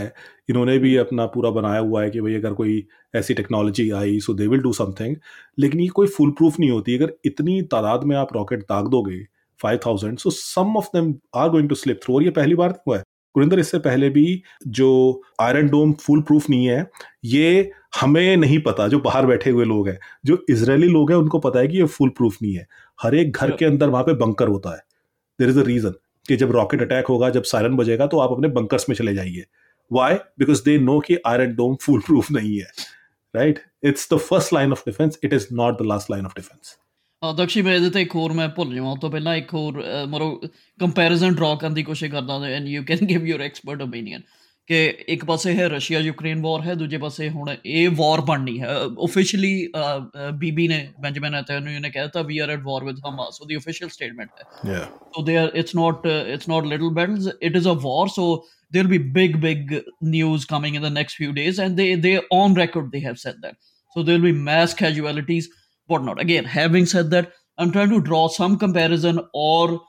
इन्होंने 0.49 0.75
भी 0.79 0.91
अपना 0.97 1.25
पूरा 1.27 1.51
बनाया 1.51 1.79
हुआ 1.79 2.03
है 2.03 2.09
कि 2.09 2.21
भाई 2.21 2.35
अगर 2.35 2.53
कोई 2.55 2.75
ऐसी 3.13 3.33
technology 3.35 3.87
I 3.95 4.19
so 4.21 4.35
they 4.35 4.47
will 4.47 4.61
do 4.61 4.73
something 4.75 5.15
लेकिन 5.59 5.81
ये 5.81 5.87
कोई 5.95 6.13
फुल 6.17 6.31
प्रूफ 6.33 6.59
नहीं 6.59 6.71
होती 6.71 6.97
अगर 6.97 7.15
इतनी 7.25 7.61
तादाद 7.71 8.03
में 8.03 8.15
आप 8.17 8.35
रॉकेट 8.35 8.67
दाग 8.69 8.91
दोगे 8.91 9.19
five 9.62 9.78
thousand 9.86 10.18
so 10.18 10.30
some 10.30 10.76
of 10.76 10.86
them 10.94 11.14
are 11.36 11.48
going 11.50 11.68
to 11.68 11.74
slip 11.74 12.00
through 12.04 12.14
और 12.14 12.22
ये 12.22 12.30
पहली 12.32 12.54
बार 12.54 12.78
हुआ 12.86 12.96
है। 12.96 13.02
गुरिंदर 13.34 13.58
इससे 13.58 13.78
पहले 13.78 14.08
भी 14.10 14.42
जो 14.68 14.88
आयरन 15.40 15.68
डोम 15.68 15.92
फुल 16.00 16.22
प्रूफ 16.22 16.48
नहीं 16.50 16.66
है 16.66 16.86
ये 17.26 17.70
हमें 18.00 18.36
नहीं 18.36 18.58
पता 18.62 18.86
जो 18.88 18.98
बाहर 19.00 19.26
बैठे 19.26 19.50
हुए 19.50 19.64
लोग 19.64 19.88
हैं। 19.88 19.98
जो 20.24 20.38
इसराइली 20.50 20.88
लोग 20.88 21.10
हैं 21.10 21.18
उनको 21.18 21.38
पता 21.38 21.58
है 21.58 21.68
कि 21.68 21.78
ये 21.78 21.84
फुल 21.86 22.08
प्रूफ 22.16 22.36
नहीं 22.42 22.54
है। 22.54 22.66
हर 22.98 23.14
एक 23.14 23.32
घर 23.32 23.50
के 23.52 23.64
अंदर 23.64 23.88
वहाँ 23.88 24.04
पे 24.04 24.14
बंकर 24.16 24.48
होता 24.48 24.70
है। 24.70 24.82
देर 25.38 25.48
इज़ 25.48 25.58
अ 25.58 25.62
रीजन 25.64 25.94
कि 26.26 26.36
जब 26.36 26.52
रॉकेट 26.52 26.82
अटैक 26.82 27.06
होगा 27.06 27.30
जब 27.30 27.42
सायरन 27.44 27.76
बजेगा 27.76 28.06
तो 28.06 28.18
आप 28.18 28.32
अपने 28.32 28.48
बंकर्स 28.50 28.88
में 28.88 28.96
चले 28.96 29.14
जाइए। 29.14 29.44
वाई 29.90 30.14
बिकॉज़ 30.38 30.62
दे 30.64 30.78
नो 30.80 30.98
कि 31.00 31.18
आयरन 31.26 31.54
डोम 31.54 31.74
फुल 31.82 32.00
प्रूफ 32.00 32.30
नहीं 32.32 32.58
है। 32.58 32.66
Right 33.34 33.58
it's 33.84 34.08
the 34.12 34.16
first 34.18 34.52
line 34.52 34.72
of 34.72 34.82
defence 34.86 35.18
it 35.24 35.32
is 35.32 35.46
not 35.54 35.82
the 35.82 35.86
last 35.86 36.10
line 36.10 36.26
of 36.26 36.32
defence 36.36 36.76
Dakshi 37.24 37.62
ਮੈਂ 37.62 37.74
ਇਹਦੇ 37.74 37.90
ਤੇ 37.90 38.02
ਇੱਕ 38.02 38.14
ਹੋਰ 38.14 38.32
ਮੈਂ 38.32 38.48
ਭੁੱਲ 38.48 38.74
ਜਾਵਾਂ 38.74 38.96
ਤੋਂ 38.96 39.10
ਪਹਿਲਾਂ 39.10 39.34
ਇੱਕ 39.36 39.54
ਹੋਰ 39.54 39.84
ਮਰੋ 40.08 40.40
ਕੰਪੈਰੀਜ਼ਨ 40.80 41.34
ਡਰਾ 41.34 41.54
ਕਰਨ 41.54 41.74
ਦੀ 41.74 41.82
ਕੋਸ਼ਿਸ਼ 41.82 42.12
ਕਰਦਾ 42.12 42.34
ਹਾਂ 42.34 42.46
and 42.46 42.68
you 42.68 42.82
can 42.84 43.06
give 43.06 43.26
your 43.26 43.40
expert 43.40 43.82
opinion 43.82 44.20
ਕਿ 44.66 44.78
ਇੱਕ 45.08 45.24
ਪਾਸੇ 45.24 45.54
ਹੈ 45.54 45.68
ਰਸ਼ੀਆ 45.68 45.98
ਯੂਕਰੇਨ 45.98 46.40
ਵਾਰ 46.42 46.62
ਹੈ 46.62 46.74
ਦੂਜੇ 46.74 46.98
ਪਾਸੇ 46.98 47.28
ਹੁਣ 47.28 47.54
ਇਹ 47.66 47.88
ਵਾਰ 47.96 48.20
ਬਣਨੀ 48.20 48.60
ਹੈ। 48.60 48.68
ਆਫੀਸ਼ੀਅਲੀ 49.04 49.72
ਬੀਬੀ 50.38 50.68
ਨੇ 50.68 50.78
ਬੈਂਜਾਮਿਨ 51.00 51.32
ਨੇਤਨਯਾਹੂ 51.32 51.80
ਨੇ 51.80 51.90
ਕਹਿਤਾ 51.90 52.22
we 52.22 52.38
are 52.38 52.50
at 52.50 52.62
war 52.64 52.84
with 52.84 52.96
Hamas 53.08 53.38
so 53.38 53.44
the 53.44 53.54
official 53.54 53.90
statement 53.90 54.30
ਹੈ। 54.38 54.72
ਯਾ 54.72 54.80
so 55.16 55.24
they 55.24 55.36
are 55.38 55.52
it's 55.54 55.74
not 55.74 56.06
it's 56.06 56.48
not 56.48 56.64
little 56.64 56.90
battles 56.90 57.28
it 57.42 57.56
is 57.56 57.68
a 57.68 57.76
war 57.82 58.08
so 58.08 58.32
there'll 58.74 58.90
be 58.90 58.98
big 59.14 59.32
big 59.42 59.70
news 60.08 60.44
coming 60.50 60.74
in 60.78 60.82
the 60.82 60.90
next 60.96 61.16
few 61.20 61.30
days 61.36 61.56
and 61.62 61.80
they 61.80 61.86
they 62.02 62.10
on 62.34 62.52
record 62.58 62.92
they 62.92 63.00
have 63.06 63.16
said 63.22 63.40
that 63.46 63.56
so 63.96 64.04
there'll 64.08 64.26
be 64.26 64.34
mass 64.42 64.74
casualties 64.80 65.48
whatnot 65.89 66.21
again 66.21 66.47
having 66.51 66.87
said 66.91 67.09
that 67.09 67.33
i'm 67.57 67.71
trying 67.71 67.91
to 67.91 68.01
draw 68.01 68.21
some 68.35 68.57
comparison 68.63 69.19
or 69.33 69.79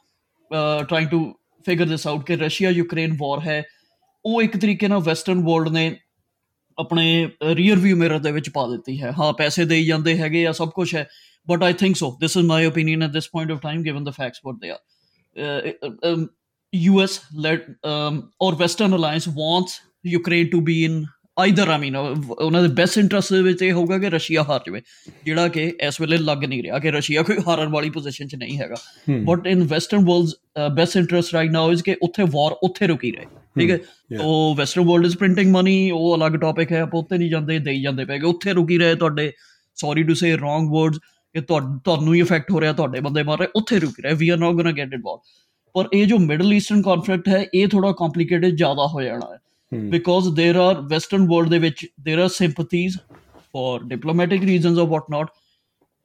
uh, 0.50 0.80
trying 0.84 1.08
to 1.12 1.20
figure 1.64 1.88
this 1.92 2.06
out 2.12 2.24
ਕਿ 2.26 2.36
Russia 2.36 2.70
Ukraine 2.70 3.16
ਵਾਰ 3.20 3.40
ਹੈ 3.40 3.62
ਉਹ 4.24 4.42
ਇੱਕ 4.42 4.56
ਤਰੀਕੇ 4.56 4.88
ਨਾਲ 4.88 5.00
western 5.00 5.42
world 5.44 5.68
ਨੇ 5.68 5.96
ਆਪਣੇ 6.78 7.28
rear 7.54 7.78
view 7.78 7.96
mirror 7.96 8.18
ਦੇ 8.18 8.32
ਵਿੱਚ 8.32 8.50
ਪਾ 8.50 8.66
ਦਿੱਤੀ 8.66 9.00
ਹੈ 9.02 9.12
ਹਾਂ 9.12 9.32
ਪੈਸੇ 9.32 9.64
ਦੇਈ 9.64 9.84
ਜਾਂਦੇ 9.86 10.16
ਹੈਗੇ 10.18 10.46
ਆ 10.46 10.52
ਸਭ 10.52 10.70
ਕੁਝ 10.70 10.94
ਹੈ 10.94 11.06
but 11.46 11.62
I 11.62 11.72
think 11.72 11.96
so 11.96 12.16
this 12.20 12.36
is 12.36 12.46
my 12.46 12.66
opinion 12.66 13.02
at 13.02 13.10
this 13.10 13.28
point 13.32 13.52
of 13.52 13.60
time 13.62 13.82
given 13.82 14.04
the 14.04 14.10
facts 14.10 14.40
what 14.44 14.60
they 14.60 14.70
are 14.70 16.26
US 16.72 17.12
led 17.44 17.66
um, 17.84 18.16
or 18.38 18.54
Western 18.54 18.92
alliance 18.92 19.26
wants 19.28 19.80
Ukraine 20.04 20.48
to 20.50 20.60
be 20.60 20.84
in 20.84 20.96
either 21.39 21.69
I 21.69 21.79
mean 21.79 21.95
ਉਹਨਾਂ 21.95 22.61
ਦੇ 22.61 22.67
best 22.67 22.97
interest 22.97 23.33
ਦੇ 23.33 23.41
ਵਿੱਚ 23.41 23.61
ਇਹ 23.61 23.73
ਹੋਊਗਾ 23.73 23.97
ਕਿ 23.97 24.09
Russia 24.09 24.43
ਹਾਰ 24.43 24.59
ਜਾਵੇ 24.67 24.81
ਜਿਹੜਾ 25.25 25.47
ਕਿ 25.47 25.73
ਇਸ 25.81 26.01
ਵੇਲੇ 26.01 26.17
ਲੱਗ 26.17 26.43
ਨਹੀਂ 26.45 26.63
ਰਿਹਾ 26.63 26.79
ਕਿ 26.79 26.91
ਰਸ਼ੀਆ 26.91 27.21
ਕੋਈ 27.23 27.37
ਹਾਰਨ 27.47 27.67
ਵਾਲੀ 27.67 27.89
ਪੋਜੀਸ਼ਨ 27.89 28.27
'ਚ 28.27 28.35
ਨਹੀਂ 28.35 28.57
ਹੈਗਾ। 28.57 28.75
But 29.25 29.47
in 29.47 29.63
western 29.63 30.05
world's 30.05 30.35
best 30.75 30.97
interest 30.97 31.33
right 31.33 31.51
now 31.51 31.71
is 31.71 31.83
ਕਿ 31.83 31.95
ਉੱਥੇ 32.01 32.23
ਵਾਰ 32.23 32.51
ਉੱਥੇ 32.63 32.87
ਰੁਕੀ 32.87 33.11
ਰਹੇ 33.11 33.25
ਠੀਕ 33.59 33.71
ਹੈ? 33.71 33.77
ਤੋ 34.17 34.55
western 34.55 34.85
world 34.85 35.05
is 35.05 35.17
printing 35.17 35.51
money 35.55 35.91
ਉਹ 35.91 36.15
ਅਲੱਗ 36.17 36.31
ਟਾਪਿਕ 36.31 36.71
ਹੈ 36.71 36.81
ਆਪਾਂ 36.81 36.99
ਉੱਥੇ 36.99 37.17
ਨਹੀਂ 37.17 37.29
ਜਾਂਦੇ 37.29 37.59
ਦੇਈ 37.59 37.81
ਜਾਂਦੇ 37.81 38.05
ਪੈਗੇ 38.05 38.25
ਉੱਥੇ 38.25 38.53
ਰੁਕੀ 38.53 38.77
ਰਹੇ 38.77 38.95
ਤੁਹਾਡੇ 38.95 39.31
sorry 39.75 40.03
to 40.03 40.13
say 40.13 40.35
wrong 40.35 40.69
words 40.71 40.99
ਕਿ 41.35 41.41
ਤੁਹਾਨੂੰ 41.41 42.13
ਹੀ 42.15 42.19
ਇਫੈਕਟ 42.19 42.51
ਹੋ 42.51 42.61
ਰਿਹਾ 42.61 42.73
ਤੁਹਾਡੇ 42.73 42.99
ਬੰਦੇ 42.99 43.23
ਮਾਰ 43.23 43.39
ਰਹੇ 43.39 43.47
ਉੱਥੇ 43.55 43.79
ਰੁਕ 43.79 43.99
ਰਹੇ 43.99 44.13
we 44.13 44.29
are 44.29 44.37
not 44.37 44.53
gonna 44.53 44.71
get 44.71 44.93
it 44.93 45.01
ball 45.01 45.17
ਪਰ 45.75 45.87
ਇਹ 45.93 46.05
ਜੋ 46.07 46.17
ਮਿਡਲ 46.17 46.53
ਈਸਟਰਨ 46.53 46.81
ਕਨਫਲਿਕਟ 46.81 47.27
ਹੈ 47.27 47.45
ਇਹ 47.53 47.67
ਥੋੜਾ 47.67 47.91
ਕੰਪਲਿਕੇਟਡ 47.91 48.55
ਜ਼ਿਆਦਾ 48.55 48.87
ਹੋ 48.87 49.01
ਜਾਣਾ 49.01 49.33
ਹੈ। 49.33 49.37
hmm. 49.71 49.89
because 49.89 50.33
there 50.35 50.57
are 50.57 50.81
Western 50.81 51.27
world 51.27 51.49
which 51.49 51.87
there 51.97 52.19
are 52.19 52.29
sympathies 52.29 52.99
for 53.51 53.79
diplomatic 53.79 54.41
reasons 54.41 54.77
or 54.77 54.85
whatnot 54.85 55.31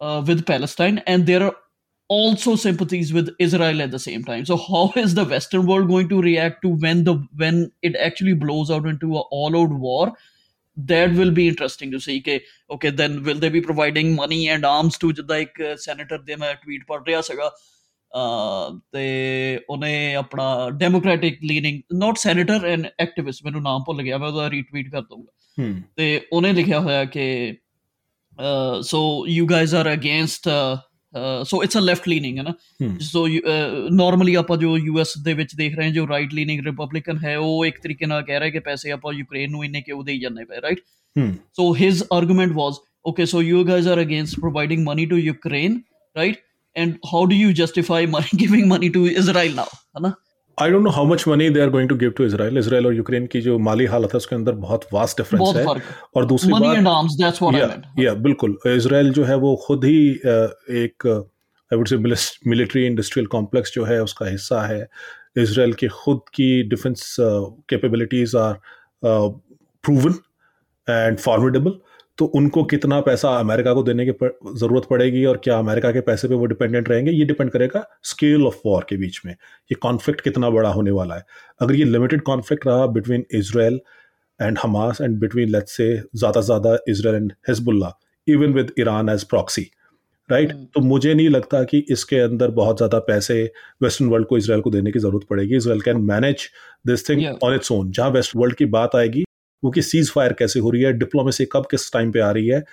uh, 0.01 0.23
with 0.27 0.47
Palestine, 0.47 1.03
and 1.07 1.27
there 1.27 1.43
are 1.43 1.55
also 2.09 2.55
sympathies 2.55 3.13
with 3.13 3.35
Israel 3.39 3.83
at 3.83 3.91
the 3.91 3.99
same 3.99 4.25
time. 4.25 4.45
So 4.47 4.57
how 4.57 4.93
is 4.97 5.15
the 5.15 5.25
Western 5.25 5.67
world 5.67 5.89
going 5.89 6.09
to 6.09 6.23
react 6.23 6.63
to 6.63 6.69
when 6.69 7.05
the 7.05 7.15
when 7.37 7.73
it 7.83 7.97
actually 7.97 8.35
blows 8.35 8.71
out 8.71 8.87
into 8.87 9.17
a 9.17 9.21
all-out 9.21 9.71
war? 9.71 10.13
That 10.79 11.15
will 11.15 11.31
be 11.31 11.49
interesting 11.49 11.91
to 11.93 12.01
see. 12.01 12.19
Okay, 12.19 12.43
okay, 12.71 12.91
then 12.91 13.23
will 13.23 13.39
they 13.39 13.49
be 13.49 13.63
providing 13.63 14.15
money 14.15 14.49
and 14.49 14.65
arms 14.65 14.99
to 14.99 15.13
like 15.27 15.59
uh, 15.59 15.77
Senator? 15.77 16.19
They 16.19 16.35
uh, 16.35 16.39
might 16.39 16.63
tweet, 16.63 16.87
"Par 16.87 17.03
ਤੇ 18.93 19.61
ਉਹਨੇ 19.71 20.15
ਆਪਣਾ 20.15 20.71
democratic 20.71 21.39
leaning 21.45 21.83
not 21.95 22.17
senator 22.17 22.67
and 22.67 22.87
activist 23.01 23.45
ਮੈਨੂੰ 23.45 23.63
ਨਾਮ 23.63 23.83
ਭੁੱਲ 23.87 24.03
ਗਿਆ 24.03 24.19
ਮੈਂ 24.19 24.29
ਉਹਦਾ 24.29 24.51
retweet 24.51 24.91
ਕਰ 24.91 25.03
ਦਊਂਗਾ। 25.03 25.33
ਤੇ 25.97 26.27
ਉਹਨੇ 26.33 26.53
ਲਿਖਿਆ 26.53 26.81
ਹੋਇਆ 26.81 27.05
ਕਿ 27.05 27.57
so 28.83 29.27
you 29.29 29.47
guys 29.47 29.75
are 29.75 29.93
against 29.93 30.49
so 31.45 31.63
it's 31.63 31.79
a 31.79 31.81
left 31.81 32.09
leaning 32.09 32.39
ਹੈ 32.39 32.43
ਨਾ? 32.43 32.55
ਸੋ 33.01 33.29
ਨਾਰਮਲੀ 33.91 34.35
ਆਪਾਂ 34.35 34.57
ਜੋ 34.57 34.79
ਯੂਐਸ 34.79 35.19
ਦੇ 35.23 35.35
ਵਿੱਚ 35.35 35.55
ਦੇਖ 35.57 35.77
ਰਹੇ 35.77 35.87
ਹਾਂ 35.87 35.93
ਜੋ 35.93 36.09
ਰਾਈਟ 36.09 36.35
ਲੀਨਿੰਗ 36.35 36.67
ਰਿਪਬਲਿਕਨ 36.67 37.19
ਹੈ 37.25 37.39
ਉਹ 37.39 37.67
ਇੱਕ 37.67 37.83
ਤਰੀਕੇ 37.83 38.07
ਨਾਲ 38.07 38.23
ਕਹਿ 38.23 38.41
ਰਿਹਾ 38.41 38.51
ਕਿ 38.51 38.59
ਪੈਸੇ 38.59 38.91
ਆਪਾਂ 38.91 39.13
ਯੂਕਰੇਨ 39.13 39.51
ਨੂੰ 39.51 39.65
ਇੰਨੇ 39.65 39.83
ਕਿਉਂ 39.83 40.05
ਦੇਈ 40.05 40.21
ਜਾਂਦੇ 40.21 40.45
ਪਏ 40.45 40.61
right 40.61 40.81
so 41.53 41.77
his 41.77 42.05
argument 42.13 42.53
was 42.53 42.75
okay 43.11 43.27
so 43.27 43.41
you 43.41 43.59
guys 43.67 43.87
are 43.87 44.01
against 44.03 44.37
providing 44.43 44.81
money 44.85 45.05
to 45.11 45.19
ukraine 45.33 45.75
right? 46.19 46.35
And 46.77 46.97
how 47.11 47.25
do 47.33 47.37
you 47.41 47.53
justify 47.59 48.01
money 48.15 48.39
giving 48.45 48.71
money 48.73 48.91
to 48.97 49.05
Israel 49.23 49.55
now? 49.59 49.69
है 49.97 50.03
ना? 50.03 50.13
I 50.59 50.71
don't 50.71 50.83
know 50.85 50.91
how 50.91 51.07
much 51.07 51.27
money 51.29 51.49
they 51.51 51.61
are 51.61 51.71
going 51.71 51.89
to 51.89 51.97
give 51.97 52.11
to 52.19 52.25
Israel 52.25 52.59
Israel 52.59 52.87
और 52.87 52.95
Ukraine 52.95 53.27
की 53.33 53.41
जो 53.41 53.59
माली 53.69 53.85
हालत 53.95 54.15
है 54.15 54.17
उसके 54.17 54.35
अंदर 54.37 54.53
बहुत 54.61 54.87
वास्ट 54.93 55.17
डिफरेंस 55.17 55.57
है। 55.57 55.65
और 56.17 56.27
दूसरी 56.27 56.53
money 56.53 56.67
बात 56.67 56.79
and 56.79 56.89
arms 56.93 57.17
that's 57.23 57.43
what 57.43 57.59
या, 57.59 57.67
I 57.67 57.73
meant 57.73 58.01
या 58.05 58.15
बिल्कुल। 58.27 58.57
इसराइल 58.67 59.11
जो 59.13 59.25
है 59.25 59.37
वो 59.37 59.55
खुद 59.67 59.85
ही 59.85 59.99
एक 60.85 61.07
I 61.07 61.77
would 61.77 61.89
say 61.89 61.97
military 62.51 62.87
industrial 62.87 63.27
complex 63.27 63.75
जो 63.75 63.85
है 63.85 64.03
उसका 64.03 64.27
हिस्सा 64.27 64.67
है। 64.67 64.89
इसराइल 65.37 65.73
की 65.81 65.89
खुद 65.95 66.21
की 66.35 66.63
defence 66.69 67.17
capabilities 67.71 68.37
are 68.37 68.59
proven 69.05 70.15
and 70.89 71.19
formidable 71.19 71.79
तो 72.19 72.25
उनको 72.35 72.63
कितना 72.65 73.01
पैसा 73.01 73.31
अमेरिका 73.39 73.73
को 73.75 73.83
देने 73.83 74.05
की 74.07 74.13
ज़रूरत 74.59 74.87
पड़ेगी 74.91 75.25
और 75.25 75.41
क्या 75.45 75.59
अमेरिका 75.59 75.91
के 75.93 76.01
पैसे 76.01 76.29
पे 76.29 76.35
वो 76.35 76.47
डिपेंडेंट 76.47 76.89
रहेंगे 76.89 77.11
ये 77.13 77.25
डिपेंड 77.25 77.51
करेगा 77.51 77.85
स्केल 78.05 78.47
ऑफ़ 78.47 78.57
वॉर 78.67 78.87
के 78.89 78.97
बीच 78.97 79.21
में। 79.27 79.33
ये 79.33 79.75
कॉन्फ्लिक्ट 79.83 80.21
कितना 80.21 80.51
बड़ा 80.51 80.69
होने 80.71 80.91
वाला 80.91 81.15
है। 81.15 81.25
अगर 81.61 81.75
ये 81.75 81.85
लिमिटेड 81.85 82.23
कॉन्फ्लिक्ट 82.23 82.67
रहा 82.67 82.87
between 82.89 83.25
Israel 83.35 83.81
and 84.41 84.59
Hamas 84.63 85.01
and 85.01 85.19
between 85.21 85.49
let's 85.49 85.77
say 85.77 85.95
ज़्यादा 85.97 86.41
से 86.41 86.47
ज़्यादा 86.47 86.77
Israel 86.89 87.17
and 87.17 87.33
Hezbollah 87.49 87.93
even 88.27 88.53
with 88.53 88.73
Iran 88.79 89.09
as 89.09 89.25
proxy 89.27 89.71
right 90.31 90.53
तो 90.75 90.81
मुझे 90.83 91.13
नहीं 91.15 91.29
लगता 91.29 91.63
कि 91.65 91.85
इसके 91.91 92.19
अंदर 92.21 92.51
बहुत 92.53 92.77
ज़्यादा 92.77 92.99
पैसे 93.09 93.43
वेस्टर्न 93.83 94.09
वर्ल्ड 94.11 94.27
को 94.27 94.39
इसराइल 94.39 94.61
को 94.63 94.71
देने 94.71 94.93
की 94.93 94.99
ज़रूरत 94.99 95.27
पड़ेगी। 95.31 95.57
Israel 95.57 95.81
can 95.81 96.01
manage 96.05 96.49
this 96.87 97.09
thing 97.09 97.25
on 97.45 97.55
its 97.55 97.73
own 97.73 97.91
जहाँ 97.91 98.11
वेस्ट 98.11 98.37
वर्ल्ड 98.37 98.57
की 98.57 98.65
बात 98.73 98.97
आएगी 98.97 99.25
वो 99.67 99.71
कि 99.71 99.83
सीज 99.85 100.11
फायर 100.11 100.33
कैसे 100.39 100.61
हो 100.61 100.71
रही 100.71 100.83
है 100.83 100.93
डिप्लोमेसी 100.99 101.45
कब 101.53 101.67
किस 101.71 101.93
टाइम 101.93 102.13
पे 102.13 102.21
आ 102.21 102.31
रही 102.31 102.47
है 102.49 102.65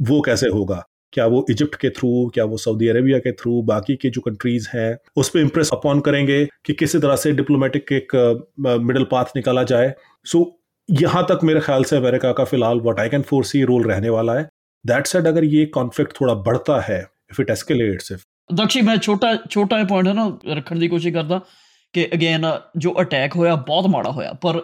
वो 0.00 0.20
कैसे 0.22 0.48
होगा? 0.48 0.84
क्या 1.12 1.26
वो 1.26 1.44
इजिप्ट 1.50 1.74
के 1.74 1.88
थ्रू 1.90 2.08
क्या 2.34 2.44
वो 2.44 2.56
सऊदी 2.58 2.88
अरेबिया 2.88 3.18
के 3.18 3.32
थ्रू 3.32 3.60
बाकी 3.64 3.96
के 3.96 4.10
जो 4.10 4.20
कंट्रीज़ 4.20 4.68
हैं 4.74 4.96
उस 5.16 5.28
पर 5.28 5.40
इंप्रेस 5.40 5.70
अपॉन 5.72 6.00
करेंगे 6.00 6.44
कि 6.64 6.72
किसी 6.74 6.98
तरह 6.98 7.16
से 7.16 7.32
डिप्लोमेटिक 7.32 7.92
एक 7.92 8.14
मिडिल 8.60 9.04
पाथ 9.10 9.36
निकाला 9.36 9.62
जाए। 9.64 9.92
सो 10.26 10.38
so, 10.38 11.00
यहाँ 11.00 11.24
तक 11.30 11.40
मेरे 11.44 11.60
ख्याल 11.60 11.84
से 11.84 11.96
अमेरिका 11.96 12.32
का 12.32 12.44
फ़िलहाल 12.44 12.80
what 12.80 13.00
I 13.00 13.08
can 13.08 13.22
foresee 13.22 13.62
role 13.64 13.84
रहने 13.84 14.08
वाला 14.10 14.34
है। 14.34 14.48
दैट 14.84 15.06
सेड 15.06 15.26
अगर 15.26 15.44
ये 15.44 15.64
कॉन्फ्लिक्ट 15.74 16.20
थोड़ा 16.20 16.34
बढ़ता 16.48 16.80
है 16.80 17.00
इफ़ 17.00 17.40
इट 17.42 17.50
एस्केलेट्स 17.50 18.12
इफ़ 18.12 18.24
दक्षी 18.54 18.82
मैं 18.82 18.98
छोटा 18.98 19.34
छोटा 19.50 19.84
पॉइंट 19.84 20.08
है 20.08 20.14
ना 20.14 20.26
रखने 20.48 20.80
की 20.80 20.88
कोशिश 20.88 21.14
करता 21.14 21.38
कि 21.94 22.04
अगेन 22.14 22.52
जो 22.76 22.90
अटैक 22.98 23.32
होया 23.32 23.56
बहुत 23.68 23.90
माड़ा 23.90 24.10
होया 24.10 24.32
पर 24.44 24.58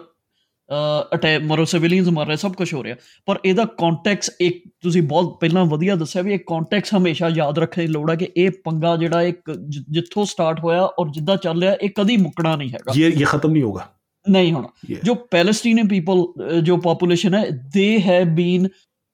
ਅਟੈਕ 1.13 1.43
ਮਰੋ 1.43 1.65
ਸਿਵਿਲੀਅਨਸ 1.65 2.07
ਮਰ 2.07 2.27
ਰਹੇ 2.27 2.35
ਸਭ 2.35 2.53
ਕੁਝ 2.53 2.73
ਹੋ 2.73 2.83
ਰਿਹਾ। 2.83 2.95
ਪਰ 3.25 3.39
ਇਹਦਾ 3.45 3.65
ਕੰਟੈਕਸ 3.65 4.31
ਇੱਕ 4.39 4.63
ਤੁਸੀਂ 4.81 5.01
ਬਹੁਤ 5.01 5.39
ਪਹਿਲਾਂ 5.39 5.65
ਵਧੀਆ 5.65 5.95
ਦੱਸਿਆ 5.95 6.21
ਵੀ 6.21 6.33
ਇਹ 6.33 6.39
ਕੰਟੈਕਸ 6.39 6.93
ਹਮੇਸ਼ਾ 6.93 7.29
ਯਾਦ 7.29 7.59
ਰੱਖਣ 7.59 7.81
ਦੀ 7.81 7.87
ਲੋੜ 7.87 8.09
ਹੈ 8.11 8.15
ਕਿ 8.15 8.27
ਇਹ 8.37 8.49
ਪੰਗਾ 8.63 8.95
ਜਿਹੜਾ 8.95 9.21
ਇੱਕ 9.23 9.51
ਜਿੱਥੋਂ 9.91 10.25
ਸਟਾਰਟ 10.25 10.59
ਹੋਇਆ 10.59 10.81
ਔਰ 10.99 11.11
ਜਿੱਦਾਂ 11.11 11.37
ਚੱਲ 11.37 11.61
ਰਿਹਾ 11.61 11.75
ਇਹ 11.81 11.89
ਕਦੀ 11.89 12.17
ਮੁੱਕਣਾ 12.17 12.55
ਨਹੀਂ 12.55 12.69
ਹੈਗਾ। 12.69 12.93
ਇਹ 12.97 13.11
ਇਹ 13.11 13.25
ਖਤਮ 13.25 13.51
ਨਹੀਂ 13.51 13.63
ਹੋਗਾ 13.63 13.87
ਨਹੀਂ 14.25 14.51
ਹੋਣਾ। 14.53 14.95
ਜੋ 15.03 15.15
ਪੈਲਸਟੀਨੀਅਨ 15.31 15.87
ਪੀਪਲ 15.87 16.25
ਜੋ 16.63 16.77
ਪੋਪੂਲੇਸ਼ਨ 16.77 17.35
ਹੈ 17.35 17.45
they 17.73 18.01
have 18.01 18.27
been 18.27 18.67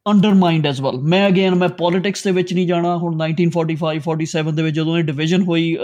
undermined 0.06 0.68
as 0.68 0.80
well 0.82 0.98
ਮੈਂ 1.02 1.28
ਅਗੇਨ 1.28 1.56
ਮੈਂ 1.56 1.70
ਪੋਲਿਟਿਕਸ 1.70 2.24
ਦੇ 2.24 2.32
ਵਿੱਚ 2.32 2.54
ਨਹੀਂ 2.54 2.68
ਜਾਣਾ। 2.68 2.98
ਹੁਣ 2.98 3.16
1945 3.18 4.00
47 4.00 4.56
ਦੇ 4.56 4.64
ਵਿੱਚ 4.64 4.76
ਜਦੋਂ 4.76 4.98
ਇਹ 4.98 5.04
ਡਿਵੀਜ਼ਨ 5.04 5.42
ਹੋਈ 5.42 5.78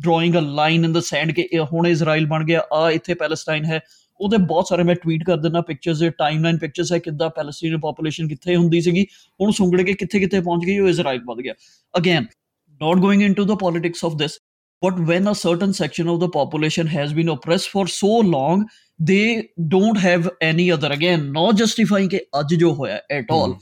drawing 0.00 0.34
a 0.34 0.38
line 0.38 0.84
in 0.84 0.92
the 0.92 1.00
sand 1.00 1.32
ਕਿ 1.32 1.48
ਹੁਣ 1.72 1.86
ਇਜ਼ਰਾਈਲ 1.86 2.26
ਬਣ 2.26 2.44
ਗਿਆ 2.44 2.62
ਆ 2.72 2.90
ਇੱਥੇ 2.90 3.14
ਪੈਲਸਟਾਈਨ 3.14 3.64
ਹੈ 3.64 3.80
ਉਹਦੇ 4.20 4.36
ਬਹੁਤ 4.36 4.68
ਸਾਰੇ 4.68 4.82
ਮੈਂ 4.82 4.94
ਟਵੀਟ 4.94 5.24
ਕਰ 5.24 5.36
ਦਿੰਦਾ 5.36 5.60
ਪਿਕਚਰਸ 5.60 5.98
ਦੇ 5.98 6.10
ਟਾਈਮਲਾਈਨ 6.10 6.58
ਪਿਕਚਰਸ 6.58 6.92
ਹੈ 6.92 6.98
ਕਿੱਦਾਂ 6.98 7.30
ਪੈਲਸਟੀਨੀਅਨ 7.30 7.80
ਪੋਪੂਲੇਸ਼ਨ 7.80 8.28
ਕਿੱਥੇ 8.28 8.56
ਹੁੰਦੀ 8.56 8.80
ਸੀਗੀ 8.80 9.06
ਹੁਣ 9.40 9.50
ਸੁੰਗੜ 9.50 9.82
ਕੇ 9.82 9.92
ਕਿੱਥੇ 9.92 10.20
ਕਿੱਥੇ 10.20 10.40
ਪਹੁੰਚ 10.40 10.64
ਗਈ 10.64 10.78
ਉਹ 10.78 10.88
ਇਜ਼ਰਾਈਲ 10.88 11.20
ਵੱਧ 11.26 11.40
ਗਿਆ 11.40 11.54
again 11.98 12.26
not 12.80 13.00
going 13.00 13.20
into 13.20 13.44
the 13.44 13.56
politics 13.56 14.02
of 14.02 14.16
this 14.18 14.32
but 14.82 14.98
when 15.10 15.28
a 15.28 15.34
certain 15.34 15.70
section 15.72 16.08
of 16.08 16.20
the 16.20 16.28
population 16.28 16.86
has 16.86 17.12
been 17.12 17.28
oppressed 17.28 17.70
for 17.70 17.84
so 17.86 18.10
long 18.32 18.64
they 19.00 19.48
don't 19.68 19.98
have 19.98 20.28
any 20.42 20.66
other 20.76 20.90
again 20.96 21.24
not 21.32 21.58
justifying 21.62 22.08
ਕਿ 22.10 22.20
ਅੱਜ 22.40 22.54
ਜੋ 22.54 22.72
ਹੋਇਆ 22.74 23.00
at 23.18 23.32
all 23.36 23.54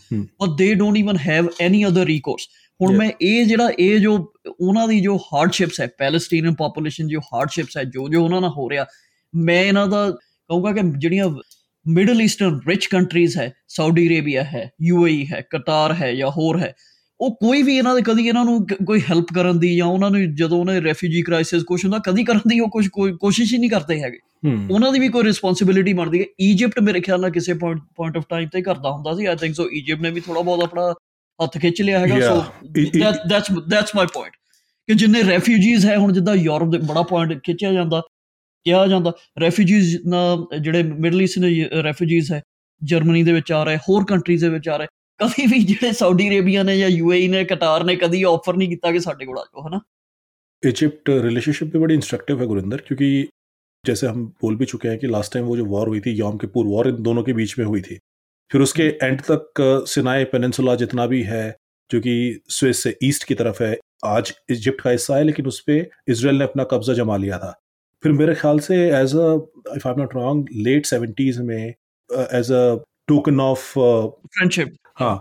but 0.43 0.57
they 0.63 0.71
don't 0.83 1.01
even 1.03 1.21
have 1.29 1.51
any 1.69 1.85
other 1.91 2.07
recourse 2.11 2.49
ਹੁਣ 2.83 2.97
ਮੈਂ 2.97 3.11
ਇਹ 3.21 3.45
ਜਿਹੜਾ 3.47 3.71
ਇਹ 3.79 3.99
ਜੋ 3.99 4.33
ਉਹਨਾਂ 4.61 4.89
ਦੀ 4.89 5.01
ਜੋ 5.01 5.17
ਹਾਰਡਸ਼ਿਪਸ 5.17 5.81
ਹੈ 5.81 5.87
ਪੈਲਸਟੀਨੀਅਨ 5.99 6.55
ਪੋਪੂਲੇਸ਼ਨ 6.55 7.09
ਜੋ 7.09 7.21
ਹਾਰਡਸ਼ਿਪਸ 7.35 7.77
ਹੈ 7.77 7.85
ਜੋ 7.85 8.09
ਜੋ 8.09 8.25
ਉਹਨਾਂ 8.25 8.41
ਨਾਲ 8.41 8.51
ਹੋ 8.51 8.71
ਰਿਹਾ 8.71 8.87
ਮੈਂ 9.35 9.63
ਇਹਨਾਂ 9.65 9.87
ਦਾ 9.89 10.07
ਕਹੂੰਗਾ 10.51 10.73
ਕਿ 10.73 10.81
ਜਿਹੜੀਆਂ 10.99 11.29
ਮਿਡਲ 11.87 12.23
ਈਸਟਰਨ 12.23 12.61
ਰਿਚ 12.69 12.87
ਕੰਟਰੀਜ਼ 12.87 13.39
ਹੈ 13.39 13.53
ਸਾਊਦੀ 13.69 14.07
ਅਰੇਬੀਆ 14.07 14.43
ਹੈ 14.45 14.71
ਯੂਏਈ 14.83 15.27
ਹੈ 15.33 15.41
ਕਤਾਰ 15.51 15.95
ਹੈ 15.95 16.15
ਜਾਂ 16.15 16.31
ਹੋਰ 16.31 16.59
ਹੈ 16.59 16.73
ਉਹ 17.21 17.35
ਕੋਈ 17.35 17.63
ਵੀ 17.63 17.77
ਇਹਨਾਂ 17.77 17.95
ਦੇ 17.95 18.03
ਕਦੀ 18.03 18.27
ਇਹਨਾਂ 18.27 18.45
ਨੂੰ 18.45 18.67
ਕੋਈ 18.87 19.01
ਹੈਲਪ 19.01 19.27
ਕਰਨ 19.35 19.59
ਦੀ 19.59 19.77
ਜਾਂ 19.77 19.87
ਉਹਨਾਂ 19.87 20.11
ਨੂੰ 20.11 20.35
ਜਦੋਂ 20.35 20.59
ਉਹਨਾਂ 20.61 20.81
ਰੈਫਿਊਜੀ 20.83 21.23
ਕ੍ਰਾਈਸਿਸ 21.23 21.63
ਕੁਝ 21.63 21.85
ਹੁੰਦਾ 21.85 21.99
ਕਦੀ 21.99 22.25
ਕਰਨ 22.25 22.41
ਦੀ 22.49 22.61
ਉਹ 22.61 22.69
ਕੁਝ 22.71 22.89
ਕੋਈ 22.89 23.13
ਕੋਸ਼ਿਸ਼ 23.13 23.53
ਹੀ 23.53 23.59
ਨਹੀਂ 23.59 23.71
ਕਰਦੇ 23.71 24.01
ਹੈਗੇ। 24.03 24.19
ਉਹਨਾਂ 24.71 24.93
ਦੀ 24.93 24.99
ਵੀ 24.99 25.09
ਕੋਈ 25.09 25.25
ਰਿਸਪੌਂਸਿਬਿਲਿਟੀ 25.25 25.93
ਬਣਦੀ 25.93 26.21
ਹੈ। 26.21 26.25
ਈਜਿਪਟ 26.41 26.81
ਮੇਰੇ 26.81 27.01
ਖਿਆਲ 27.01 27.21
ਨਾਲ 27.21 27.31
ਕਿਸੇ 27.31 27.55
ਪੁਆਇੰਟ 27.55 27.83
ਪੁਆਇੰਟ 27.97 28.17
ਆਫ 28.17 28.25
ਟਾਈਮ 28.29 28.49
ਤੇ 28.49 28.63
ਕਰਦਾ 28.63 28.91
ਹੁੰਦਾ 28.91 29.15
ਸੀ। 29.17 29.27
ਆਈ 29.27 29.37
ਥਿੰਕ 29.37 29.55
ਸੋ 29.55 29.69
ਈਜਿਪਟ 29.71 30.01
ਨੇ 30.01 30.11
ਵੀ 30.11 30.21
ਥੋੜਾ 30.21 30.41
ਬਹੁਤ 30.41 30.65
ਆਪਣਾ 30.65 30.93
ਹੱਥ 31.39 31.59
ਖਿੱਚ 31.59 31.83
ਲਿਆ 31.83 31.99
ਹੈਗਾ। 31.99 32.21
So 32.21 32.45
that's 33.29 33.53
that's 33.69 33.97
my 33.97 34.07
point 34.15 34.35
ਕਿ 34.89 34.95
ਜਿੰਨੇ 34.95 35.23
ਰੈਫਿਊਜੀਜ਼ 35.23 35.87
ਹੈ 35.87 35.97
ਹੁਣ 35.97 36.13
ਜਿੱਦਾਂ 36.13 36.35
ਯੂਰਪ 36.35 36.71
ਦੇ 36.71 36.79
ਬੜਾ 36.79 37.03
ਪੁਆਇੰਟ 37.03 37.43
ਖਿੱਚਿਆ 37.45 37.73
ਜਾਂਦਾ। 37.73 38.03
ਕਿਹਾ 38.66 38.86
ਜਾਂਦਾ 38.88 39.12
ਰੈਫਿਊਜੀਜ਼ 39.42 39.96
ਜਿਹੜੇ 40.62 40.84
ਮਿਡਲ 40.84 41.22
ਈਸਟਰਨ 41.22 41.84
ਰੈਫਿਊਜੀਜ਼ 41.84 42.32
ਹੈ 42.34 42.42
ਜਰਮਨੀ 42.82 43.24
ਦੇ 43.24 43.34
ਵਿੱਚ 43.34 43.52
ਆ 43.52 43.64
ਰਹੇ 43.64 43.78
ਹੋਰ 43.90 44.06
ਕੰਟਰੀਜ਼ 44.06 44.44
ਦੇ 44.46 44.50
ਵਿੱਚ 44.50 44.70
ਆ 44.70 44.78
ਰਹੇ 44.78 44.88
ਕਦੀ 45.20 45.46
ਵੀ 45.48 45.60
ਜਿਹੜੇ 45.64 45.92
ਸਾਊਦੀ 45.94 46.28
ਅਰੇਬੀਆ 46.28 46.64
ਨੇ 46.64 46.78
ਜਾਂ 46.78 46.90
ਯੂਏਈ 46.90 47.28
ਨੇ 47.28 47.44
ਕਟਾਰ 47.46 47.84
ਨੇ 47.84 47.96
ਕਦੀ 47.96 48.24
ਆਫਰ 48.24 48.58
नहीं 48.58 48.70
किया 48.70 48.92
कि 48.92 49.00
साढ़े 49.00 49.26
को 49.26 49.34
आ 49.34 49.44
जाओ 49.44 49.64
है 49.64 49.72
ना 49.72 49.80
इजिप्ट 50.64 51.10
रिलेशनशिप 51.22 51.70
भी 51.74 51.80
बड़ी 51.80 51.96
इंस्ट्रक्टिव 51.96 52.42
है 52.42 52.48
गुरिंदर 52.48 52.82
क्योंकि 52.88 53.10
जैसे 53.84 54.08
हम 54.08 54.24
बोल 54.42 54.56
भी 54.56 54.66
चुके 54.66 54.88
हैं 54.88 54.98
कि 55.00 55.08
लास्ट 55.08 55.34
टाइम 55.34 55.46
वो 55.46 55.58
जो 55.58 55.66
वॉर 55.68 55.88
हुई 55.88 56.00
थी 56.02 56.14
योम 56.14 56.38
के 56.38 56.48
पूर्व 56.50 56.70
वॉर 56.70 56.88
इन 56.88 57.02
दोनों 57.04 57.24
के 57.24 57.34
बीच 57.34 57.58
में 57.60 57.66
हुई 57.66 57.82
थी 57.82 57.98
फिर 58.52 58.62
उसके 58.62 58.88
एंड 59.04 59.22
तक 59.24 59.62
सिनाई 59.90 60.26
पेनिनसुला 60.28 60.76
जितना 60.76 61.06
भी 61.08 61.22
है 61.24 61.44
जो 61.92 62.00
कि 62.00 62.16
स्विस 62.52 62.84
से 62.84 62.98
ईस्ट 63.04 63.24
की 63.24 63.36
तरफ 63.36 63.62
है 63.62 63.72
आज 64.08 64.34
इजिप्ट 64.52 64.82
का 64.82 64.90
हिस्सा 64.92 65.18
है 65.18 65.24
लेकिन 65.24 65.48
उस 65.48 65.60
पर 65.70 66.12
इसराइल 66.12 66.38
ने 66.38 66.44
अपना 66.46 66.64
कब्जा 66.72 66.94
जमा 66.96 67.18
लिया 67.18 67.38
था 67.38 67.54
फिर 68.05 68.13
मेरे 68.13 68.35
ख्याल 68.35 68.59
से 68.61 68.77
as 68.93 69.15
a 69.17 69.29
if 69.77 69.87
I 69.89 69.93
am 69.93 70.01
not 70.01 70.15
wrong 70.15 70.49
late 70.65 70.87
seventies 70.87 71.39
में 71.43 71.59
as 71.61 72.51
a 72.53 72.65
token 73.09 73.41
of 73.41 73.73
friendship 73.75 74.75
हाँ 74.97 75.15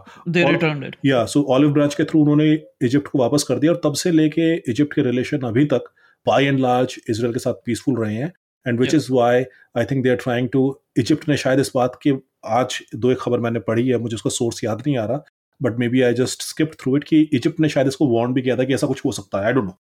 या 1.06 1.24
सो 1.26 1.42
ऑलिव 1.50 1.72
ब्रांच 1.74 1.96
के 1.96 2.04
थ्रू 2.04 2.22
उन्होंने 2.22 2.52
इजिप्ट 2.84 3.08
को 3.08 3.20
वापस 3.20 3.44
कर 3.44 3.60
दिया 3.60 3.72
और 3.72 3.80
तब 3.84 3.94
से 3.96 4.12
लेके 4.12 4.54
इजिप्ट 4.72 4.94
के 4.94 5.02
रिलेशन 5.02 5.48
अभी 5.48 5.66
तक 5.74 5.90
बाय 6.26 6.46
एंड 6.46 6.60
लार्ज 6.60 6.96
इसराइल 7.10 7.34
के 7.34 7.40
साथ 7.40 7.64
पीसफुल 7.66 7.96
रहे 7.98 8.16
हैं 8.16 8.32
and 8.66 8.80
which 8.80 8.94
is 8.96 9.08
why 9.12 9.44
I 9.78 9.86
think 9.86 10.04
they 10.04 10.10
are 10.10 10.16
trying 10.16 10.50
to 10.50 10.66
Egypt 10.98 11.30
ने 11.30 11.38
शायद 11.38 11.60
इस 11.60 11.72
बात 11.76 11.96
की 12.04 12.14
आज 12.54 12.80
दो 12.96 13.12
एक 13.12 13.18
खबर 13.20 13.40
मैंने 13.40 13.60
पढ़ी 13.70 13.88
है 13.88 13.98
मुझे 14.00 14.16
उसका 14.16 14.30
सोर्स 14.32 14.64
याद 14.64 14.84
नहीं 14.88 14.98
आ 14.98 15.06
रहा 15.06 15.24
but 15.62 15.80
maybe 15.90 16.02
I 16.02 16.14
just 16.14 16.42
skip 16.44 16.72
through 16.82 16.96
it 16.98 17.04
कि 17.04 17.22
इजिप्ट 17.34 17.60
ने 17.60 17.70
शायद 17.70 17.88
इसको 17.88 18.08
वार्न 18.10 18.34
भी 18.34 18.42
किया 18.42 18.58
था 18.58 18.64
कि 18.64 18.74
ऐसा 18.74 18.88
कुछ 18.88 19.06
हो 19.06 19.12
सकता 19.12 19.40
है 19.40 19.46
आई 19.46 19.54
डोंट 19.54 19.66
नो 19.66 19.78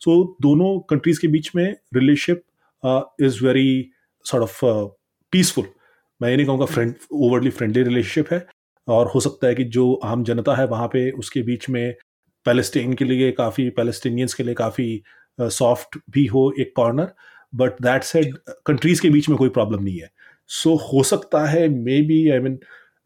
सो 0.00 0.36
दोनों 0.42 0.78
कंट्रीज़ 0.80 1.20
के 1.20 1.28
बीच 1.28 1.50
में 1.56 1.76
relationship 1.94 2.42
is 3.22 3.44
very 3.44 3.90
sort 4.24 4.42
of 4.42 4.60
peaceful 5.32 5.64
मैं 6.20 6.30
ये 6.30 6.36
नहीं 6.36 6.46
कहूँगा 6.46 6.64
फ्रेंड 6.64 6.94
ओवरली 7.12 7.50
फ्रेंडली 7.50 7.82
रिलेशनशिप 7.82 8.32
है। 8.32 8.46
और 8.88 9.06
हो 9.06 9.20
सकता 9.20 9.46
है 9.46 9.54
कि 9.54 9.64
जो 9.64 9.92
आम 10.04 10.24
जनता 10.24 10.54
है 10.54 10.66
वहाँ 10.66 10.88
पे 10.88 11.10
उसके 11.10 11.42
बीच 11.42 11.68
में 11.70 11.94
पैलेस्टीन 12.46 12.94
के 12.94 13.04
लिए 13.04 13.30
काफ़ी 13.32 13.68
पैलेस्टीनियंस 13.70 14.34
के 14.34 14.42
लिए 14.42 14.54
काफ़ी 14.54 15.02
सॉफ्ट 15.40 15.96
uh, 15.96 16.02
भी 16.10 16.26
हो 16.26 16.52
एक 16.60 16.72
corner 16.76 17.12
but 17.54 17.82
that 17.82 18.02
said 18.02 18.36
countries 18.66 19.02
के 19.02 19.10
बीच 19.10 19.28
में 19.28 19.38
कोई 19.38 19.48
प्रॉब्लम 19.48 19.82
नहीं 19.82 19.98
है। 19.98 20.10
सो 20.48 20.70
so, 20.70 20.92
हो 20.92 21.02
सकता 21.02 21.44
है 21.46 21.68
मे 21.68 22.00
बी 22.02 22.28
आई 22.30 22.38
मीन 22.38 22.58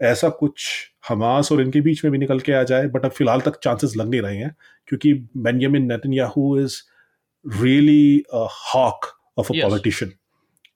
ऐसा 0.03 0.29
कुछ 0.29 0.69
हमास 1.10 1.52
और 1.52 1.62
इनके 1.62 1.82
बीच 1.82 2.04
में 2.06 2.12
भी 2.12 2.18
निकल 2.18 2.40
के 2.48 2.54
आ 2.54 2.64
जाए 2.72 2.88
बट 2.96 3.06
अब 3.06 3.12
फिलहाल 3.12 3.42
तक 3.42 3.60
चांसेस 3.64 3.94
लग 3.98 4.10
नहीं 4.10 4.22
रहे 4.22 4.38
हैं 4.38 4.56
क्योंकि 4.88 5.14
Benjamin 5.50 5.92
Netanyahu 5.92 6.46
is 6.60 6.82
really 7.46 8.24
a 8.34 8.48
hawk 8.62 9.12
of 9.38 9.52
a 9.52 9.62
politician 9.62 10.14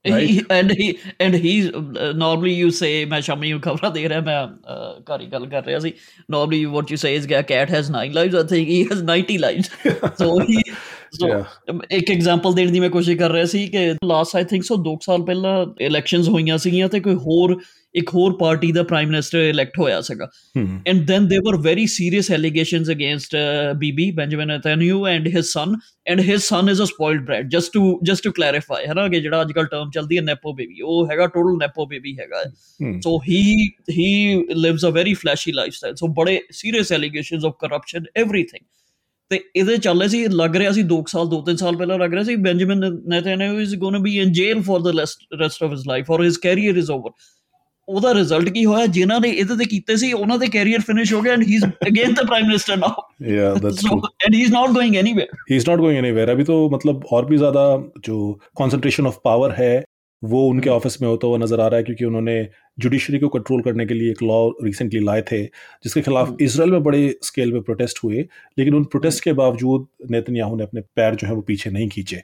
Right? 0.06 0.30
He, 0.30 0.46
and 0.50 0.72
he 0.72 1.00
and 1.18 1.34
he's 1.34 1.68
uh, 1.72 2.12
normally 2.14 2.54
you 2.54 2.72
say 2.72 3.06
मैं 3.12 3.20
शामी 3.28 3.52
ਨੂੰ 3.52 3.60
ਖਬਰਾਂ 3.62 3.92
ਦੇ 3.92 4.08
ਰਿਹਾ 4.10 4.22
ਮੈਂ 4.22 4.48
ਘਰ 5.12 5.22
ਹੀ 5.22 5.28
ਗੱਲ 5.32 5.46
ਕਰ 5.50 5.64
ਰਿਹਾ 5.66 5.80
ਸੀ 5.80 5.94
normally 6.36 6.60
what 6.74 6.92
you 6.94 6.98
say 7.04 7.12
is 7.20 7.28
a 7.38 7.42
cat 7.52 7.72
has 7.76 7.92
nine 7.96 8.18
lives 8.18 8.36
I 8.40 8.44
think 8.50 8.72
he 8.74 8.80
has 8.90 9.04
90 9.12 9.38
lives 9.44 9.70
so 10.18 10.28
he 10.50 10.58
so 11.20 11.30
ਇੱਕ 11.92 12.12
ਐਗਜ਼ਾਮਪਲ 12.12 12.54
ਦੇਣ 12.54 12.72
ਦੀ 12.72 12.80
ਮੈਂ 12.80 12.90
ਕੋਸ਼ਿਸ਼ 12.90 13.18
ਕਰ 13.18 13.32
ਰਿਹਾ 13.32 13.46
ਸੀ 13.54 13.66
ਕਿ 13.68 13.86
ਲਾਸਟ 14.06 14.36
ਆਈ 14.36 14.44
ਥਿੰਕ 14.50 14.64
ਸੋ 14.64 14.76
2 14.90 14.96
ਸਾਲ 15.06 15.24
ਪਹਿਲਾਂ 15.24 15.56
ਇਲੈਕਸ਼ਨਸ 15.88 16.30
ਹੋਈਆਂ 16.30 16.58
ਸੀਗੀਆਂ 16.66 16.90
ਤੇ 16.90 17.00
ਕੋਈ 17.00 17.16
ਹੋਰ 17.28 17.58
ਇੱਕ 17.95 18.09
ਹੋਰ 18.15 18.37
ਪਾਰਟੀ 18.37 18.73
ਦਾ 18.73 18.83
ਪ੍ਰਾਈਮ 18.83 19.09
ਮਿਨਿਸਟਰ 19.09 19.39
ਇਲੈਕਟ 19.39 19.79
ਹੋਇਆ 19.79 20.01
ਸੀਗਾ। 20.01 20.29
And 20.87 21.07
then 21.07 21.29
they 21.29 21.39
were 21.39 21.57
very 21.57 21.87
serious 21.87 22.31
allegations 22.33 22.91
against 22.91 23.37
Bibi 23.77 24.11
Benjamin 24.11 24.49
Netanyahu 24.49 25.07
and 25.07 25.29
his 25.29 25.53
son 25.53 25.75
and 26.07 26.21
his 26.21 26.49
son 26.49 26.69
is 26.69 26.83
a 26.83 26.85
spoiled 26.85 27.25
brat 27.25 27.49
just 27.49 27.73
to 27.73 28.01
just 28.03 28.25
to 28.25 28.33
clarify 28.33 28.87
ਹੈ 28.87 28.95
ਨਾ 28.95 29.09
ਕਿ 29.09 29.21
ਜਿਹੜਾ 29.21 29.43
ਅੱਜਕੱਲ 29.43 29.67
ਟਰਮ 29.67 29.91
ਚੱਲਦੀ 29.91 30.17
ਹੈ 30.17 30.23
ਨੈਪੋ 30.23 30.53
ਬੇਬੀ 30.53 30.81
ਉਹ 30.83 31.09
ਹੈਗਾ 31.11 31.27
ਟੋਟਲ 31.27 31.57
ਨੈਪੋ 31.57 31.87
ਬੇਬੀ 31.87 32.19
ਹੈਗਾ। 32.19 32.43
So 33.01 33.19
he 33.29 33.69
he 33.91 34.45
lives 34.55 34.85
a 34.85 34.89
very 34.89 35.15
flashy 35.15 35.53
lifestyle 35.53 35.95
so 35.95 36.09
ਬੜੇ 36.09 36.41
serious 36.51 36.93
allegations 36.93 37.45
of 37.45 37.55
corruption 37.61 38.05
everything 38.23 38.67
ਤੇ 39.31 39.41
ਇਹਦੇ 39.57 39.77
ਚੱਲੇ 39.77 40.09
ਸੀ 40.09 40.27
ਲੱਗ 40.29 40.57
ਰਿਹਾ 40.57 40.71
ਸੀ 40.73 40.83
2 40.83 41.03
ਸਾਲ 41.09 41.27
2-3 41.27 41.57
ਸਾਲ 41.57 41.77
ਪਹਿਲਾਂ 41.77 41.99
ਲੱਗ 41.99 42.13
ਰਿਹਾ 42.13 42.25
ਸੀ 42.25 42.37
Benjamin 42.37 42.79
Netanyahu 43.09 43.61
is 43.61 43.77
going 43.77 43.95
to 43.95 44.01
be 44.01 44.19
in 44.19 44.33
jail 44.33 44.63
for 44.63 44.81
the 44.81 44.99
rest 45.41 45.63
of 45.63 45.73
his 45.73 45.87
life 45.87 46.11
or 46.11 46.25
his 46.25 46.39
career 46.39 46.77
is 46.77 46.91
over 46.91 47.11
ਉਹਦਾ 47.88 48.14
ਰਿਜ਼ਲਟ 48.14 48.50
ਕੀ 48.50 48.66
ਹੋਇਆ 48.66 48.86
ਜਿਨ੍ਹਾਂ 48.88 49.20
ਨੇ 49.22 49.30
ਇਹਦੇ 49.30 49.56
ਤੇ 49.58 49.66
ਕੀਤੇ 49.66 49.96
ਸੀ 49.98 50.12
ਉਹਨਾਂ 50.14 50.38
ਦੇ 50.40 50.48
ਕੈਰੀਅਰ 50.48 50.82
ਫਿਨਿਸ਼ 50.82 51.14
ਹੋ 51.14 51.22
ਗਿਆ 51.22 51.34
and 51.34 51.44
he 51.44 51.56
is 51.56 51.66
again 51.88 52.14
the 52.14 52.26
prime 52.28 52.46
minister 52.48 52.78
now 52.78 53.02
yeah 53.32 53.50
that's 53.56 53.82
so, 53.82 53.90
true 53.90 54.12
and 54.26 54.36
he's 54.36 54.54
not 54.54 54.76
going 54.76 54.96
anywhere 55.02 55.42
he's 55.50 55.68
not 55.68 55.82
going 55.82 56.00
anywhere 56.00 56.30
अभी 56.30 56.46
तो 56.46 56.56
मतलब 56.70 57.04
और 57.12 57.26
भी 57.26 57.38
ज्यादा 57.38 57.66
जो 58.06 58.20
कंसंट्रेशन 58.58 59.08
ऑफ 59.08 59.20
पावर 59.24 59.56
है 59.58 59.74
वो 60.22 60.42
उनके 60.48 60.70
हम्म। 60.70 60.78
ऑफिस 60.78 61.02
में 61.02 61.08
होता 61.08 61.28
हुआ 61.28 61.38
नजर 61.38 61.60
आ 61.60 61.68
रहा 61.68 61.78
है 61.78 61.84
क्योंकि 61.84 62.06
उन्होंने 62.06 62.36
जुडिशरी 62.78 63.20
को 63.20 63.30
कंट्रोल 63.30 63.62
करने 63.62 63.86
के 63.86 63.94
लिए 63.94 64.12
एक 64.12 64.22
लॉ 64.24 64.40
रिसेंटली 64.64 65.00
लाए 65.02 65.22
थे 65.32 65.44
जिसके 65.46 66.02
खिलाफ 66.02 66.28
हम्म। 66.28 66.38
इसराइल 66.42 66.72
में 66.72 66.84
बड़े 66.84 67.02
स्केल 67.24 67.52
पे 67.52 67.62
प्रोटेस्ट 67.64 68.04
हुए 68.04 68.28
लेकिन 68.58 68.76
उन 68.76 68.84
प्रोटेस्ट 68.94 69.24
के 69.24 69.34
बावजूद 69.40 69.88
नेतन्याहू 70.12 70.56
ने 70.56 70.64
अपने 70.64 70.82
पैर 70.96 71.16
जो 71.16 71.28
है 71.28 71.34
वो 71.34 71.42
पीछे 71.50 71.70
नहीं 71.72 71.90
खींचे 71.90 72.22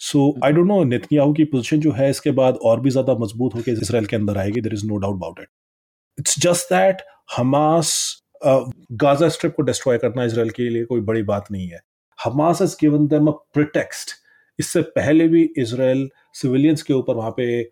So 0.00 0.20
I 0.44 0.52
don't 0.52 0.66
know 0.66 0.82
Netanyahu 0.84 1.32
की 1.34 1.44
पोजीशन 1.46 1.80
जो 1.80 1.92
है 1.92 2.08
इसके 2.10 2.30
बाद 2.36 2.58
और 2.64 2.80
भी 2.80 2.90
ज़्यादा 2.90 3.14
मज़बूत 3.16 3.54
होकर 3.54 3.82
इसराइल 3.82 4.06
के 4.06 4.16
अंदर 4.16 4.38
आएगी 4.38 4.60
there 4.60 4.74
is 4.74 4.86
no 4.86 4.96
doubt 4.98 5.16
about 5.16 5.40
it 5.40 5.48
it's 6.18 6.38
just 6.40 6.72
that 6.72 7.02
Hamas 7.36 7.92
Gaza 8.44 9.28
strip 9.28 9.54
को 9.56 9.62
डिस्ट्रॉय 9.62 9.98
करना 9.98 10.24
इसराइल 10.24 10.50
के 10.50 10.68
लिए 10.68 10.84
कोई 10.84 11.00
बड़ी 11.02 11.22
बात 11.24 11.50
नहीं 11.52 11.66
है। 11.68 11.80
Hamas 12.18 12.60
has 12.60 12.76
given 12.80 13.06
them 13.06 13.26
a 13.28 13.32
pretext 13.54 14.10
इससे 14.58 14.82
पहले 14.96 15.26
भी 15.28 15.42
इसराइल 15.58 16.08
सिविलियंस 16.34 16.82
के 16.82 16.94
ऊपर 16.94 17.14
वहाँ 17.14 17.30
पे 17.36 17.62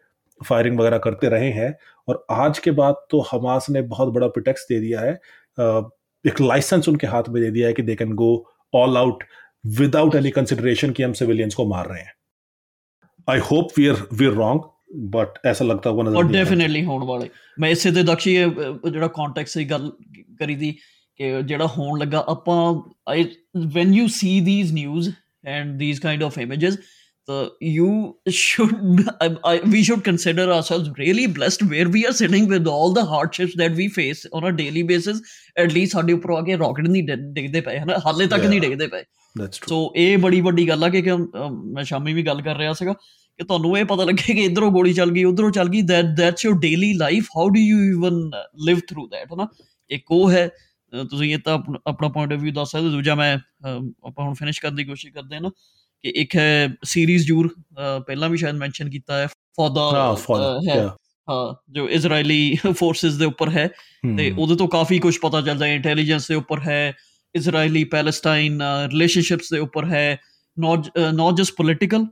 फायरिंग 0.41 0.79
वगैरह 0.81 0.99
करते 0.99 1.29
रहे 1.29 1.51
हैं 1.53 1.74
और 2.09 2.24
आज 2.31 2.59
के 2.59 2.70
बाद 2.72 2.95
तो 3.11 3.20
हमास 3.31 3.66
ने 3.70 3.83
बहुत 3.85 4.12
बड़ा 4.14 4.26
प्रिटेक्स 4.29 4.66
दे 4.68 4.81
दिया 4.81 5.01
है। 5.01 5.12
एक 6.24 6.41
लाइसेंस 6.41 6.89
उनके 6.89 7.07
हाथ 7.07 7.29
में 7.29 7.43
दे 7.43 7.51
दिया 7.51 7.68
है 7.68 7.74
कि 7.74 7.83
they 7.83 7.95
can 7.97 8.12
go 8.14 8.31
all 8.72 8.97
out 8.97 9.24
without 9.79 10.14
any 10.14 10.31
consideration 10.31 10.91
कि 10.93 11.03
हम 11.03 11.12
सिविलियंस 11.12 11.55
को 11.55 11.66
मार 11.68 11.89
रहे 11.89 12.01
हैं। 12.01 12.12
I 13.31 13.39
hope 13.53 13.79
we 13.79 13.87
are 13.89 14.07
we 14.12 14.26
are 14.26 14.37
wrong 14.37 14.66
but 15.11 15.39
ਐਸਾ 15.47 15.64
ਲੱਗਦਾ 15.64 15.91
ਹੋਗਾ 15.91 16.03
ਨਜ਼ਰ 16.03 16.16
ਔਰ 16.16 16.24
ਡੈਫੀਨਿਟਲੀ 16.33 16.85
ਹੋਣ 16.85 17.05
ਵਾਲੇ 17.05 17.29
ਮੈਂ 17.61 17.70
ਇਸੇ 17.70 17.91
ਤੇ 17.91 18.03
ਦਕਸ਼ੀ 18.03 18.35
ਜਿਹੜਾ 18.35 19.09
ਕੰਟੈਕਸਟ 19.09 19.59
ਦੀ 19.59 19.64
ਗੱਲ 19.70 19.91
ਕਰੀ 20.39 20.55
ਦੀ 20.55 20.70
ਕਿ 21.16 21.43
ਜਿਹੜਾ 21.43 21.66
ਹੋਣ 21.66 21.99
ਲੱਗਾ 22.01 22.24
ਆਪਾਂ 22.29 22.57
I 23.09 23.24
when 23.74 23.93
you 23.95 24.07
see 24.14 24.41
these 24.47 24.72
news 24.72 25.11
and 25.47 25.79
these 25.81 26.01
kind 26.01 26.22
of 26.24 26.39
images 26.39 26.79
the 27.29 27.39
you 27.61 27.89
should 28.29 29.01
I, 29.20 29.26
I, 29.45 29.61
we 29.62 29.83
should 29.83 30.03
consider 30.03 30.45
ourselves 30.51 30.87
really 30.99 31.26
blessed 31.29 31.62
where 31.62 31.89
we 31.89 32.05
are 32.07 32.12
sitting 32.12 32.49
with 32.49 32.66
all 32.66 32.95
the 32.95 33.05
hardships 33.05 33.57
that 33.57 33.72
we 33.72 33.89
face 33.89 34.22
on 34.33 34.45
a 34.45 34.53
daily 34.53 34.85
basis 34.93 35.20
at 35.57 35.74
least 35.74 35.93
ਸਾਡੇ 35.93 36.12
ਉੱਪਰ 36.12 36.31
ਆ 36.31 36.41
ਕੇ 36.43 36.57
rocket 36.59 36.89
ਨਹੀਂ 36.89 37.03
ਡਿੱਗਦੇ 37.03 37.61
ਪਏ 37.61 37.79
ਹਨਾ 37.79 37.99
ਹਾਲੇ 38.07 38.26
ਤੱਕ 38.26 38.45
ਨਹੀਂ 38.45 38.61
ਡਿੱਗਦੇ 38.61 38.87
ਪਏ 38.87 39.05
ਸੋ 39.68 39.81
ਇਹ 39.97 40.16
ਬੜੀ 40.18 40.41
ਵੱਡੀ 40.41 40.68
ਗੱਲ 40.68 40.85
ਆ 40.85 40.89
ਕਿ 40.89 41.03
ਮੈਂ 41.74 41.85
ਸ਼ਾਮੀ 41.85 42.12
ਵੀ 42.12 42.22
ਗੱਲ 42.22 42.43
ਕਰ 42.43 42.57
ਰਿਹਾ 42.57 42.72
ਸੀਗਾ 42.72 42.95
ਕਿ 43.39 43.45
ਤੁਹਾਨੂੰ 43.45 43.78
ਇਹ 43.78 43.84
ਪਤਾ 43.84 44.05
ਲੱਗੇ 44.05 44.34
ਕਿ 44.34 44.45
ਇਧਰੋਂ 44.45 44.70
ਗੋਲੀ 44.72 44.93
ਚੱਲ 44.93 45.11
ਗਈ 45.11 45.24
ਉਧਰੋਂ 45.24 45.51
ਚੱਲ 45.51 45.68
ਗਈ 45.68 45.82
that 45.82 46.05
that's 46.05 46.45
your 46.45 46.59
daily 46.59 46.93
life 46.93 47.26
how 47.36 47.49
do 47.49 47.61
you 47.61 47.78
even 47.91 48.30
live 48.66 48.80
through 48.89 49.07
that 49.09 49.32
ਹਨਾ 49.34 49.47
ਇੱਕ 49.91 50.11
ਉਹ 50.11 50.30
ਹੈ 50.30 50.49
ਤੁਸੀਂ 51.11 51.32
ਇਹ 51.34 51.39
ਤਾਂ 51.39 51.59
ਆਪਣਾ 51.86 52.09
ਪੁਆਇੰਟ 52.09 52.32
ਆਫ 52.32 52.41
View 52.41 52.53
ਦੱਸ 52.53 52.70
ਸਕਦੇ 52.70 52.91
ਦੂਜਾ 52.91 53.14
ਮੈਂ 53.14 53.39
ਆਪਾਂ 54.07 54.24
ਹੁਣ 54.24 54.34
ਫਿਨਿਸ਼ 54.34 54.61
ਕਰਨ 54.61 54.74
ਦੀ 54.74 54.84
ਕੋਸ਼ਿਸ਼ 54.84 55.14
ਕਰਦੇ 55.14 55.34
ਹਾਂ 55.34 55.43
ਨਾ 55.43 55.51
ਕਿ 56.05 56.09
ਇੱਕ 56.09 56.36
ਹੈ 56.36 56.68
ਸੀਰੀਜ਼ 56.84 57.26
ਜੂਰ 57.26 57.49
ਪਹਿਲਾਂ 58.07 58.28
ਵੀ 58.28 58.36
ਸ਼ਾਇਦ 58.36 58.57
ਮੈਂਸ਼ਨ 58.57 58.91
ਕੀਤਾ 58.91 59.18
ਹੈ 59.18 59.26
ਫॉर 59.61 59.72
ਦਾ 59.74 60.16
ਹੈ 60.70 60.86
ਹਾਂ 61.30 61.55
ਜੋ 61.70 61.89
ਇਜ਼ਰਾਈਲੀ 61.89 62.57
ਫੋਰਸਸ 62.72 63.14
ਦੇ 63.14 63.24
ਉੱਪਰ 63.24 63.51
ਹੈ 63.51 63.68
ਤੇ 64.16 64.30
ਉਹਦੇ 64.39 64.57
ਤੋਂ 64.57 64.68
ਕਾਫੀ 64.68 64.99
ਕੁਝ 64.99 65.18
ਪਤਾ 65.18 65.41
ਚੱਲਦਾ 65.41 65.66
ਹੈ 65.66 65.74
ਇੰਟੈਲੀਜੈਂਸ 65.74 66.28
ਦੇ 66.28 66.34
ਉੱਪਰ 66.34 66.61
ਹੈ 66.61 66.95
ਇਜ਼ਰਾਈਲੀ 67.34 67.84
ਪੈਲੇਸਟਾਈਨ 67.84 68.62
ਰਿਲੇਸ਼ਨਸ਼ਿਪਸ 68.62 69.51
ਦੇ 69.53 69.59
ਉੱਪਰ 69.59 69.84
ਹੈ 69.84 70.18
ਨਾਟ 70.59 70.99
ਨਾਟ 71.14 71.34
ਜਸਟ 71.34 71.55
ਪੋਲਿਟੀਕਲ 71.57 72.07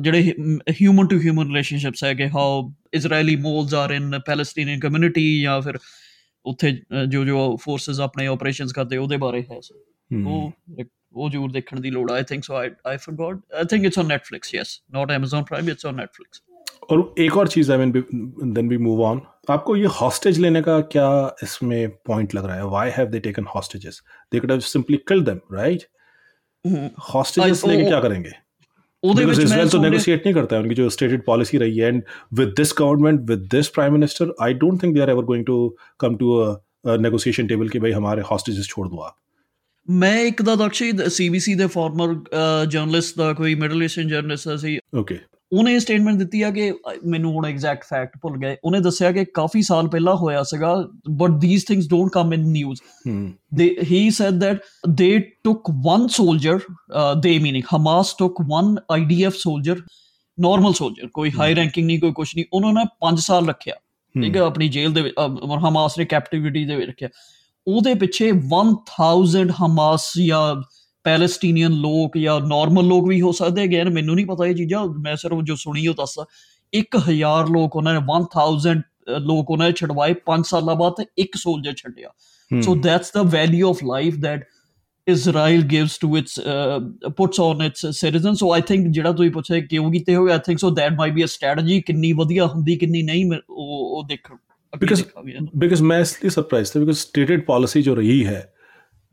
ਜਿਹੜੇ 0.00 0.34
ਹਿਊਮਨ 0.70 1.06
ਟੂ 1.06 1.18
ਹਿਊਮਨ 1.20 1.46
ਰਿਲੇਸ਼ਨਸ਼ਿਪਸ 1.46 2.04
ਹੈ 2.04 2.12
ਕਿ 2.14 2.28
how 2.28 2.70
Israeli 2.94 3.36
moles 3.36 3.74
are 3.74 3.90
in 3.90 4.18
Palestinian 4.26 4.80
community 4.80 5.42
ਜਾਂ 5.42 5.60
ਫਿਰ 5.60 5.78
ਉੱਥੇ 6.44 6.72
ਜੋ 7.08 7.24
ਜੋ 7.24 7.56
ਫੋਰਸਸ 7.56 8.00
ਆਪਣੇ 8.00 8.26
ਆਪਰੇਸ਼ਨਸ 8.26 8.72
ਕਰਦੇ 8.72 8.96
ਉਹਦੇ 8.96 9.16
ਬਾਰੇ 9.16 9.42
ਹੈ 9.42 9.58
ਉਹ 10.26 10.52
ਉਹ 11.12 11.30
ਜ਼ਰੂਰ 11.30 11.50
ਦੇਖਣ 11.50 11.80
ਦੀ 11.80 11.90
ਲੋੜ 11.90 12.10
I 12.12 12.22
think 12.22 12.44
so 12.44 12.54
I 12.56 12.70
I 12.90 12.96
forgot 12.96 13.40
I 13.60 13.70
think 13.72 13.88
it's 13.88 13.98
on 13.98 14.06
Netflix 14.06 14.54
yes 14.54 14.76
not 14.94 15.12
Amazon 15.12 15.48
Prime 15.48 15.70
it's 15.70 15.86
on 15.86 15.96
Netflix 15.96 16.42
और 16.92 17.00
एक 17.18 17.36
और 17.36 17.48
चीज़ 17.48 17.70
I 17.72 17.78
mean 17.78 18.52
then 18.54 18.68
we 18.68 18.78
move 18.78 19.02
on 19.02 19.20
आपको 19.50 19.76
ये 19.76 19.92
हॉस्टेज 19.94 20.38
लेने 20.38 20.62
का 20.62 20.80
क्या 20.92 21.08
इसमें 21.42 21.88
पॉइंट 22.06 22.34
लग 22.34 22.44
रहा 22.44 22.56
है 22.56 22.66
why 22.66 22.90
have 22.90 23.08
they 23.08 23.20
taken 23.20 23.48
hostages 23.54 24.02
they 24.32 24.40
could 24.40 24.52
have 24.52 24.60
simply 24.68 25.00
killed 25.08 25.26
them 25.26 25.40
right 25.52 25.86
hostages 27.08 27.64
लेके 27.66 27.84
क्या 27.86 28.00
करेंगे 28.00 28.32
ਉਹਦੇ 29.04 29.24
ਵਿੱਚ 29.24 29.40
ਮੈਂ 29.50 29.64
तो 29.72 29.78
negotiate 29.82 30.24
नहीं 30.26 30.34
करता 30.36 30.56
है 30.56 30.62
उनकी 30.62 30.76
जो 30.78 30.88
stated 30.94 31.24
policy 31.26 31.58
रही 31.62 31.76
है 31.82 31.90
and 31.92 32.08
with 32.40 32.56
this 32.60 32.72
government 32.80 33.30
with 33.32 33.44
this 33.54 33.70
prime 33.76 33.94
minister 33.96 34.26
I 34.46 34.50
don't 34.62 34.84
think 34.84 34.98
they 34.98 35.04
are 35.06 35.12
ever 35.14 35.24
going 35.30 35.44
to 35.50 35.58
come 36.04 36.18
to 36.22 36.32
a, 36.40 36.48
a 36.92 36.98
negotiation 37.04 37.50
table 37.52 37.72
कि 37.74 37.82
भाई 37.84 37.92
हमारे 37.98 38.26
hostages 38.32 38.70
छोड़ 38.74 38.88
दो 38.88 39.06
आप 39.08 39.16
ਮੈਂ 39.88 40.18
ਇੱਕ 40.20 40.40
ਦਾ 40.42 40.54
ਦਕਸ਼ੀ 40.56 40.92
ਸੀਬੀਸੀ 41.08 41.54
ਦੇ 41.54 41.66
ਫਾਰਮਰ 41.66 42.14
ਜਰਨਲਿਸਟ 42.70 43.16
ਦਾ 43.18 43.32
ਕੋਈ 43.32 43.54
ਮਿਡਲ 43.54 43.82
ਈਸਟਰਨ 43.82 44.08
ਜਰਨਲਿਸਟ 44.08 44.56
ਸੀ 44.60 44.78
ਓਕੇ 44.98 45.18
ਉਹਨੇ 45.53 45.79
ਸਟੇਟਮੈਂਟ 45.79 46.17
ਦਿੱਤੀ 46.17 46.41
ਆ 46.41 46.49
ਕਿ 46.51 46.73
ਮੈਨੂੰ 47.05 47.31
ਹੁਣ 47.31 47.45
ਐਗਜ਼ੈਕਟ 47.45 47.83
ਫੈਕਟ 47.83 48.17
ਭੁੱਲ 48.21 48.37
ਗਏ। 48.37 48.55
ਉਹਨੇ 48.63 48.79
ਦੱਸਿਆ 48.79 49.11
ਕਿ 49.11 49.25
ਕਾਫੀ 49.25 49.61
ਸਾਲ 49.61 49.87
ਪਹਿਲਾਂ 49.87 50.15
ਹੋਇਆ 50.15 50.43
ਸੀਗਾ 50.43 50.75
but 51.11 51.41
these 51.41 51.65
things 51.65 51.87
don't 51.89 52.11
come 52.11 52.33
in 52.33 52.47
news 52.47 52.81
ਦੇ 53.53 53.75
he 53.91 54.09
said 54.09 54.33
that 54.33 54.61
they 54.89 55.19
took 55.43 55.69
one 55.71 56.07
soldier 56.07 56.59
they 57.19 57.37
meaning 57.39 57.63
Hamas 57.75 58.13
took 58.13 58.41
one 58.41 58.75
IDF 58.91 59.35
soldier 59.35 59.75
normal 60.39 60.73
soldier 60.73 61.07
ਕੋਈ 61.13 61.31
ਹਾਈ 61.39 61.55
ਰੈਂਕਿੰਗ 61.55 61.87
ਨਹੀਂ 61.87 61.99
ਕੋਈ 61.99 62.11
ਕੁਝ 62.11 62.27
ਨਹੀਂ। 62.35 62.45
ਉਹਨਾਂ 62.53 62.73
ਨੇ 62.73 62.85
5 62.99 63.19
ਸਾਲ 63.19 63.47
ਰੱਖਿਆ। 63.49 63.75
ਠੀਕ 64.15 64.35
ਹੈ 64.37 64.41
ਆਪਣੀ 64.41 64.69
ਜੇਲ੍ਹ 64.69 64.93
ਦੇ 64.93 65.01
ਵਿੱਚ 65.01 65.15
ਹਮਾਸ 65.67 65.97
ਨੇ 65.97 66.05
ਕੈਪਟੀਵਿਟੀ 66.05 66.65
ਦੇ 66.65 66.75
ਵਿੱਚ 66.75 66.89
ਰੱਖਿਆ। 66.89 67.09
ਉਹਦੇ 67.67 67.93
ਪਿੱਛੇ 67.93 68.31
1000 68.31 69.51
ਹਮਾਸ 69.61 70.11
ਜਾਂ 70.27 70.55
ਪੈਲਸਟੀਨੀਅਨ 71.03 71.71
ਲੋਕ 71.71 72.17
ਜਾਂ 72.17 72.39
ਨਾਰਮਲ 72.39 72.85
ਲੋਕ 72.85 73.07
ਵੀ 73.07 73.21
ਹੋ 73.21 73.31
ਸਕਦੇ 73.31 73.61
ਹੈਗੇ 73.61 73.77
ਯਾਰ 73.77 73.89
ਮੈਨੂੰ 73.89 74.15
ਨਹੀਂ 74.15 74.25
ਪਤਾ 74.25 74.45
ਇਹ 74.45 74.55
ਚੀਜ਼ਾਂ 74.55 74.85
ਮੈਂ 74.85 75.15
ਸਿਰਫ 75.15 75.41
ਜੋ 75.43 75.55
ਸੁਣੀ 75.55 75.87
ਉਹ 75.87 75.93
ਦੱਸਦਾ 75.93 76.25
1000 76.73 77.51
ਲੋਕ 77.51 77.75
ਉਹਨਾਂ 77.75 77.93
ਨੇ 77.93 77.99
1000 77.99 78.81
ਲੋਕ 79.19 79.51
ਉਹਨਾਂ 79.51 79.67
ਨੇ 79.67 79.73
ਛਡਵਾਏ 79.73 80.15
5 80.25 80.43
ਸਾਲਾਂ 80.45 80.75
ਬਾਅਦ 80.75 80.93
ਤੇ 80.93 81.05
ਇੱਕ 81.17 81.35
ਸੋਲਜਰ 81.35 81.73
ਛੱਡਿਆ। 81.73 82.09
So 82.61 82.75
that's 82.75 83.11
the 83.11 83.21
value 83.21 83.69
of 83.69 83.77
life 83.83 84.15
that 84.15 84.43
Israel 85.07 85.61
gives 85.61 85.97
to 85.97 86.17
its 86.17 86.39
puts 87.17 87.39
on 87.39 87.61
its 87.61 87.85
citizen 87.85 88.33
so 88.33 88.53
I 88.53 88.61
think 88.61 88.87
ਜਿਹੜਾ 88.87 89.11
ਤੁਸੀਂ 89.11 89.31
ਪੁੱਛਿਆ 89.31 89.59
ਕਿਉਂ 89.59 89.91
ਕੀਤੇ 89.91 90.15
ਹੋਏ 90.15 90.31
I 90.31 90.39
think 90.45 90.59
so 90.59 90.69
that 90.69 90.93
might 90.93 91.13
be 91.13 91.23
a 91.23 91.27
strategy 91.27 91.81
ਕਿੰਨੀ 91.81 92.13
ਵਧੀਆ 92.13 92.45
ਹੁੰਦੀ 92.45 92.75
ਕਿੰਨੀ 92.75 93.03
ਨਹੀਂ 93.03 93.31
ਉਹ 93.49 93.97
ਉਹ 93.97 94.03
ਦੇਖੋ 94.07 94.35
ਬਿਕਾਜ਼ 94.77 95.03
ਬਿਕਾਜ਼ 95.57 95.81
ਮੈਂ 95.81 95.99
ਇਸ 95.99 96.17
ਲਈ 96.23 96.29
ਸਰਪ੍ਰਾਈਜ਼ 96.29 96.67
ਸੀ 96.67 96.79
ਬਿਕਾਜ਼ 96.79 96.97
ਸਟੇਟਡ 96.97 97.41
ਪਾਲਿਸੀ 97.41 97.81
ਜੋ 97.81 97.95
ਰਹੀ 97.95 98.25
ਹੈ 98.25 98.52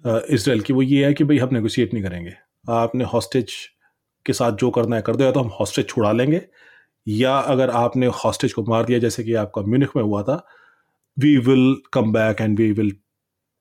इसराइल 0.06 0.60
की 0.60 0.72
वो 0.72 0.82
ये 0.82 1.06
है 1.06 1.14
कि 1.14 1.24
भाई 1.24 1.38
हम 1.38 1.48
नेगोशिएट 1.52 1.94
नहीं 1.94 2.04
करेंगे। 2.04 2.32
आपने 2.70 3.04
हॉस्टेज 3.04 3.52
के 4.26 4.32
साथ 4.32 4.52
जो 4.52 4.70
करना 4.70 4.96
है 4.96 5.02
कर 5.02 5.16
दो 5.16 5.24
या 5.24 5.32
तो 5.32 5.40
हम 5.40 5.50
हॉस्टेज 5.60 5.88
छुड़ा 5.88 6.12
लेंगे 6.12 6.42
या 7.08 7.38
अगर 7.38 7.70
आपने 7.70 8.06
हॉस्टेज 8.06 8.52
को 8.52 8.62
मार 8.62 8.84
दिया 8.84 8.98
जैसे 8.98 9.24
कि 9.24 9.34
आपका 9.34 9.62
म्यूनिक 9.62 9.88
में 9.96 10.02
हुआ 10.02 10.22
था 10.22 10.46
we 11.18 11.36
will 11.36 11.76
come 11.92 12.12
back 12.12 12.40
and 12.40 12.58
we 12.58 12.72
will 12.72 12.96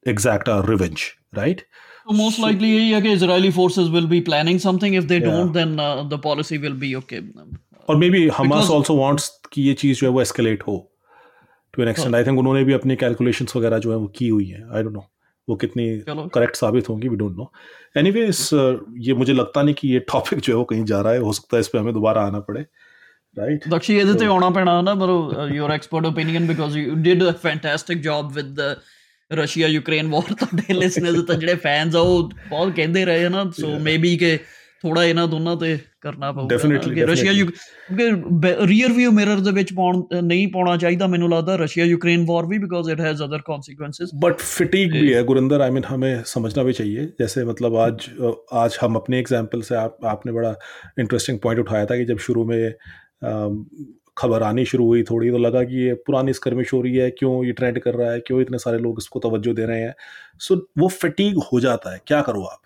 exact 0.08 0.50
our 0.50 0.66
revenge 0.70 1.02
right? 1.38 1.62
So 2.06 2.16
most 2.18 2.40
likely 2.40 2.68
yeah, 2.68 3.00
okay, 3.00 3.12
israeli 3.16 3.50
forces 3.52 3.90
will 3.96 4.08
be 4.12 4.20
planning 4.22 4.60
something. 4.60 4.94
If 4.94 5.08
they 5.08 5.18
yeah. 5.18 5.32
don't 5.32 5.52
then 5.54 5.74
uh, 5.80 6.04
the 6.14 6.18
policy 6.18 6.58
will 6.58 6.78
be 6.84 6.92
okay. 6.96 7.20
or 7.88 7.98
maybe 7.98 8.22
hamas 8.30 8.48
because, 8.48 8.70
also 8.70 8.96
wants 8.96 9.30
कि 9.54 9.62
ये 9.62 9.74
चीज़ 9.74 10.00
जो 10.00 10.08
है 10.08 10.14
वो 10.14 10.22
escalate 10.22 10.64
हो 10.68 10.92
to 11.74 11.84
an 11.84 11.90
extent 11.90 12.16
I 12.16 12.24
think 12.24 12.40
उन्होंने 12.40 12.64
भी 12.64 12.74
अपनी 12.74 12.96
calculations 12.96 13.56
वगैरह 13.56 13.78
जो 13.78 13.92
है 13.92 13.98
वो 13.98 14.08
की 14.08 14.28
हुई 14.28 14.46
है. 14.46 14.76
आई 14.76 14.84
डोंट 14.84 14.94
नो 14.94 15.06
वो 15.49 15.57
कितनी 15.57 15.87
करेक्ट 16.09 16.57
साबित 16.57 16.89
होंगी 16.89 17.09
वी 17.09 17.17
डोंट 17.17 17.37
नो 17.37 17.51
एनीवेज 17.97 18.49
ये 18.99 19.15
मुझे 19.15 19.33
लगता 19.33 19.62
नहीं 19.62 19.75
कि 19.75 19.89
ये 19.89 19.99
टॉपिक 20.12 20.41
जो 20.41 20.53
है 20.53 20.59
वो 20.59 20.65
कहीं 20.65 20.85
जा 20.85 21.01
रहा 21.01 21.12
है 21.12 21.19
हो 21.19 21.33
सकता 21.33 21.57
है 21.57 21.61
इस 21.61 21.69
पे 21.69 21.79
हमें 21.79 21.93
दोबारा 21.95 22.23
आना 22.23 22.41
पड़े 22.41 22.65
right 23.37 23.69
ਦਕਸ਼ੀ 23.71 23.97
ਇਹਦੇ 23.97 24.19
ਤੇ 24.19 24.27
ਆਉਣਾ 24.27 24.51
ਪੈਣਾ 24.51 24.81
ਨਾ 24.83 24.95
ਮਤਲਬ 24.95 25.55
your 25.55 25.71
expert 25.71 26.07
opinion 26.07 26.47
because 26.47 26.77
you 26.79 26.95
did 26.95 27.23
a 27.29 27.33
fantastic 27.43 27.99
job 27.99 28.33
with 28.33 28.55
the 28.55 28.77
Russia 29.31 29.67
Ukraine 29.67 30.09
war 30.09 30.35
ਤੁਹਾਡੇ 30.35 30.75
ਲਿਸਨਰਸ 30.75 31.25
ਤਾਂ 31.25 31.35
ਜਿਹੜੇ 31.35 31.55
ਫੈਨਸ 31.55 31.97
ਆ 31.97 32.01
ਉਹ 32.01 32.31
ਬਹੁਤ 32.51 32.73
ਕਹਿੰਦੇ 32.77 33.05
ਰਹੇ 33.05 33.29
ਨਾ 33.29 33.45
ਸੋ 33.51 33.79
ਮੇਬੀ 33.79 34.17
ਕਿ 34.17 34.39
ਥੋੜਾ 34.83 35.05
ਇਹਨਾਂ 35.05 35.27
ਦੋਨਾਂ 35.29 35.57
ਤੇ 35.57 35.77
ਕਰਨਾ 36.01 36.31
ਪਊਗਾ 36.33 36.47
definitely 36.49 37.03
Russia 37.03 37.33
rear 38.67 38.93
view 38.93 39.11
mirror 39.11 39.41
ਦੇ 39.41 39.51
ਵਿੱਚ 39.51 39.73
ਪਾਉਣ 39.73 40.03
ਨਹੀਂ 40.25 40.47
ਪਾਉਣਾ 40.49 40.77
ਚਾਹੀਦਾ 40.77 41.07
ਮੈਨੂੰ 41.07 41.31
ਲੱਗਦਾ 41.31 41.57
ਰਸ਼ੀਆ 41.57 41.85
यूक्रेन 41.85 42.27
वॉर 42.27 42.47
भी 42.47 42.59
because 42.59 42.91
it 42.93 43.01
has 43.01 43.23
other 43.23 43.45
consequences 43.47 44.12
but 44.25 44.43
फिटीक 44.43 44.93
भी 44.95 45.09
है 45.09 45.23
गुरिंदर 45.25 45.65
आई 45.67 45.71
मीन 45.71 45.87
हमें 45.87 46.12
समझना 46.27 46.65
भी 46.65 46.75
चाहिए 46.75 47.07
जैसे 47.21 47.45
मतलब 47.45 47.77
आज 47.79 48.07
आज 48.61 48.79
हम 48.83 48.97
अपने 48.97 49.19
एग्जांपल 49.19 49.62
से 49.62 49.79
आप 49.79 50.07
आपने 50.07 50.35
बड़ा 50.35 50.53
इंटरेस्टिंग 50.99 51.39
पॉइंट 51.41 51.61
उठाया 51.61 51.87
था 51.87 51.97
कि 51.97 52.05
जब 52.05 52.25
शुरू 52.27 52.45
में 52.45 52.61
खबर 54.17 54.43
आनी 54.45 54.65
शुरू 54.67 54.87
हुई 54.87 55.03
थोड़ी 55.05 55.31
तो 55.31 55.39
लगा 55.39 55.62
कि 55.65 55.81
ये 55.81 55.95
पुरानी 56.03 56.33
स्कर्मिश 56.35 56.73
हो 56.73 56.83
रही 56.83 56.95
है 56.97 57.09
क्यों 57.15 57.33
ये 57.45 57.53
ट्रेंड 57.55 57.81
कर 57.81 57.95
रहा 57.95 58.11
है 58.11 58.21
क्यों 58.27 58.41
इतने 58.41 58.59
सारे 58.59 58.79
लोग 58.81 59.01
इसको 59.01 59.21
तवज्जो 59.21 59.55
दे 59.55 59.67
रहे 59.67 59.81
हैं 59.81 59.95
सो 60.41 60.55
so, 60.55 60.61
वो 60.79 60.89
फिटीक 60.97 61.43
हो 61.49 61.61
जाता 61.61 61.93
है 61.93 62.01
क्या 62.07 62.21
करो 62.23 62.45
आप 62.47 62.61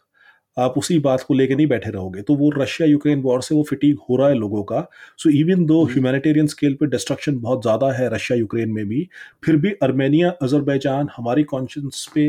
आप 0.58 0.74
उसी 0.78 0.98
बात 1.02 1.22
को 1.24 1.34
लेकर 1.34 1.56
नहीं 1.56 1.68
बैठे 1.68 1.90
रहोगे। 1.92 2.22
तो 2.22 2.36
वो 2.36 2.50
रशिया 2.58 2.88
यूक्रेन 2.90 3.22
वॉर 3.22 3.42
से 3.42 3.56
वो 3.56 3.64
फिटीक 3.70 4.00
हो 4.10 4.16
रहा 4.18 4.28
है 4.30 4.36
लोगों 4.36 4.64
का। 4.66 4.86
So 5.20 5.30
even 5.32 5.66
though 5.66 5.84
humanitarian 5.86 6.48
scale 6.48 6.74
पे 6.76 6.86
डिस्ट्रक्शन 6.88 7.40
बहुत 7.40 7.62
ज़्यादा 7.62 7.92
है 7.94 8.10
रशिया 8.14 8.38
यूक्रेन 8.40 8.72
में 8.72 8.86
भी 8.88 9.08
फिर 9.44 9.58
भी 9.58 9.72
अर्मेनिया 9.84 10.30
अजरबैजान 10.42 11.10
हमारी 11.18 11.44
कॉन्शियस 11.46 12.08
पे 12.16 12.26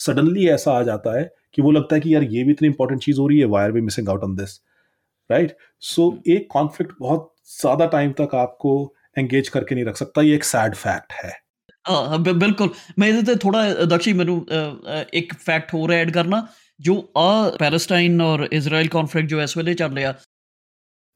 सडनली 0.00 0.48
ऐसा 0.50 0.72
आ 0.72 0.82
जाता 0.84 1.18
है 1.18 1.30
कि 1.54 1.62
वो 1.62 1.70
लगता 1.72 1.94
है 1.94 2.00
कि 2.00 2.14
यार 2.14 2.24
ये 2.26 2.44
भी 2.44 2.52
इतनी 2.52 2.68
इंपॉर्टेंट 2.68 3.02
चीज़ 3.02 3.20
हो 3.20 3.26
रही 3.28 3.38
है 3.38 3.46
where 3.48 3.72
we 3.72 3.80
missing 3.82 4.08
out 4.08 4.24
on 4.24 4.34
this 4.36 4.60
right 5.30 5.56
so 5.82 6.04
एक 6.28 6.48
कॉन्फ्लिक्ट 6.52 6.94
बहुत 7.00 7.32
ज़्यादा 7.52 7.86
टाइम 7.88 8.12
तक 8.18 8.34
आपको 8.36 8.72
एंगेज 9.18 9.48
करके 9.48 9.74
नहीं 9.74 9.84
रख 9.84 9.96
सकता 9.96 10.22
ये 10.22 10.34
एक 10.34 10.44
सैड 10.44 10.74
फैक्ट 10.76 11.12
है। 11.14 11.32
हाँ, 11.84 12.06
हाँ 12.08 12.22
बिल्कुल। 12.24 12.70
मैं 12.98 13.36
थोड़ा 13.36 13.62
दक्षी 13.86 14.12
मैं 14.12 14.24
एक 15.14 15.34
फैक्ट 15.36 15.72
हो 15.72 15.84
रहा 15.86 15.96
है 15.96 16.02
ऐड 16.02 16.12
करना। 16.14 16.46
ਜੋ 16.80 16.94
ਆ 17.16 17.50
ਪੈਲਸਟਾਈਨ 17.58 18.20
ਔਰ 18.20 18.46
ਇਜ਼ਰਾਈਲ 18.52 18.88
ਕਨਫਲਿਕਟ 18.88 19.28
ਜੋ 19.28 19.40
ਇਸ 19.42 19.56
ਵੇਲੇ 19.56 19.74
ਚੱਲ 19.74 19.94
ਰਿਹਾ 19.94 20.14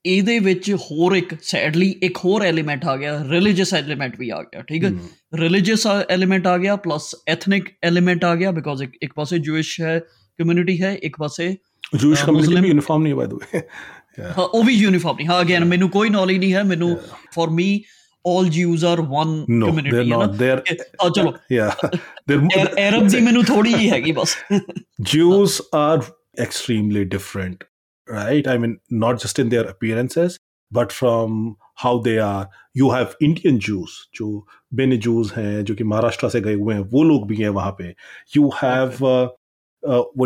ਇਹਦੇ 0.04 0.38
ਵਿੱਚ 0.38 0.70
ਹੋਰ 0.82 1.14
ਇੱਕ 1.16 1.34
ਸੈਡਲੀ 1.42 1.90
ਇੱਕ 2.02 2.16
ਹੋਰ 2.24 2.42
ਐਲੀਮੈਂਟ 2.42 2.84
ਆ 2.84 2.96
ਗਿਆ 2.96 3.24
ਰਿਲੀਜੀਅਸ 3.28 3.74
ਐਲੀਮੈਂਟ 3.74 4.18
ਵੀ 4.18 4.30
ਆ 4.30 4.42
ਗਿਆ 4.42 4.62
ਠੀਕ 4.62 4.84
ਹੈ? 4.84 4.90
ਰਿਲੀਜੀਅਸ 5.34 5.86
ਐਲੀਮੈਂਟ 5.86 6.46
ਆ 6.46 6.56
ਗਿਆ 6.58 6.76
ਪਲੱਸ 6.76 7.14
ਐਥਨਿਕ 7.28 7.68
ਐਲੀਮੈਂਟ 7.84 8.24
ਆ 8.24 8.34
ਗਿਆ 8.36 8.50
ਬਿਕੋਜ਼ 8.50 8.82
ਇੱਕ 8.82 8.96
ਇੱਕ 9.02 9.12
ਪਾਸੇ 9.14 9.38
ਜੂਇਸ਼ 9.38 9.80
ਹੈ 9.80 9.98
ਕਮਿਊਨਿਟੀ 10.38 10.80
ਹੈ 10.82 10.92
ਇੱਕ 11.02 11.16
ਪਾਸੇ 11.18 11.48
ਜੂਇਸ਼ 11.96 12.24
ਕਮਿਊਨਿਟੀ 12.24 12.60
ਵੀ 12.60 12.68
ਯੂਨੀਫਾਰਮ 12.68 13.02
ਨਹੀਂ 13.02 13.14
ਬਾਈ 13.14 13.26
ਦ 13.26 13.34
ਵੇ 13.34 13.60
ਹਾਂ 14.18 14.44
ਉਹ 14.44 14.62
ਵੀ 14.64 14.74
ਯੂਨੀਫਾਰਮ 14.74 15.16
ਨਹੀਂ। 15.16 15.26
ਹਾਂ 15.28 15.40
ਅਗੇਨ 15.40 15.64
ਮੈਨੂੰ 15.64 15.88
ਕੋਈ 15.90 16.08
ਨੌਲੇਜ 16.10 16.38
ਨਹੀਂ 16.38 16.54
ਹੈ 16.54 16.62
ਮੈਨੂੰ 16.62 16.96
for 17.34 17.50
me 17.50 17.68
all 18.24 18.44
Jews 18.44 18.84
are 18.84 19.02
one 19.02 19.44
no, 19.48 19.66
community 19.66 19.90
they're 19.90 20.04
not. 20.04 20.38
They're, 20.38 20.62
uh, 21.00 21.32
yeah. 21.48 21.74
They're 22.26 22.78
arab 22.78 23.08
di 23.08 23.20
mainu 23.20 23.42
thodi 23.42 23.74
hi 23.74 23.88
hai 23.88 24.12
bas 24.12 24.36
jews 25.00 25.60
are 25.72 26.02
extremely 26.38 27.04
different 27.04 27.64
right? 28.08 28.46
I 28.48 28.58
mean 28.58 28.80
not 28.90 29.20
just 29.20 29.38
in 29.38 29.48
their 29.48 29.64
appearances 29.64 30.38
but 30.72 30.92
from 30.92 31.56
how 31.74 31.98
they 31.98 32.18
are. 32.18 32.48
You 32.78 32.90
have 32.90 33.16
indian 33.22 33.60
jews 33.60 33.90
जो 34.14 34.46
Bene 34.74 34.96
Jews 34.96 35.32
हैं 35.32 35.64
जो 35.64 35.74
कि 35.74 35.84
महाराष्ट्र 35.84 36.28
से 36.28 36.40
You 36.40 36.58
have, 36.58 36.72
हैं 36.72 36.80
वो 36.80 37.02
लोग 37.04 37.28
भी 37.28 37.36
हैं 37.36 37.48
You 37.48 37.76
पे। 37.80 37.94
यू 38.36 38.50
you 38.62 38.64
have 38.64 39.28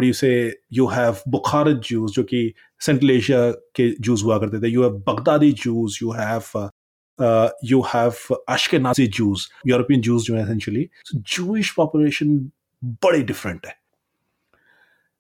यू 0.05 0.13
से 0.13 0.59
यू 0.73 0.87
jews 0.87 1.17
you 1.29 1.49
have 1.55 2.13
जो 2.13 2.23
कि 2.23 2.55
सेंट्रल 2.81 3.11
एशिया 3.11 3.51
के 3.51 3.97
जूस 4.01 4.23
हुआ 4.23 4.39
You 4.39 4.51
have 4.51 4.65
have 4.65 4.91
Baghdadi 4.91 5.53
Jews 5.53 5.99
you 6.03 6.11
have 6.11 6.71
uh, 7.19 7.49
you 7.63 7.83
have 7.83 8.19
Ashkenazi 8.49 9.09
Jews, 9.11 9.49
European 9.65 10.03
Jews 10.03 10.23
जो 10.23 10.37
हैं 10.37 10.45
essentially. 10.45 10.91
So 11.05 11.19
Jewish 11.35 11.75
population 11.77 12.39
बड़े 13.05 13.23
different 13.23 13.67
है. 13.67 13.75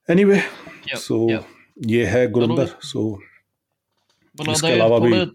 Anyway, 0.09 0.43
Yep, 0.89 0.99
so 0.99 1.21
yep. 1.31 1.45
ये 1.87 2.05
है 2.07 2.27
गुरिंदर. 2.31 2.77
So 2.85 3.19
इसके 4.39 4.73
अलावा 4.73 4.99
भी 4.99 5.27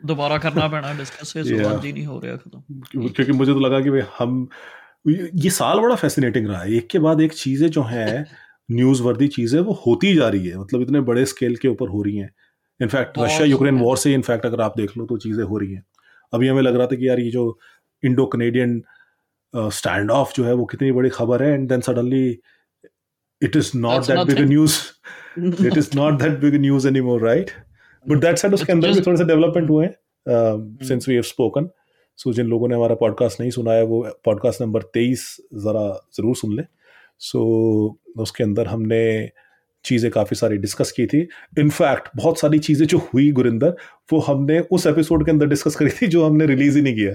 दोबारा 0.00 0.38
करना 0.38 0.68
पैना 0.68 0.92
डिस्कस 0.98 1.36
है 1.36 1.42
Yeah. 1.44 1.80
जी 1.82 1.92
नहीं 1.92 2.06
हो 2.06 2.20
रहा 2.24 2.36
खत्म 2.36 3.08
क्योंकि 3.08 3.32
मुझे 3.32 3.52
तो 3.52 3.60
लगा 3.60 3.80
कि 3.80 3.90
भाई 3.90 4.02
हम 4.18 4.48
ये 5.06 5.50
साल 5.50 5.80
बड़ा 5.80 5.94
फैसिनेटिंग 5.96 6.46
रहा 6.48 6.62
है 6.62 6.72
एक 6.76 6.88
के 6.90 6.98
बाद 6.98 7.20
एक 7.20 7.32
चीज़ें 7.32 7.68
जो 7.70 7.82
हैं 7.82 8.24
न्यूज़ 8.70 9.02
वर्दी 9.02 9.28
चीज़ें 9.28 9.60
वो 9.60 9.72
होती 9.86 10.14
जा 10.14 10.28
रही 10.28 10.48
है 10.48 10.58
मतलब 10.58 10.82
इतने 10.82 11.00
बड़े 11.08 11.24
स्केल 11.26 11.56
के 11.62 11.68
ऊपर 11.68 11.88
हो 11.88 12.02
रही 12.02 12.16
हैं 12.16 12.30
in fact 12.80 13.18
Russia 13.18 13.46
Ukraine 13.46 13.78
war 13.78 13.96
से 13.96 14.14
इनफैक्ट 14.14 14.46
अगर 14.46 14.60
आप 14.60 14.74
देख 14.76 14.96
लो 14.96 15.06
तो 15.06 15.16
चीज़ें 15.16 15.44
हो 15.44 15.58
रही 15.58 15.72
हैं। 15.72 15.84
अभी 16.32 16.48
हमें 16.48 16.62
लग 16.62 16.76
रहा 16.76 16.86
था 16.86 16.96
कि 16.96 17.08
यार 17.08 17.20
ये 17.20 17.30
जो 17.30 17.58
इंडो 18.04 18.26
कनेडियन 18.26 18.82
स्टैंड 19.56 20.10
ऑफ़ 20.10 20.32
जो 20.36 20.44
है 20.44 20.54
वो 20.54 20.64
कितनी 20.64 20.92
बड़ी 20.92 21.10
खबर 21.10 21.42
है 21.42 21.52
and 21.52 21.68
then 21.68 21.80
suddenly 21.80 22.38
it 23.42 23.56
is 23.56 23.70
not 23.76 24.02
that 24.02 24.26
big 24.26 24.48
news 24.48 24.78
it 25.66 25.76
is 25.78 25.90
not 25.96 26.22
that 26.22 26.38
big 26.38 26.54
news 26.54 26.88
any 26.88 27.00
more 27.00 27.20
right 27.20 27.50
but 28.08 28.18
that 28.18 28.38
side 28.38 28.54
उसके 28.54 28.72
अंदर 28.72 28.92
भी 28.92 29.00
थोड़े 29.00 29.16
से 29.16 29.24
डेवलपमेंट 29.24 29.70
हुए 29.70 29.86
हैं 29.86 30.78
since 30.82 31.08
we 31.08 31.14
have 31.14 31.22
spoken 31.22 31.68
so 32.16 32.32
जिन 32.32 32.46
लोगों 32.46 32.68
ने 32.68 32.74
हमारा 32.74 32.94
पॉडकास्ट 32.94 33.40
नहीं 33.40 33.50
सुना 33.50 33.72
है 33.72 33.84
वो 33.84 34.02
पॉडकास्ट 34.24 34.62
नंबर 34.62 34.82
तेईस 34.82 35.36
ज़रा 35.54 36.08
ज़रूर 36.14 36.36
सुन 36.36 36.56
लें। 36.56 36.66
सो 37.18 37.38
so, 37.38 38.20
उसके 38.22 38.44
अंदर 38.44 38.66
हमने 38.66 39.30
चीज़ें 39.84 40.10
काफ़ी 40.10 40.36
सारी 40.36 40.56
डिस्कस 40.56 40.92
की 40.92 41.06
थी। 41.06 41.20
इनफैक्ट 41.58 42.08
बहुत 42.16 42.40
सारी 42.40 42.58
चीज़ें 42.58 42.86
जो 42.86 42.98
हुई 42.98 43.30
गुरिंदर 43.32 43.76
वो 44.12 44.18
हमने 44.20 44.58
उस 44.60 44.86
एपिसोड 44.86 45.24
के 45.24 45.30
अंदर 45.30 45.46
डिस्कस 45.46 45.76
करी 45.76 45.90
थी 45.90 46.06
जो 46.06 46.24
हमने 46.24 46.46
रिलीज़ 46.46 46.76
ही 46.76 46.82
नहीं 46.82 46.94
किया। 46.94 47.14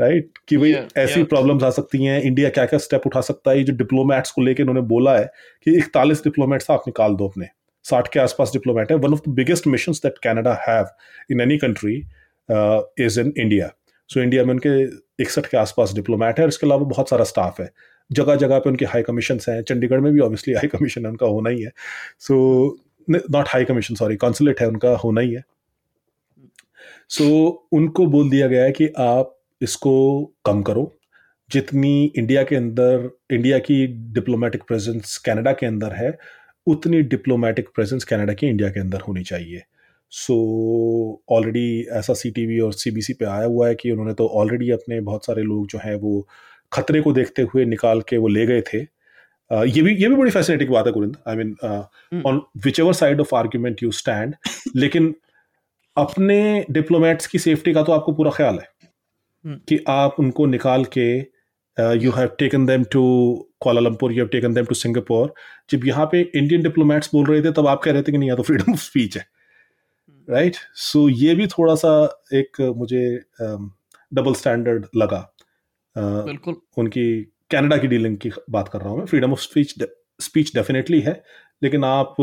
Right 0.00 0.24
right? 0.24 0.38
कि 0.48 0.56
भाई 0.56 0.72
Yeah, 0.72 0.96
ऐसी 0.98 1.14
yeah. 1.14 1.28
प्रॉब्लम्स 1.28 1.62
आ 1.64 1.70
सकती 1.70 2.04
हैं 2.04 2.20
इंडिया 2.22 2.48
क्या 2.48 2.64
क्या 2.66 2.78
स्टेप 2.78 3.06
उठा 3.06 3.20
सकता 3.20 3.50
है? 3.50 3.62
जो 3.64 3.72
डिप्लोमेट्स 3.74 4.30
को 4.30 4.42
लेकर 4.42 4.62
उन्होंने 4.62 4.80
बोला 4.88 5.16
है 5.18 5.30
कि 5.66 5.76
इकतालीस 5.78 6.22
डिप्लोमेट्स 6.24 6.70
आप 6.70 6.82
निकाल 6.86 7.14
दो 7.16 7.28
अपने। 7.28 7.46
साठ 7.84 8.12
के 8.12 8.20
आसपास 8.20 8.52
डिप्लोमेट 8.52 8.90
है। 8.92 8.96
One 8.98 9.12
of 9.12 9.20
the 9.28 9.32
biggest 9.34 9.66
mission 9.66 9.92
that 10.04 10.18
Canada 10.22 10.52
have 10.68 10.86
in 11.30 11.40
any 11.40 11.58
country 11.58 11.96
is 13.04 13.20
in 13.20 13.32
India 13.38 13.70
so 14.10 14.20
India 14.20 14.44
में 14.44 14.50
उनके 14.54 14.70
इकसठ 15.22 15.46
के 15.46 15.56
आसपास 15.56 15.94
डिप्लोमेट 15.94 16.38
है 16.38 16.44
और 16.44 16.48
इसके 16.48 16.66
अलावा 16.66 16.84
बहुत 16.86 17.10
सारा 17.10 17.24
स्टाफ 17.24 17.60
है। 17.60 17.70
जगह 18.12 18.34
जगह 18.34 18.58
पे 18.58 18.70
उनके 18.70 18.84
हाई 18.84 19.02
कमीशन 19.02 19.38
हैं। 19.48 19.62
चंडीगढ़ 19.62 20.00
में 20.00 20.12
भी 20.12 20.20
ऑब्वियसली 20.20 20.54
हाई 20.54 20.68
कमीशन 20.68 21.06
उनका 21.06 21.26
होना 21.26 21.50
ही 21.50 21.62
है। 21.62 21.72
So 22.18 22.36
not 23.10 23.44
high 23.48 23.64
commission 23.64 23.94
sorry 23.94 24.16
consulate 24.16 24.60
है 24.60 24.68
उनका 24.68 24.90
होना 24.90 25.20
ही 25.20 25.34
है। 25.34 25.44
सो 27.08 27.24
so, 27.24 27.68
उनको 27.72 28.06
बोल 28.06 28.30
दिया 28.30 28.46
गया 28.46 28.64
है 28.64 28.72
कि 28.72 28.88
आप 28.98 29.40
इसको 29.62 30.24
कम 30.44 30.62
करो। 30.62 30.92
जितनी 31.50 32.12
इंडिया 32.16 32.42
के 32.42 32.56
अंदर 32.56 33.10
इंडिया 33.30 33.58
की 33.58 33.86
डिप्लोमेटिक 33.86 34.62
प्रेजेंस 34.62 35.18
कनाडा 35.18 35.52
के 35.52 35.66
अंदर 35.66 35.92
है 35.92 36.18
उतनी 36.66 37.02
डिप्लोमेटिक 37.02 37.68
प्रेजेंस 37.74 38.04
कनाडा 38.04 38.32
की 38.32 38.46
इंडिया 38.46 38.70
के 38.70 38.80
अंदर 38.80 39.00
होनी 39.00 39.22
चाहिए। 39.22 39.62
सो 40.10 40.34
so, 41.26 41.36
ऑलरेडी 41.36 41.86
ऐसा 41.90 42.14
सी 42.14 42.60
और 42.60 42.72
सी 42.72 43.12
पे 43.12 43.24
आया 43.24 43.44
हुआ 43.44 43.68
है 43.68 43.74
कि 43.74 43.90
उन्होंने 43.90 44.14
तो 44.14 44.26
ऑलरेडी 44.26 44.70
अपने 44.70 45.00
बहुत 45.00 45.26
सारे 45.26 45.42
लोग 45.42 45.66
जो 45.66 45.78
हैं 45.78 45.94
वो 45.94 46.28
खतरे 46.72 47.00
को 47.00 47.12
देखते 47.12 47.42
हुए 47.44 47.64
निकाल 47.64 48.00
के 48.08 48.16
वो 48.16 48.28
ले 48.28 48.46
गए 48.46 48.60
थे। 48.62 48.84
Uh, 49.50 49.66
ये 49.66 49.82
भी 49.82 49.94
ये 49.94 50.08
भी 50.08 50.14
बड़ी 50.16 50.30
फैसिनेटिंग 50.30 50.70
बात 50.70 50.86
है 50.86 50.92
Gurinder 50.92 51.16
I 51.28 51.36
mean 51.36 52.22
on 52.26 52.40
whichever 52.80 52.92
side 52.92 53.20
of 53.20 53.34
argument 53.34 53.82
you 53.82 53.90
stand 53.92 54.34
लेकिन 54.76 55.14
अपने 55.96 56.64
डिप्लोमेट्स 56.70 57.26
की 57.26 57.38
सेफ्टी 57.38 57.72
का 57.72 57.82
तो 57.82 57.92
आपको 57.92 58.12
पूरा 58.12 58.30
ख्याल 58.30 58.54
है 58.54 58.68
हम्म। 59.44 59.56
कि 59.68 59.78
आप 59.88 60.16
उनको 60.18 60.46
निकाल 60.46 60.84
के 60.96 61.06
you 62.04 62.10
have 62.10 62.30
taken 62.38 62.66
them 62.66 62.84
to 62.84 63.04
Kuala Lumpur 63.60 64.12
you 64.12 64.18
have 64.18 64.28
taken 64.28 64.54
them 64.54 64.64
to 64.64 64.74
Singapore 64.74 65.32
जब 65.70 65.86
यहाँ 65.86 66.08
पे 66.12 66.20
इंडियन 66.34 66.62
डिप्लोमेट्स 66.62 67.10
बोल 67.14 67.26
रहे 67.26 67.42
थे 67.42 67.52
तब 67.52 67.66
आप 67.66 67.82
कह 67.82 67.92
रहे 67.92 68.02
थे 68.02 68.12
कि 68.12 68.18
नहीं 68.18 68.28
यहाँ 68.28 68.36
तो 68.36 68.42
फ्रीडम 68.42 68.72
ऑफ़ 68.72 68.80
स्पीच 68.80 69.16
है। 69.16 69.26
राइट 70.28 70.56
सो 70.74 71.08
so, 71.08 71.16
ये 71.18 71.34
भी 71.34 71.46
थोड़ा 71.46 71.74
सा 71.74 72.22
एक 72.34 72.60
मुझे 72.76 73.06
डबल 73.40 74.34
स्टैंडर्ड 74.34 74.86
लगा। 74.96 75.26
बिल्कुल। 75.96 76.56
उनकी 76.78 77.22
कनाडा 77.50 77.76
की 77.76 77.86
डीलिंग 77.86 78.16
की 78.16 78.30
बात 78.50 78.68
कर 78.68 78.80
रहा 78.80 78.88
हूँ 78.88 78.98
मैं। 78.98 79.06
Freedom 79.06 79.32
of 79.32 79.40
speech 79.40 79.74
speech 80.20 80.54
definitely 80.54 81.00
है। 81.00 81.22
लेकिन 81.62 81.84
आप 81.84 82.16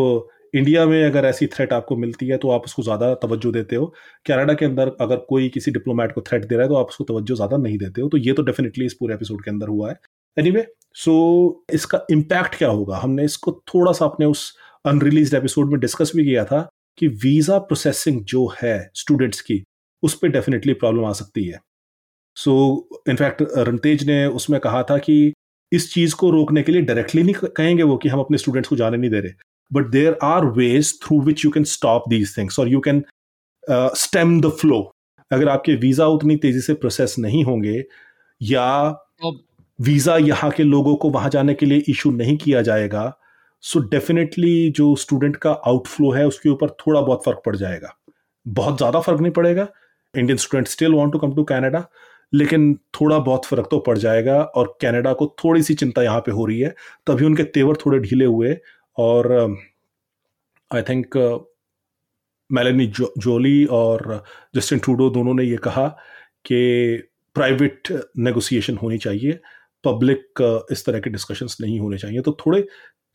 इंडिया 0.54 0.86
में 0.86 1.04
अगर 1.04 1.26
ऐसी 1.26 1.46
थ्रेट 1.48 1.72
आपको 1.74 1.96
मिलती 1.96 2.28
है 2.28 2.38
तो 2.38 2.50
आप 2.52 2.64
उसको 2.66 2.84
ज़्यादा 2.84 3.14
तवज्जो 3.22 3.52
देते 3.52 3.76
हो। 3.76 3.86
कनाडा 4.26 4.54
के 4.54 4.66
अंदर 4.66 4.92
अगर 5.02 5.18
कोई 5.30 5.48
किसी 5.50 5.72
डिप्लोमेट 5.72 6.12
को 6.12 6.22
थ्रेट 6.22 6.46
दे 6.46 6.56
रहा 6.56 6.64
है 6.64 6.70
तो 6.70 6.76
आप 6.76 6.88
उसको 6.90 7.04
तवज्जो 7.04 7.36
ज़्यादा 7.36 7.58
नहीं 7.58 7.78
देते 7.78 8.02
हो। 8.02 8.10
तो 8.10 8.18
ये 8.18 8.34
तो 8.34 8.44
डेफिनेटली 8.44 8.86
इस 8.86 8.94
पूरे 8.94 9.14
एपिसोड 9.14 9.44
के 9.44 9.52
अंदर 9.52 9.68
हुआ 9.68 9.90
है। 9.90 10.00
एनीवे 10.38 10.66
सो 10.96 11.66
इसका 11.74 12.06
इम्पैक्ट 12.12 12.56
क्या 12.56 12.70
होगा? 12.70 12.98
हमने 12.98 13.26
इसको 13.26 13.52
थोड़ा 13.74 13.92
सा 13.92 14.06
अपने 14.06 14.26
उस 14.26 14.54
अनरिलीज 14.86 15.34
एपिसोड 15.36 15.72
में 15.72 15.80
डिस्कस 15.80 16.12
भी 16.16 16.26
किया 16.26 16.46
था 16.46 16.68
कि 16.98 17.08
वीज़ा 17.08 17.58
प्रोसेसिंग 17.60 18.24
जो 18.26 18.48
है 18.64 18.78
स्टूडेंट्स 18.96 19.42
की 19.42 19.64
उस 20.04 20.18
पर 20.18 20.28
डेफिनेटली 20.30 20.74
प्रॉब्लम 20.76 21.06
आ 21.06 21.12
सकती 21.14 21.46
है। 21.46 21.60
सो 22.38 22.54
इनफैक्ट 23.10 23.44
रणतेज 23.58 24.04
ने 24.08 24.26
उसमें 24.28 24.60
कहा 24.60 24.84
था 24.84 24.98
कि 24.98 25.34
इस 25.72 25.94
चीज़ 25.94 26.16
को 26.16 26.30
रोकने 26.32 26.64
के 26.64 26.72
लिए 26.72 26.82
डायरेक्टली 26.82 27.24
नहीं 27.24 27.48
कहेंगे 27.48 27.84
वो 27.84 27.98
कि 27.98 28.10
हम 28.10 28.20
अपने 28.20 28.38
स्टूडेंट्स 28.38 28.70
को 28.70 28.76
जाने 28.76 28.98
नहीं 28.98 29.12
दे 29.12 29.20
रहे। 29.20 29.32
But 29.72 29.88
there 29.92 30.18
are 30.24 30.46
ways 30.58 30.94
through 31.04 31.22
which 31.22 31.46
you 31.46 31.52
can 31.52 31.64
stop 31.70 32.04
these 32.10 32.38
things 32.38 32.60
और 32.60 32.70
you 32.70 32.80
can 32.80 33.04
stem 33.98 34.40
the 34.42 34.50
flow 34.60 34.80
अगर 35.32 35.50
आपके 35.50 35.76
वीज़ा 35.76 36.06
उतनी 36.08 36.36
तेज़ी 36.36 36.62
से 36.62 36.74
प्रोसेस 36.76 37.16
नहीं 37.20 37.44
होंगे 37.44 37.84
या 38.42 38.68
वीज़ा 39.80 40.18
यहाँ 40.18 40.50
के 40.52 40.64
लोगों 40.64 40.96
को 40.96 41.10
वहाँ 41.10 41.30
जाने 41.30 41.54
के 41.54 41.66
लिए 41.66 41.84
इशू 41.90 42.12
नहीं 42.12 42.38
किया 42.38 42.62
जाएगा 42.62 43.12
सो 43.64 43.80
so 43.80 43.90
डेफिनेटली 43.92 44.70
जो 44.72 44.96
स्टूडेंट 44.96 45.36
का 45.36 45.52
आउटफ्लो 45.68 46.12
है 46.12 46.26
उसके 46.28 46.50
ऊपर 46.50 46.70
थोड़ा 46.80 47.02
बहुत 47.02 47.24
फ़र्क 47.26 47.42
पड़ 47.46 47.56
जाएगा। 47.56 47.96
बहुत 48.46 48.78
ज़्यादा 48.78 49.00
फ़र्क 49.00 49.22
नहीं 49.22 49.32
पड़ेगा। 49.32 49.68
Indian 50.14 50.38
student 50.38 50.68
still 50.68 50.94
want 50.94 51.12
to 51.14 51.20
come 51.20 51.36
to 51.36 51.44
Canada 51.44 51.86
लेकिन 52.34 52.74
थोड़ा 53.02 53.20
बहुत 53.20 53.46
फ़र्क 53.46 53.68
तो 53.72 53.80
पड़ 53.80 53.98
जाएगा 53.98 54.42
और 54.44 54.78
कनाडा 54.82 55.14
को 55.14 55.28
थोड़ी 55.44 55.64
सी 55.64 55.74
चिंता 55.74 56.04
यहाँ 56.04 56.20
पे 56.22 56.32
हो 56.32 56.46
रही 56.46 56.60
है। 56.60 56.76
तभी 57.08 57.26
उनके 57.26 57.44
तेवर 57.44 57.76
थोड़े 57.86 58.00
ढीले 58.00 58.26
हुए 58.26 58.58
और 58.98 59.32
आई 60.72 60.82
थिंक 60.82 61.18
मेलेनी 62.50 62.86
जो, 62.88 63.14
जोली 63.18 63.66
और 63.66 64.24
जस्टिन 64.56 64.80
ट्रूडो 64.80 65.10
दोनों 65.10 65.34
ने 65.34 65.44
ये 65.44 65.58
कहा 65.58 65.88
कि 66.46 67.02
प्राइवेट 67.36 67.88
नेगोशिएशन 68.18 68.78
होनी 68.78 68.98
चाहिए 68.98 69.40
पब्लिक 69.84 70.42
इस 70.72 70.86
तरह 70.86 71.00
के 71.00 71.10
डिस्कशंस 71.10 71.58
नहीं 71.62 71.80
होने 71.80 71.98
चाहिए। 71.98 72.22
तो 72.22 72.38
थोड़े 72.46 72.62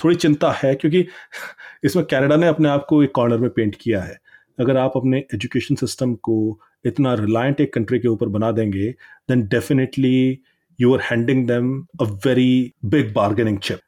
थोड़ी 0.04 0.16
चिंता 0.16 0.50
है 0.52 0.74
क्योंकि 0.74 1.06
इसमें 1.84 2.04
कनाडा 2.06 2.36
ने 2.36 2.46
अपने 2.46 2.68
आप 2.68 2.86
को 2.88 3.02
एक 3.02 3.12
कॉर्नर 3.14 3.38
में 3.38 3.50
पेंट 3.50 3.76
किया 3.80 4.02
है। 4.02 4.18
अगर 4.60 4.76
आप 4.76 4.92
अपने 4.96 5.18
एजुकेशन 5.34 5.74
सिस्टम 5.74 6.14
को 6.14 6.60
इतना 6.84 7.14
रिलायंट 7.14 7.60
एक 7.60 7.72
कंट्री 7.74 7.98
के 7.98 8.08
ऊपर 8.08 8.28
बना 8.28 8.50
देंगे 8.52 8.90
then 9.28 9.46
definitely 9.48 10.38
you 10.78 10.94
are 10.94 11.00
handing 11.00 11.46
them 11.48 11.78
a 12.00 12.04
very 12.26 12.72
big 12.84 13.12
bargaining 13.14 13.58
chip 13.58 13.80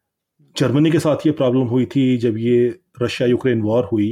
Germany 0.56 0.90
के 0.90 0.98
साथ 0.98 1.26
ये 1.26 1.32
प्रॉब्लम 1.32 1.66
हुई 1.66 1.84
थी 1.86 2.16
जब 2.18 2.38
ये 2.38 2.68
रशिया 3.02 3.28
यूक्रेन 3.28 3.60
वॉर 3.62 3.84
हुई 3.84 4.08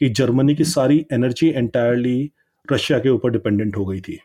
कि 0.00 0.08
जर्मनी 0.10 0.54
की 0.54 0.64
सारी 0.64 1.04
एनर्जी 1.12 1.48
एंटायरली 1.48 2.30
रशिया 2.68 2.98
के 2.98 3.08
ऊपर 3.08 3.30
डिपेंडेंट 3.30 3.76
हो 3.76 3.84
गई 3.86 4.00
थी। 4.00 4.18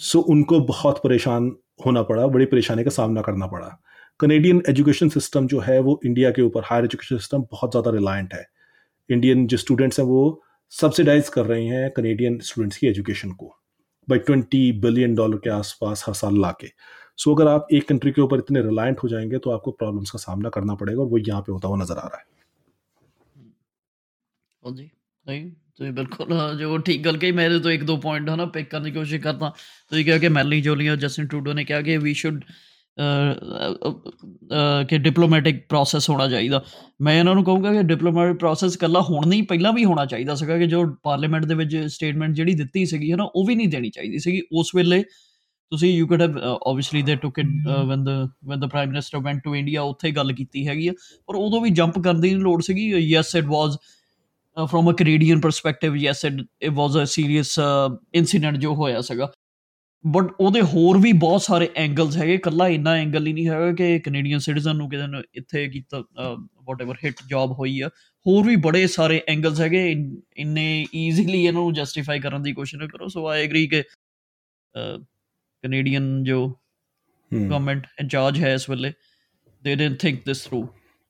सो 0.00 0.18
so, 0.18 0.24
उनको 0.24 0.60
बहुत 0.60 1.00
परेशान 1.04 1.50
होना 1.86 2.02
पड़ा 2.02 2.26
बड़ी 2.26 2.44
परेशानी 2.46 2.84
का 2.84 2.90
सामना 2.90 3.20
करना 3.20 3.46
पड़ा। 3.46 3.68
कनेडियन 4.20 4.62
एजुकेशन 4.68 5.08
सिस्टम 5.08 5.46
जो 5.46 5.60
है 5.60 5.78
वो 5.80 6.00
इंडिया 6.06 6.30
के 6.30 6.42
ऊपर 6.42 6.62
हायर 6.64 6.84
एजुकेशन 6.84 7.16
सिस्टम 7.16 7.42
बहुत 7.52 7.70
ज़्यादा 7.70 7.90
रिलायंट 7.90 8.34
है। 8.34 8.44
इंडियन 9.08 9.46
जो 9.46 9.56
स्टूडेंट्स 9.56 10.00
हैं 10.00 10.06
वो 10.06 10.42
सब्सिडाइज 10.72 11.28
कर 11.28 11.46
रहे 11.46 11.64
हैं 11.66 11.90
कनेडियन 11.90 12.38
स्टूडेंट्स 12.38 12.76
की 12.76 12.86
एजुकेशन 12.86 13.32
को 13.32 13.46
बाई 14.08 14.18
ट्वेंटी 14.18 14.72
बिलियन 14.80 15.14
डॉलर 15.14 15.36
के 15.36 15.50
आसपास 15.50 16.04
हर 16.08 16.14
साल 16.14 16.40
ला 16.40 16.50
के 16.60 16.70
सो 17.16 17.34
अगर 17.34 17.48
आप 17.48 17.68
एक 17.72 17.88
कंट्री 17.88 18.10
के 18.12 18.20
ऊपर 18.20 18.38
इतने 18.38 18.62
रिलायंट 18.62 19.02
हो 19.02 19.08
जाएँगे 19.08 19.38
तो 19.38 19.50
आपको 19.50 19.70
प्रॉब्लम्स 19.70 20.10
का 20.10 20.18
सामना 20.18 20.48
करना 20.48 20.74
पड़ेगा 20.74 21.00
और 21.02 21.08
वो 21.08 21.18
यहाँ 21.18 21.40
पे 21.42 21.52
होता 21.52 21.68
हुआ 21.68 21.76
नज़र 21.76 21.98
आ 21.98 22.06
रहा 22.06 22.18
है। 22.18 22.24
हाँ 24.62 24.74
तो 25.78 25.92
बिल्कुल 25.92 26.32
हाँ, 26.32 26.54
जो 26.54 26.76
ठीक 26.78 27.02
गल 27.02 27.16
कही 27.18 27.32
मेरे 27.32 27.58
तो 27.60 27.70
एक 27.70 27.84
दो 27.86 27.96
पॉइंट 27.96 28.28
है 28.28 28.36
ना 28.36 28.44
पिक 28.46 28.70
करने 28.70 28.90
की 28.90 28.96
कोशिश 28.98 29.22
करता। 29.22 29.48
तो 29.90 29.96
ये 29.96 30.04
क्या 30.04 30.18
कि 30.18 30.28
मैली 30.28 30.60
जोली 30.62 30.88
और 30.88 30.96
जस्टिन 30.96 31.26
टूडो 31.26 31.52
ने 31.52 31.64
कहा 31.64 31.80
कि 31.82 31.96
वी 31.98 32.14
शुड 32.14 32.44
ਕਿ 34.88 34.98
ਡਿਪਲੋਮੈਟਿਕ 34.98 35.66
ਪ੍ਰੋਸੈਸ 35.68 36.08
ਹੋਣਾ 36.10 36.28
ਚਾਹੀਦਾ। 36.28 36.62
ਮੈਂ 37.00 37.18
ਇਹਨਾਂ 37.18 37.34
ਨੂੰ 37.34 37.44
ਕਹੂੰਗਾ 37.44 37.72
ਕਿ 37.72 37.82
ਡਿਪਲੋਮੈਟਿਕ 37.82 38.38
ਪ੍ਰੋਸੈਸ 38.38 38.76
ਕੱਲਾ 38.76 39.00
ਹੁਣ 39.00 39.26
ਨਹੀਂ, 39.28 39.42
ਪਹਿਲਾਂ 39.42 39.72
ਵੀ 39.72 39.84
ਹੋਣਾ 39.84 40.04
ਚਾਹੀਦਾ 40.06 40.34
ਸੀਗਾ 40.34 40.58
ਕਿ 40.58 40.66
ਜੋ 40.66 40.84
ਪਾਰਲੀਮੈਂਟ 41.02 41.44
ਦੇ 41.44 41.54
ਵਿੱਚ 41.54 41.76
ਸਟੇਟਮੈਂਟ 41.86 42.34
ਜਿਹੜੀ 42.34 42.54
ਦਿੱਤੀ 42.54 42.84
ਸੀਗੀ 42.86 43.10
ਹੈ 43.12 43.16
ਨਾ 43.16 43.28
ਉਹ 43.34 43.46
ਵੀ 43.46 43.54
ਨਹੀਂ 43.54 43.68
ਦੇਣੀ 43.68 43.90
ਚਾਹੀਦੀ 43.90 44.18
ਸੀਗੀ। 44.18 44.42
ਉਸ 44.52 44.74
ਵੇਲੇ 44.74 45.02
ਤੁਸੀਂ 45.72 45.90
you 45.96 46.06
could 46.06 46.22
have 46.22 46.38
obviously 46.38 47.02
they 47.02 47.14
took 47.16 47.38
it 47.38 47.46
when 47.88 48.04
the 48.04 48.08
when 48.48 48.60
the 48.60 48.66
prime 48.70 48.88
minister 48.90 49.18
went 49.18 49.42
to 49.44 49.54
India 49.56 49.82
ਉੱਥੇ 49.82 50.10
ਗੱਲ 50.10 50.32
ਕੀਤੀ 50.32 50.66
ਹੈਗੀ 50.68 50.88
ਆ। 50.88 50.92
ਪਰ 51.28 51.36
ਉਦੋਂ 51.36 51.60
ਵੀ 51.60 51.70
ਜੰਪ 51.70 51.98
ਕਰਨ 51.98 52.20
ਦੀ 52.20 52.34
ਲੋੜ 52.34 52.60
ਸੀਗੀ। 52.62 52.88
Yes 53.04 53.34
it 53.36 53.44
was 53.44 53.76
from 54.56 54.90
a 54.90 54.94
Canadian 54.94 55.40
perspective 55.40 55.96
yes 55.96 56.24
it 56.24 56.40
it 56.62 56.70
was 56.72 56.96
a 56.96 57.04
serious 57.04 57.58
incident 58.14 58.56
ਜੋ 58.56 58.74
ਹੋਇਆ 58.74 59.00
ਸੀਗਾ। 59.00 59.30
ਬਟ 60.06 60.32
ਉਹਦੇ 60.40 60.60
ਹੋਰ 60.62 60.98
ਵੀ 60.98 61.12
ਬਹੁਤ 61.12 61.42
ਸਾਰੇ 61.42 61.68
ਐਂਗਲਸ 61.76 62.16
ਹੈਗੇ 62.16 62.36
ਕੱਲਾ 62.38 62.68
ਇੰਨਾ 62.68 62.92
ਐਂਗਲ 62.94 63.26
ਹੀ 63.26 63.32
ਨਹੀਂ 63.32 63.48
ਹੈਗਾ 63.48 63.72
ਕਿ 63.72 63.98
ਕੈਨੇਡੀਅਨ 63.98 64.38
ਸਿਟੀਜ਼ਨ 64.38 64.76
ਨੂੰ 64.76 64.88
ਕਿਤੇ 64.90 65.22
ਇੱਥੇ 65.34 65.66
ਕੀਤਾ 65.68 66.02
ਵਾਟਐਵਰ 66.64 66.96
ਹਿੱਟ 67.04 67.16
ਜੌਬ 67.28 67.52
ਹੋਈ 67.52 67.80
ਆ। 67.80 67.88
ਹੋਰ 68.26 68.46
ਵੀ 68.46 68.56
ਬੜੇ 68.56 68.86
ਸਾਰੇ 68.86 69.20
ਐਂਗਲਸ 69.28 69.60
ਹੈਗੇ 69.60 69.90
ਇੰਨੇ 70.36 70.86
ਈਜ਼ੀਲੀ 70.94 71.44
ਇਹਨੂੰ 71.46 71.72
ਜਸਟੀਫਾਈ 71.72 72.20
ਕਰਨ 72.20 72.42
ਦੀ 72.42 72.52
ਕੋਸ਼ਿਸ਼ 72.52 72.80
ਨਾ 72.80 72.86
ਕਰੋ। 72.86 73.08
ਸੋ 73.08 73.26
ਆਈ 73.28 73.44
ਐਗਰੀ 73.44 73.66
ਕਿ 73.66 73.82
ਕੈਨੇਡੀਅਨ 75.64 76.22
ਜੋ 76.24 76.48
ਗਵਰਨਮੈਂਟ 77.30 77.86
ਇੰਚਾਰਜ 78.00 78.40
ਹੈ 78.40 78.52
ਇਸ 78.54 78.68
ਵੇਲੇ 78.70 78.92
ਦੇ 79.62 79.74
ਡਿਡਨਟ 79.76 80.00
ਥਿੰਕ 80.00 80.20
ਦਿਸ 80.26 80.44
ਥਰੂ 80.44 80.66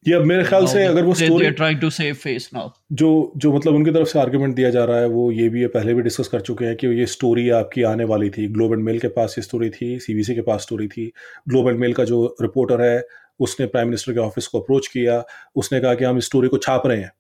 या 0.09 0.21
मेरे 0.21 0.45
ख्याल 0.45 0.67
से 0.67 0.85
अगर 0.85 1.05
वो 1.05 1.15
story 1.15 1.51
trying 1.51 1.81
to 1.81 1.91
save 1.91 2.15
face 2.15 2.51
now 2.55 2.69
जो 2.93 3.33
जो 3.37 3.53
मतलब 3.53 3.75
उनकी 3.75 3.91
तरफ़ 3.91 4.09
से 4.09 4.19
आर्गुमेंट 4.19 4.55
दिया 4.55 4.71
जा 4.71 4.85
रहा 4.85 4.99
है 4.99 5.07
वो 5.07 5.31
ये 5.33 5.49
भी 5.49 5.61
है 5.61 5.69
पहले 5.69 5.95
भी 5.95 6.03
डिस्कस 6.03 6.29
कर 6.29 6.41
चुके 6.41 6.65
हैं 6.65 6.77
कि 6.77 6.87
ये 6.87 7.07
स्टोरी 7.07 7.49
आपकी 7.51 7.83
आने 7.83 8.05
वाली 8.05 8.31
थी। 8.31 8.47
ग्लोब 8.49 8.73
एंड 8.73 8.83
मेल 8.83 8.99
के 8.99 9.09
पास 9.09 9.35
ये 9.39 9.43
स्टोरी 9.43 9.71
थी 9.71 9.99
सीबीसी 9.99 10.35
के 10.35 10.41
पास 10.41 10.63
स्टोरी 10.63 10.89
थी। 10.89 11.13
ग्लोब 11.49 11.69
एंड 11.69 11.79
मेल 11.79 11.93
का 11.93 12.05
जो 12.05 12.37
रिपोर्टर 12.43 12.83
है 12.83 13.05
उसने 13.41 13.67
प्राइम 13.67 13.89
मिनिस्टर 13.89 14.13
के 14.13 14.19
ऑफ़िस 14.19 14.47
को 14.47 14.61
अप्रोच 14.61 14.87
किया। 14.87 15.25
उसने 15.57 15.81
कहा 15.81 15.95
कि 15.95 16.05
हम 16.05 16.19
इस 16.19 16.25
स्टोरी 16.25 16.49
को 16.49 16.59
छाप 16.59 16.87
रहे 16.87 17.01
हैं। 17.01 17.11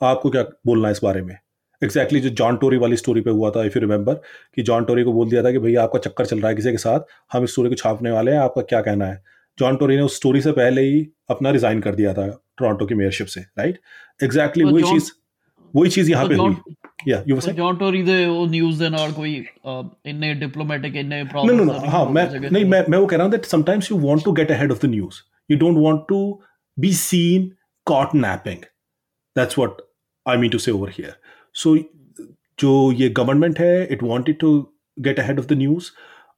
आपको 0.00 0.30
क्या 0.30 0.42
बोलना 0.66 0.88
है 0.88 0.92
इस 0.92 1.00
बारे 1.02 1.22
में? 1.22 1.36
एग्जैक्टली 1.82 2.18
exactly 2.18 2.38
जो 2.38 2.44
जॉन 2.44 2.56
टोरी 2.56 2.76
वाली 2.76 2.96
स्टोरी 2.96 3.20
पे 3.20 3.30
हुआ 3.30 3.50
था 3.50 3.64
इफ़ 3.64 3.78
यू 3.78 3.80
रिमेंबर 3.80 4.14
कि 4.56 4.62
जॉन 4.62 4.84
टोरी 4.84 5.02
को 5.04 5.12
बोल 5.12 5.28
दिया 5.30 5.42
था 5.42 5.50
कि 5.50 5.58
भैया 5.58 5.82
आपका 5.82 5.98
चक्कर 5.98 6.26
चल 6.26 6.38
रहा 6.38 6.48
है 6.48 6.54
किसी 6.54 6.70
के 6.70 6.78
साथ 6.78 7.00
हम 7.32 7.44
इस 7.44 7.52
स्टोरी 7.52 7.68
को 7.68 7.74
छापने 7.74 8.10
वाले 8.10 8.32
हैं 8.32 8.38
आपका 8.38 8.62
क्या 8.62 8.80
कहना 8.80 9.06
है? 9.06 9.22
जॉन 9.58 9.76
टोरी 9.76 9.96
ने 9.96 10.02
उस 10.02 10.16
स्टोरी 10.16 10.40
से 10.40 10.52
पहले 10.52 10.82
ही 10.82 11.08
अपना 11.30 11.50
रिजाइन 11.50 11.80
कर 11.80 11.94
दिया 11.94 12.14
था 12.14 12.42
टोरंटो 12.58 12.86
की 12.86 12.94
मेयरशिप 12.94 13.26
से 13.26 13.40
राइट 13.40 13.78
एग्जैक्टली 14.22 14.64
वही 14.64 14.82
चीज़ 14.82 15.12
वही 15.76 15.90
चीज़ 15.90 16.10
यहाँ 16.10 16.28
पे 16.28 16.34
हुई। 16.34 16.54
टू 26.08 26.42
बी 26.78 26.92
सीन 26.92 27.52
गवर्नमेंट 33.08 33.58
है 33.58 33.86
it 33.92 34.02
wanted 34.02 34.38
to 34.38 34.72
get 34.98 35.20
ahead 35.20 35.38
of 35.38 35.46
the 35.46 35.52
news 35.52 35.90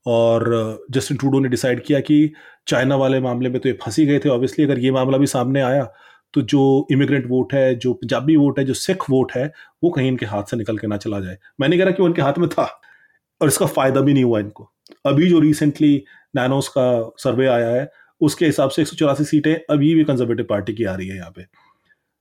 और 0.08 0.86
जस्टिन 0.90 1.16
ट्रूडो 1.16 1.40
ने 1.40 1.48
डिसाइड 1.48 1.82
किया 1.84 2.00
कि 2.00 2.18
चाइना 2.66 2.96
वाले 2.96 3.20
मामले 3.20 3.48
में 3.48 3.60
तो 3.60 3.68
ये 3.68 3.78
फंसी 3.82 4.06
गए 4.06 4.18
थे 4.18 4.28
ऑब्वियसली 4.28 4.64
अगर 4.64 4.78
ये 4.78 4.90
मामला 4.90 5.18
भी 5.18 5.26
सामने 5.26 5.60
आया 5.62 5.88
तो 6.34 6.40
जो 6.42 6.86
इमिग्रेंट 6.92 7.26
वोट 7.28 7.52
है, 7.54 7.74
जो 7.74 7.92
पंजाबी 7.92 8.36
वोट 8.36 8.58
है, 8.58 8.64
जो 8.64 8.74
सिख 8.74 9.08
वोट 9.10 9.32
है, 9.32 9.50
वो 9.84 9.90
कहीं 9.90 10.08
इनके 10.08 10.26
हाथ 10.26 10.50
से 10.50 10.56
निकल 10.56 10.78
के 10.78 10.86
ना 10.86 10.96
चला 10.96 11.20
जाए। 11.20 11.36
मैंने 11.60 11.78
कह 11.78 11.84
रहा 11.84 11.92
कि 11.92 12.02
वो 12.02 12.08
इनके 12.08 12.22
हाथ 12.22 12.38
में 12.38 12.48
था 12.48 12.64
और 13.40 13.48
इसका 13.48 13.66
फ़ायदा 13.66 14.00
भी 14.00 14.14
नहीं 14.14 14.24
हुआ 14.24 14.40
इनको। 14.40 14.70
अभी 15.06 15.28
जो 15.28 15.38
रिसेंटली 15.40 15.94
नैनोस 16.36 16.68
का 16.68 16.88
सर्वे 17.18 17.46
आया 17.46 17.68
है, 17.68 17.90
उसके 18.20 18.46
हिसाब 18.46 18.70
से 18.70 18.82
एक 18.82 18.88
सौ 18.88 18.96
चौरासी 18.96 19.24
सीटें 19.24 19.54
अभी 19.70 19.94
भी 19.94 20.04
कंजर्वेटिव 20.04 20.46
पार्टी 20.50 20.74
की 20.74 20.84
आ 20.84 20.94
रही 20.94 21.08
है 21.08 21.16
यहाँ 21.16 21.30
पे। 21.30 21.44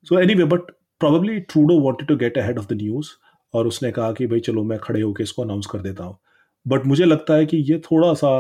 So 0.08 0.20
anyway 0.34 0.44
but 0.46 0.72
probably 1.02 1.40
Trudeau 1.42 1.80
wanted 1.80 2.08
to 2.08 2.16
get 2.16 2.38
ahead 2.38 2.60
of 2.60 2.68
the 2.68 2.78
news 2.78 3.10
और 3.54 3.68
उसने 3.68 3.92
कहा 3.92 4.12
कि 4.12 4.28
भाई 4.28 4.40
चलो 4.40 4.64
मैं 4.64 4.78
खड़े 4.80 5.02
होकर 5.02 5.24
इसको 5.24 5.44
अनाउंस 5.44 5.66
कर 5.66 5.80
देता 5.82 6.04
हूँ। 6.04 6.18
बट 6.67 6.87
मुझे 6.87 7.05
लगता 7.05 7.35
है 7.35 7.47
कि 7.47 7.57
ये 7.73 7.79
थोड़ा 7.79 8.15
सा 8.15 8.33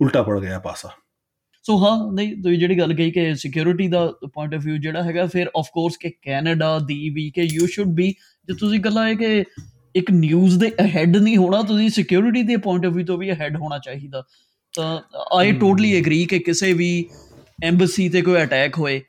उल्टा 0.00 0.22
पड़ 0.22 0.38
गया 0.40 0.58
पासा 0.58 0.90
ਸੋ 1.64 1.76
ਹਾਂ 1.78 2.12
ਨਹੀਂ 2.12 2.36
ਤੁਸੀਂ 2.42 2.58
ਜਿਹੜੀ 2.58 2.78
ਗੱਲ 2.78 2.94
ਕਹੀ 2.94 3.10
ਕਿ 3.10 3.34
ਸਿਕਿਉਰਿਟੀ 3.34 3.88
ਦਾ 3.88 4.06
ਪੁਆਇੰਟ 4.06 4.54
ਆਫ 4.54 4.60
View 4.60 4.78
ਜਿਹੜਾ 4.78 5.02
ਹੈਗਾ 5.02 5.26
ਫਿਰ 5.26 5.50
ਆਫ 5.56 5.66
ਕੋਰਸ 5.72 5.96
ਕਿ 5.96 6.10
ਕੈਨੇਡਾ 6.22 6.78
ਦੀ 6.78 7.10
ਵੀ 7.10 7.30
ਕਿ 7.30 7.42
ਯੂ 7.42 7.66
ਸ਼ੁੱਡ 7.66 7.88
ਬੀ 7.88 8.14
ਜੇ 8.48 8.54
ਤੁਸੀਂ 8.54 8.80
ਗੱਲਾਂ 8.80 9.08
ਹੈ 9.08 9.14
ਕਿ 9.14 9.44
ਇੱਕ 9.96 10.10
ਨਿਊਜ਼ 10.10 10.58
ਦੇ 10.58 10.70
ਅਹੈਡ 10.80 11.16
ਨਹੀਂ 11.16 11.36
ਹੋਣਾ 11.36 11.62
ਤੁਸੀਂ 11.62 11.88
ਸਿਕਿਉਰਿਟੀ 11.88 12.42
ਦੇ 12.42 12.56
ਪੁਆਇੰਟ 12.56 12.86
ਆਫ 12.86 12.92
View 12.92 13.06
ਤੋਂ 13.06 13.18
ਵੀ 13.18 13.32
ਅਹੈਡ 13.32 13.56
ਹੋਣਾ 13.56 13.78
ਚਾਹੀਦਾ 13.78 14.22
ਤਾਂ 14.74 15.00
ਆਈ 15.38 15.52
ਟੋਟਲੀ 15.52 15.96
ਐਗਰੀ 15.96 16.24
ਕਿ 16.24 16.38
ਕਿਸੇ 16.38 16.72
ਵੀ 16.72 17.06
ਐਮਬਸੀ 17.64 18.08
ਤੇ 18.08 18.22
ਕੋਈ 18.22 18.42
ਅਟੈਕ 18.42 18.78
ਹੋਏ 18.78 19.00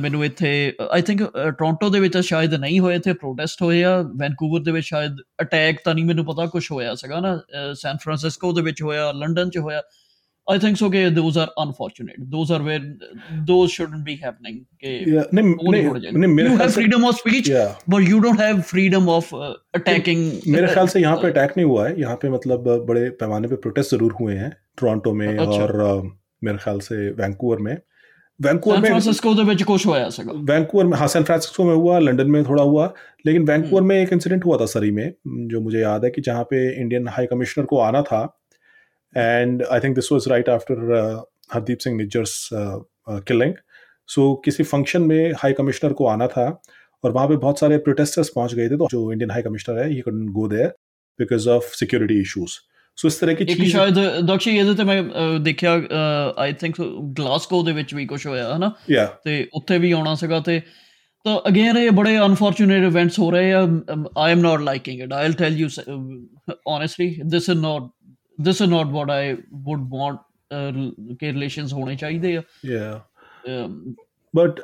ਮੈਨੂੰ 0.00 0.24
ਇੱਥੇ 0.24 0.50
ਆਈ 0.90 1.02
ਥਿੰਕ 1.02 1.22
ਟੋਰਾਂਟੋ 1.58 1.88
ਦੇ 1.90 2.00
ਵਿੱਚ 2.00 2.18
ਸ਼ਾਇਦ 2.18 2.54
ਨਹੀਂ 2.54 2.80
ਹੋਏ 2.80 2.94
ਇੱਥੇ 2.96 3.12
ਪ੍ਰੋਟੈਸਟ 3.12 3.62
ਹੋਏ 3.62 3.82
ਆ 3.84 3.96
ਵੈਨਕੂਵਰ 4.16 4.60
ਦੇ 4.62 4.72
ਵਿੱਚ 4.72 4.86
ਸ਼ਾਇਦ 4.86 5.20
ਅਟੈਕ 5.42 5.80
ਤਾਂ 5.84 5.94
ਨਹੀਂ 5.94 6.04
ਮੈਨੂੰ 6.04 6.24
ਪਤਾ 6.24 6.46
ਕੁਝ 6.46 6.66
ਹੋਇਆ 6.70 6.94
ਸੀਗਾ 6.94 7.20
ਨਾ 7.20 7.40
ਸੈਨ 7.74 7.96
ਫਰਾਂਸਿਸਕੋ 8.02 8.52
ਦੇ 8.52 8.62
ਵਿੱਚ 8.62 8.82
ਹੋਇਆ 8.82 9.10
ਲੰਡਨ 9.12 9.50
'ਚ 9.50 9.58
ਹੋਇਆ 9.58 9.82
I 10.46 10.58
think 10.58 10.76
so. 10.76 10.86
Okay, 10.86 11.08
those 11.08 11.36
are 11.36 11.50
unfortunate. 11.56 12.16
Those 12.28 12.50
are 12.50 12.60
where 12.60 12.80
those 13.46 13.70
shouldn't 13.70 14.04
be 14.04 14.16
happening. 14.16 14.66
Okay, 14.74 15.04
yeah, 15.06 15.24
ne, 15.30 15.42
ne, 15.42 15.82
ne, 16.12 16.42
you 16.42 16.56
have 16.56 16.74
freedom 16.74 17.04
of 17.04 17.16
speech, 17.16 17.48
yeah. 17.48 17.76
but 17.86 18.02
you 18.04 18.20
don't 18.20 18.38
have 18.38 18.66
freedom 18.66 19.08
of 19.08 19.32
uh, 19.32 19.54
attacking. 19.74 20.24
मेरे 20.48 20.72
ख्याल 20.72 20.88
से 20.88 21.00
यहाँ 21.00 21.16
पे 21.16 21.28
attack 21.28 21.56
नहीं 21.56 21.66
हुआ 21.66 21.86
है 21.86 22.00
यहाँ 22.00 22.16
पे 22.16 22.30
मतलब 22.30 22.68
बड़े 22.88 23.08
पैमाने 23.22 23.48
पे 23.48 23.56
प्रोटेस्ट 23.58 23.90
जरूर 23.90 24.12
हुए 24.20 24.34
हैं 24.34 24.50
टोरंटो 24.78 25.12
में 25.14 25.26
अच्छा. 25.28 25.62
और 25.62 26.02
मेरे 26.44 26.58
ख्याल 26.58 26.80
से 26.80 27.08
वैंकूवर 27.12 27.58
में 27.58 27.76
वैंकूवर 28.41 28.77
में 28.77 28.89
फ्रांसिस्को 28.89 29.33
तो 29.35 29.43
बेच 29.43 29.63
कुछ 29.63 29.85
हुआ 29.85 29.99
ऐसा 29.99 30.23
का। 30.23 30.31
वैंकूवर 30.31 30.85
में 30.85 30.97
हाँ 30.97 31.07
सैन 31.07 31.23
फ्रांसिस्को 31.23 31.63
में 31.63 31.75
हुआ 31.75 31.99
लंदन 31.99 32.27
में 32.27 32.43
थोड़ा 32.43 32.63
हुआ 32.63 32.93
लेकिन 33.25 33.45
वैंकूवर 33.45 33.81
में 33.81 33.95
एक 34.01 34.13
इंसिडेंट 34.13 34.45
हुआ 34.45 34.57
था 34.57 34.65
सरी 34.65 34.91
में 34.91 35.13
जो 35.27 35.61
मुझे 35.61 35.79
याद 35.79 36.05
है 36.05 36.11
कि 36.11 36.21
जहाँ 36.21 36.43
पे 36.43 36.81
इंडियन 36.81 37.07
हाई 37.07 37.25
कमिश्नर 37.25 37.65
को 37.65 37.79
आना 37.79 38.01
था 38.01 38.39
and 39.17 39.63
I 39.63 39.79
think 39.79 39.95
this 39.95 40.11
was 40.11 40.27
right 40.27 40.49
after 40.49 40.75
Hardeep 41.53 41.77
Singh 41.77 41.97
Nijjar's 41.97 42.49
killing 43.09 43.53
सो 44.07 44.41
किसी 44.45 44.63
फ़ंक्शन 44.63 45.01
में 45.01 45.33
हाई 45.33 45.53
कमिश्नर 45.53 45.93
को 45.93 46.07
आना 46.07 46.27
था 46.27 46.61
और 47.03 47.11
वहाँ 47.11 47.27
पे 47.27 47.37
बहुत 47.37 47.59
सारे 47.59 47.77
प्रोटेस्टर्स 47.77 48.29
पहुँच 48.29 48.53
गए 48.53 48.69
थे 48.69 48.77
तो 48.77 48.87
जो 48.91 49.11
इंडियन 49.11 49.31
हाई 49.31 49.41
कमिश्नर 49.41 49.79
है 49.79 49.89
ही 49.89 49.95
ये 49.95 50.03
go 50.07 50.47
there 50.47 50.67
because 51.19 51.49
of 51.49 51.63
security 51.63 52.21
issues 52.21 52.59
ਸੋ 52.98 53.08
ਇਸ 53.08 53.14
ਤਰ੍ਹਾਂ 53.14 53.34
ਕੀ 53.36 53.44
ਚੀਜ਼ 53.44 53.70
ਸ਼ਾਇਦ 53.72 53.98
ਦਕਸ਼ੀ 54.26 54.56
ਇਹਦੇ 54.58 54.74
ਤੇ 54.74 54.84
ਮੈਂ 54.84 55.02
ਦੇਖਿਆ 55.38 55.80
ਆਈ 56.36 56.52
ਥਿੰਕ 56.52 56.80
ਗਲਾਸਕੋ 57.18 57.62
ਦੇ 57.62 57.72
ਵਿੱਚ 57.72 57.94
ਵੀ 57.94 58.06
ਕੁਝ 58.06 58.26
ਹੋਇਆ 58.26 58.56
ਹਨਾ 58.56 58.70
ਤੇ 59.24 59.46
ਉੱਥੇ 59.54 59.78
ਵੀ 59.78 59.92
ਆਉਣਾ 59.92 60.14
ਸੀਗਾ 60.14 60.40
ਤੇ 60.40 60.60
ਤਾਂ 61.24 61.38
ਅਗੇਨ 61.48 61.76
ਇਹ 61.76 61.90
ਬੜੇ 61.90 62.18
ਅਨਫੋਰਚੂਨੇਟ 62.18 62.84
ਇਵੈਂਟਸ 62.84 63.18
ਹੋ 63.18 63.30
ਰਹੇ 63.30 63.52
ਆ 63.52 63.66
I 64.18 64.32
am 64.32 64.40
not 64.40 64.60
liking 64.60 65.00
it 65.00 65.12
I 65.12 65.22
will 65.22 65.32
tell 65.32 65.58
you 65.58 65.68
honestly 66.66 67.14
this 67.24 67.48
is 67.48 67.58
not 67.58 67.88
this 68.38 68.62
is 68.62 68.70
not 68.70 68.86
what 68.86 69.10
I 69.10 69.32
would 69.66 69.88
want 69.94 70.18
K 71.20 71.32
relations 71.32 71.72
ਹੋਣੇ 71.72 71.96
ਚਾਹੀਦੇ 71.96 72.36
ਆ 72.36 72.42
yeah 72.64 73.02
but 74.34 74.60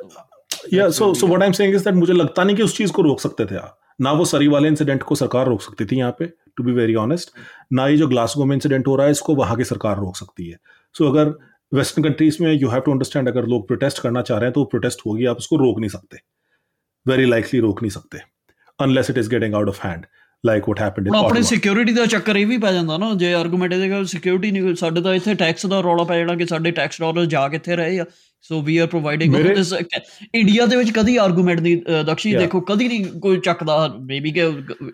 yeah 0.73 0.89
so 0.89 1.13
so 1.13 1.27
what 1.27 1.41
I 1.41 1.47
am 1.47 1.53
saying 1.53 1.75
is 1.75 1.83
that 1.83 1.95
मुझे 1.95 2.13
लगता 2.13 2.43
नहीं 2.43 2.55
कि 2.55 2.63
उस 2.63 2.75
चीज 2.77 2.91
को 2.91 3.01
रोक 3.01 3.21
सकते 3.21 3.45
थे 3.45 3.55
आप 3.55 3.82
ना 3.99 4.11
वो 4.13 4.25
सरी 4.25 4.47
वाले 4.47 4.67
इंसिडेंट 4.67 5.03
को 5.03 5.15
सरकार 5.15 5.47
रोक 5.47 5.61
सकती 5.61 5.85
थी 5.85 5.97
यहाँ 5.97 6.15
पे 6.19 6.25
टू 6.57 6.63
बी 6.63 6.71
वेरी 6.71 6.95
ऑनेस्ट 6.97 7.31
ना 7.73 7.87
ये 7.87 7.97
जो 7.97 8.07
ग्लासगो 8.07 8.45
में 8.45 8.55
इंसिडेंट 8.55 8.87
हो 8.87 8.95
रहा 8.95 9.05
है 9.05 9.11
इसको 9.11 9.35
वहाँ 9.35 9.57
की 9.57 9.63
सरकार 9.65 9.97
रोक 9.97 10.17
सकती 10.17 10.49
है 10.49 10.57
सो 10.95 11.03
so, 11.03 11.11
अगर 11.11 11.33
वेस्टर्न 11.71 12.03
कंट्रीज 12.03 12.37
में 12.41 12.51
यू 12.51 12.69
हैव 12.69 12.81
टू 12.81 12.91
अंडरस्टैंड 12.91 13.29
अगर 13.29 13.45
लोग 13.45 13.67
प्रोटेस्ट 13.67 13.99
करना 13.99 14.21
चाह 14.21 14.37
रहे 14.37 14.47
हैं 14.47 14.53
तो 14.53 14.59
वो 14.59 14.65
प्रोटेस्ट 14.67 15.05
होगी 15.05 15.25
आप 15.25 15.37
उसको 15.37 15.57
रोक 15.57 15.79
नहीं 15.79 15.89
सकते 15.89 16.21
वेरी 17.05 17.25
लाइकली 17.25 17.59
रोक 17.59 17.81
नहीं 17.81 17.91
सकते 17.91 18.21
unless 18.79 19.09
it 19.09 19.17
is 19.17 19.29
getting 19.29 19.55
out 19.55 19.69
of 19.69 19.85
hand 19.85 20.05
like 20.43 20.67
what 20.69 20.81
happened 20.81 21.07
in 21.07 21.15
ਆਪਣੀ 21.15 21.41
ਸਿਕਿਉਰਿਟੀ 21.41 21.93
ਦਾ 21.93 22.05
ਚੱਕਰ 22.05 22.35
ਇਹ 22.35 22.45
ਵੀ 22.47 22.57
ਪੈ 22.57 22.71
ਜਾਂਦਾ 22.73 22.97
ਨਾ 22.97 23.13
ਜੇ 23.13 23.33
ਆਰਗੂਮੈਂਟ 23.33 23.73
ਇਹਦੇ 23.73 23.89
ਕੋਲ 23.89 24.05
ਸਿਕਿਉਰਿਟੀ 24.05 24.51
ਨਹੀਂ 24.51 24.75
ਸਾਡੇ 24.75 25.01
ਤਾਂ 25.01 25.13
ਇੱਥੇ 25.15 25.33
ਟੈਕਸ 25.33 25.65
ਦਾ 25.65 25.79
ਰੌਲਾ 25.81 26.03
ਪੈ 26.03 26.17
ਜਾਣਾ 26.17 26.35
ਕਿ 26.35 26.45
ਸਾਡੇ 26.45 26.71
ਟੈਕਸ 26.71 27.01
ਡਾਲਰ 27.01 27.25
ਜਾ 27.25 27.47
ਕਿੱਥੇ 27.49 27.75
ਰਹੇ 27.75 27.99
ਆ 27.99 28.05
so 28.48 28.60
we 28.62 28.76
are 28.78 28.86
providing 28.86 29.34
this 29.34 29.72
India 30.34 30.66
ਦੇ 30.66 30.76
ਵਿੱਚ 30.76 30.90
ਕਦੀ 30.90 31.16
ਆਰਗੂਮੈਂਟ 31.16 31.60
ਦੀ 31.60 31.74
ਦਕਸ਼ੀ 32.06 32.34
ਦੇਖੋ 32.34 32.60
ਕਦੀ 32.60 32.88
ਨਹੀਂ 32.88 33.04
ਕੋਈ 33.04 33.40
ਚੱਕਦਾ 33.40 33.76
ਮੇਬੀ 34.00 34.30
ਕਿ 34.30 34.40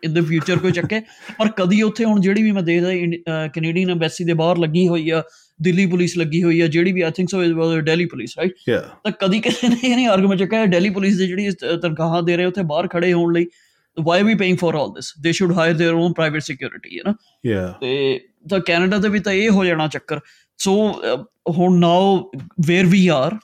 ਇਨ 0.05 0.15
ਦ 0.15 0.25
ਫਿਊਚਰ 0.25 0.59
ਕੋਈ 0.59 0.73
ਚੱਕੇ 0.73 1.01
ਪਰ 1.39 1.49
ਕਦੀ 1.57 1.83
ਉੱਥੇ 1.83 2.05
ਹੁਣ 2.05 2.21
ਜਿਹੜੀ 2.21 2.43
ਵੀ 2.43 2.53
ਮੈਂ 2.53 2.63
ਦੇਖਦਾ 2.63 3.47
ਕੈਨੇਡੀਅਨ 3.49 3.91
ਐਮਬੈਸੀ 3.91 4.25
ਦੇ 4.25 4.33
ਬਾਹਰ 4.33 4.59
ਲੱਗੀ 4.59 4.87
ਹੋਈ 4.89 5.11
ਆ 5.11 5.23
ਦਿੱਲੀ 5.63 5.87
ਪੁਲਿਸ 5.87 6.17
ਲੱਗੀ 6.19 6.43
ਹੋਈ 6.43 6.61
ਆ 6.61 6.67
ਜਿਹੜੀ 6.67 6.93
ਵੀ 6.93 7.01
I 7.01 7.11
think 7.11 7.31
so 7.31 7.43
it 7.45 7.53
was 7.53 7.83
Delhi 7.85 8.07
police 8.07 8.39
right 8.39 8.55
ਤਾਂ 9.05 9.13
ਕਦੀ 9.13 9.41
ਕਿਸੇ 9.41 9.69
ਨੇ 9.69 9.77
ਇਹ 9.85 9.97
ਨਹੀਂ 9.97 10.09
ਆਰਗੂਮੈਂਟ 10.09 10.39
ਚੱਕਿਆ 10.39 10.67
ਦਿੱਲੀ 10.67 10.91
ਪੁਲਿਸ 10.91 11.17
ਦੇ 11.17 11.27
ਜਿਹੜੀ 11.27 11.51
ਤਨਖਾਹਾਂ 11.83 12.23
ਦੇ 12.23 12.37
ਰਹੇ 12.37 12.45
ਉੱਥੇ 12.45 12.63
ਬਾਹਰ 12.63 12.89
ਖੜੇ 12.89 13.13
ਹੋਣ 13.13 13.33
ਲਈ 13.33 13.47
why 13.97 14.21
are 14.21 14.25
we 14.25 14.35
paying 14.35 14.57
for 14.57 14.77
all 14.77 14.93
this? 14.93 15.13
They 15.15 15.33
should 15.33 15.53
hire 15.53 15.75
their 15.75 15.95
own 15.95 16.15
private 16.15 16.45
security 16.45 16.91
you 16.91 17.05
know? 17.05 17.15
Yeah. 17.45 17.73
ਤੇ 17.81 18.21
ਤਾਂ 18.51 18.61
ਕੈਨੇਡਾ 18.61 18.99
ਦੇ 18.99 19.09
ਵੀ 19.09 19.21
ਤਾਂ 19.21 19.33
ਇਹ 19.33 19.51
ਹੋ 19.51 19.65
ਜਾਣਾ 19.65 19.89
ਚੱਕਰ 19.89 20.21
ਸੋ 20.60 20.74
ਹੁਣ 21.50 21.80
now 21.80 22.32
where 22.68 22.86
we 22.86 23.08
are 23.08 23.38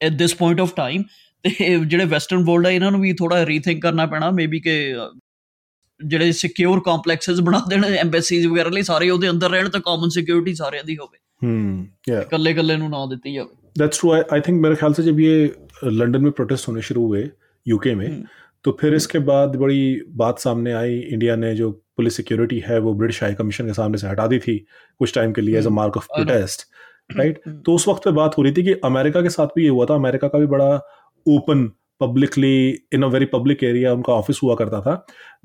at 0.00 0.12
this 0.12 0.34
point 0.34 0.60
of 0.60 0.74
time 0.76 1.02
ਤੇ 1.44 1.78
ਜਿਹੜੇ 1.86 2.04
ਵੈਸਟਰਨ 2.04 2.44
ਵਰਲਡ 2.44 2.66
ਆ 2.66 2.70
ਇਹਨਾਂ 2.70 2.90
ਨੂੰ 2.90 3.00
ਵੀ 3.00 3.12
ਥੋੜਾ 3.12 3.46
ਰੀਥਿੰਕ 3.46 3.82
ਕਰਨਾ 3.82 4.06
ਪੈਣਾ 4.06 4.30
ਮੇਬੀ 4.30 4.60
ਕਿ 4.60 4.94
ਜਿਹੜੇ 6.00 6.32
ਸਿਕਿਉਰ 6.32 6.80
ਕੰਪਲੈਕਸਸ 6.80 7.40
ਬਣਾ 7.40 7.60
ਦੇਣ 7.68 7.84
ਐਮਬੈਸੀਜ਼ 7.84 8.46
ਵਗੈਰਾ 8.46 8.70
ਲਈ 8.70 8.82
ਸਾਰੇ 8.82 9.10
ਉਹਦੇ 9.10 9.30
ਅੰਦਰ 9.30 9.50
ਰਹਿਣ 9.50 9.68
ਤਾਂ 9.68 9.80
ਕਾਮਨ 9.80 10.08
ਸਿਕਿਉਰਿਟੀ 10.08 10.54
ਸਾਰਿਆਂ 10.54 10.84
ਦੀ 10.84 10.96
ਹੋਵੇ 10.96 11.18
ਹਮ 11.44 11.86
ਯਾ 12.08 12.20
ਇਕੱਲੇ 12.20 12.50
ਇਕੱਲੇ 12.50 12.76
ਨੂੰ 12.76 12.90
ਨਾ 12.90 13.06
ਦਿੱਤੀ 13.06 13.32
ਜਾਵੇ 13.32 13.60
दैट्स 13.76 14.00
ट्रू 14.00 14.08
आई 14.34 14.40
थिंक 14.40 14.56
मेरे 14.60 14.76
ख्याल 14.76 14.94
से 14.94 15.02
जब 15.02 15.20
ये 15.20 15.34
लंदन 15.92 16.22
में 16.22 16.32
प्रोटेस्ट 16.32 16.68
होने 16.68 16.80
शुरू 16.82 17.02
हुए 17.02 17.20
यूके 17.66 17.92
में 17.94 18.24
तो 18.64 18.72
फिर 18.80 18.94
इसके 18.94 19.20
बाद 19.20 19.54
बड़ी 19.56 19.84
बात 20.14 20.38
सामने 20.38 20.72
आई 20.72 20.96
इंडिया 21.10 21.36
ने 21.36 21.52
जो 21.54 21.68
पुलिस 21.97 22.15
सिक्योरिटी 22.17 22.59
है 22.59 22.79
वो 22.79 22.93
ब्रिटिश 22.93 23.21
हाई 23.23 23.33
कमीशन 23.33 23.67
के 23.67 23.73
सामने 23.73 23.97
से 23.97 24.07
हटा 24.07 24.27
दी 24.27 24.39
थी 24.39 24.57
कुछ 24.99 25.13
टाइम 25.15 25.31
के 25.33 25.41
लिए 25.41 25.57
as 25.59 25.67
a 25.67 25.69
mark 25.71 25.97
of 25.97 26.07
protest 26.15 26.67
right 27.11 27.41
तो 27.65 27.73
उस 27.75 27.87
वक्त 27.87 28.03
पे 28.05 28.11
बात 28.13 28.37
हो 28.37 28.43
रही 28.43 28.53
थी 28.53 28.63
कि 28.63 28.73
अमेरिका 28.85 29.21
के 29.21 29.29
साथ 29.29 29.47
भी 29.55 29.63
ये 29.63 29.69
हुआ 29.69 29.85
था। 29.85 29.95
अमेरिका 29.95 30.27
का 30.27 30.39
भी 30.39 30.45
बड़ा 30.47 30.75
open 31.25 31.65
publicly 32.01 32.55
in 32.93 33.03
a 33.03 33.07
very 33.07 33.25
public 33.33 33.63
area 33.63 33.93
उनका 33.93 34.13
ऑफ़िस 34.13 34.39
हुआ 34.43 34.55
करता 34.55 34.79
था। 34.81 34.95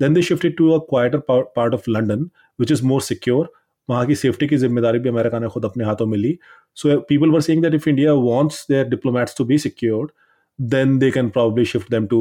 Then 0.01 0.13
they 0.13 0.21
shifted 0.21 0.55
to 0.57 0.71
a 0.71 0.77
quieter 0.89 1.19
part 1.29 1.73
of 1.73 1.89
London 1.89 2.29
which 2.59 2.71
is 2.71 2.83
more 2.85 3.01
secure 3.01 3.51
वहाँ 3.89 4.05
की 4.05 4.15
सेफ्टी 4.15 4.47
की 4.47 4.57
ज़िम्मेदारी 4.57 4.99
भी 4.99 5.09
अमेरिका 5.09 5.39
ने 5.39 5.47
खुद 5.49 5.65
अपने 5.65 5.85
हाथों 5.85 6.05
में 6.05 6.17
ली। 6.17 6.37
So 6.77 6.99
people 7.09 7.29
were 7.31 7.41
saying 7.41 7.61
that 7.63 7.73
if 7.73 7.89
India 7.89 8.13
wants 8.15 8.65
their 8.69 8.87
diplomats 8.89 9.37
to 9.37 9.45
be 9.45 9.57
secured 9.57 10.11
then 10.59 10.97
they 10.99 11.11
can 11.11 11.29
probably 11.29 11.65
shift 11.65 11.91
them 11.91 12.05
to 12.07 12.19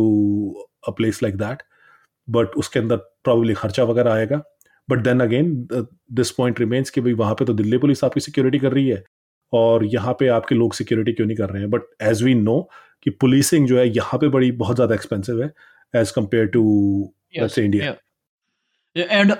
a 0.89 0.91
place 0.91 1.23
like 1.23 1.37
that 1.37 1.63
but 2.29 2.55
उसके 2.57 2.79
अंदर 2.81 2.97
प्रॉब्ली 3.20 3.54
खर्चा 3.54 3.84
वगैरह 3.84 4.14
आएगा 4.14 4.42
but 4.90 5.00
then 5.00 5.20
again 5.20 5.52
this 6.14 6.32
point 6.32 6.60
remains 6.60 6.90
कि 6.90 7.02
भाई 7.02 7.14
वहाँ 7.14 7.36
पे 7.36 7.46
तो 7.46 7.54
दिल्ली 7.54 7.78
पुलिस 7.78 8.04
आपकी 8.04 8.20
सिक्योरिटी 8.20 8.60
कर 8.60 8.72
रही 8.72 8.88
है 8.88 9.04
और 9.54 9.86
यहाँ 9.86 10.14
पे 10.20 10.28
आपके 10.28 10.56
लोग 10.56 10.74
सिक्योरिटी 10.74 11.14
क्यों 11.14 11.28
नहीं 11.28 11.38
कर 11.38 11.50
रहे 11.50 11.62
हैं 11.62 11.70
बट 11.70 11.82
एज 12.04 12.24
वी 12.24 12.34
नो 12.36 12.62
कि 13.04 13.10
पुलिसिंग 13.10 13.68
जो 13.68 13.80
है 13.80 13.88
यहाँ 13.90 14.20
पे 14.20 14.28
बड़ी 14.28 14.52
बहुत 14.54 14.76
ज़्यादा 14.76 14.96
एक्सपेंसिव 14.96 15.44
है 15.44 15.52
as 15.94 16.12
compared 16.12 16.48
to 16.48 16.64
India 17.60 17.94
and 18.96 19.32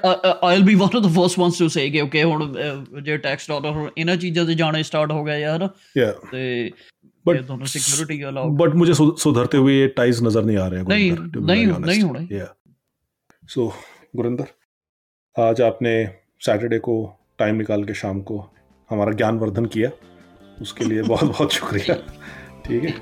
I'll 0.44 0.64
be 0.64 0.74
one 0.76 0.96
of 0.96 1.04
the 1.04 1.08
first 1.08 1.40
ones 1.40 1.58
to 1.58 1.68
say 1.68 1.90
ਕਿ 1.90 2.02
ਓਕੇ 2.02 2.24
ਹੁਣ 2.24 2.54
ਜੇ 3.02 3.18
ਟੈਕਸ 3.18 3.48
ਡਾਲਰ 3.48 3.72
ਹੁਣ 3.72 3.90
ਇਹਨਾਂ 3.98 4.16
ਚੀਜ਼ਾਂ 4.18 4.46
ਤੇ 4.46 4.54
ਜਾਣੇ 4.54 4.84
ਸਟਾਰਟ 4.84 5.12
ਹੋ 5.12 5.24
ਗਏ 5.24 5.40
ਯਾਰ 5.40 5.70
या 5.96 6.12
ਤੇ 6.32 6.72
बट 7.26 7.38
दोनों 7.46 7.68
सिक्योरिटी 7.68 8.16
का 8.18 8.28
अलाउ 8.28 8.50
बट 8.58 8.74
मुझे 8.80 8.96
सु- 8.98 9.14
सुधरते 9.22 9.60
हुए 9.60 9.76
ये 9.76 9.86
टाइज 10.00 10.20
नजर 10.24 10.44
नहीं 10.44 10.58
आ 10.58 10.66
रहे 10.68 10.80
हैं 10.80 10.88
नहीं, 10.88 11.06
गुरिंदर, 11.14 12.50
So, 13.59 13.71
गुरिंदर 14.17 14.47
आज 15.43 15.61
आपने 15.61 16.07
सैटरडे 16.41 16.79
को 16.79 17.15
टाइम 17.39 17.55
निकाल 17.55 17.85
के 17.85 17.95
शाम 17.95 18.21
को 18.23 18.51
हमारा 18.91 19.13
ज्ञानवर्धन 19.13 19.67
किया। 19.67 19.91
उसके 20.61 20.85
लिए 20.85 21.03
बहुत 21.03 21.25
बहुत 21.31 21.53
शुक्रिया। 21.53 21.95
ठीक 22.65 22.85
है? 22.85 22.93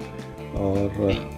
और 0.55 0.91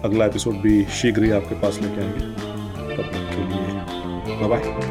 अगला 0.03 0.25
एपिसोड 0.25 0.55
भी 0.55 0.85
शीघ्र 0.85 1.23
ही 1.23 1.31
आपके 1.31 1.55
पास 1.55 1.79
लेके 1.79 2.01
आएँगे। 2.01 2.19
तब 2.19 3.03
तक 3.03 3.11
के 3.11 3.47
लिए 3.47 4.47
बाय 4.47 4.59
बाय 4.59 4.90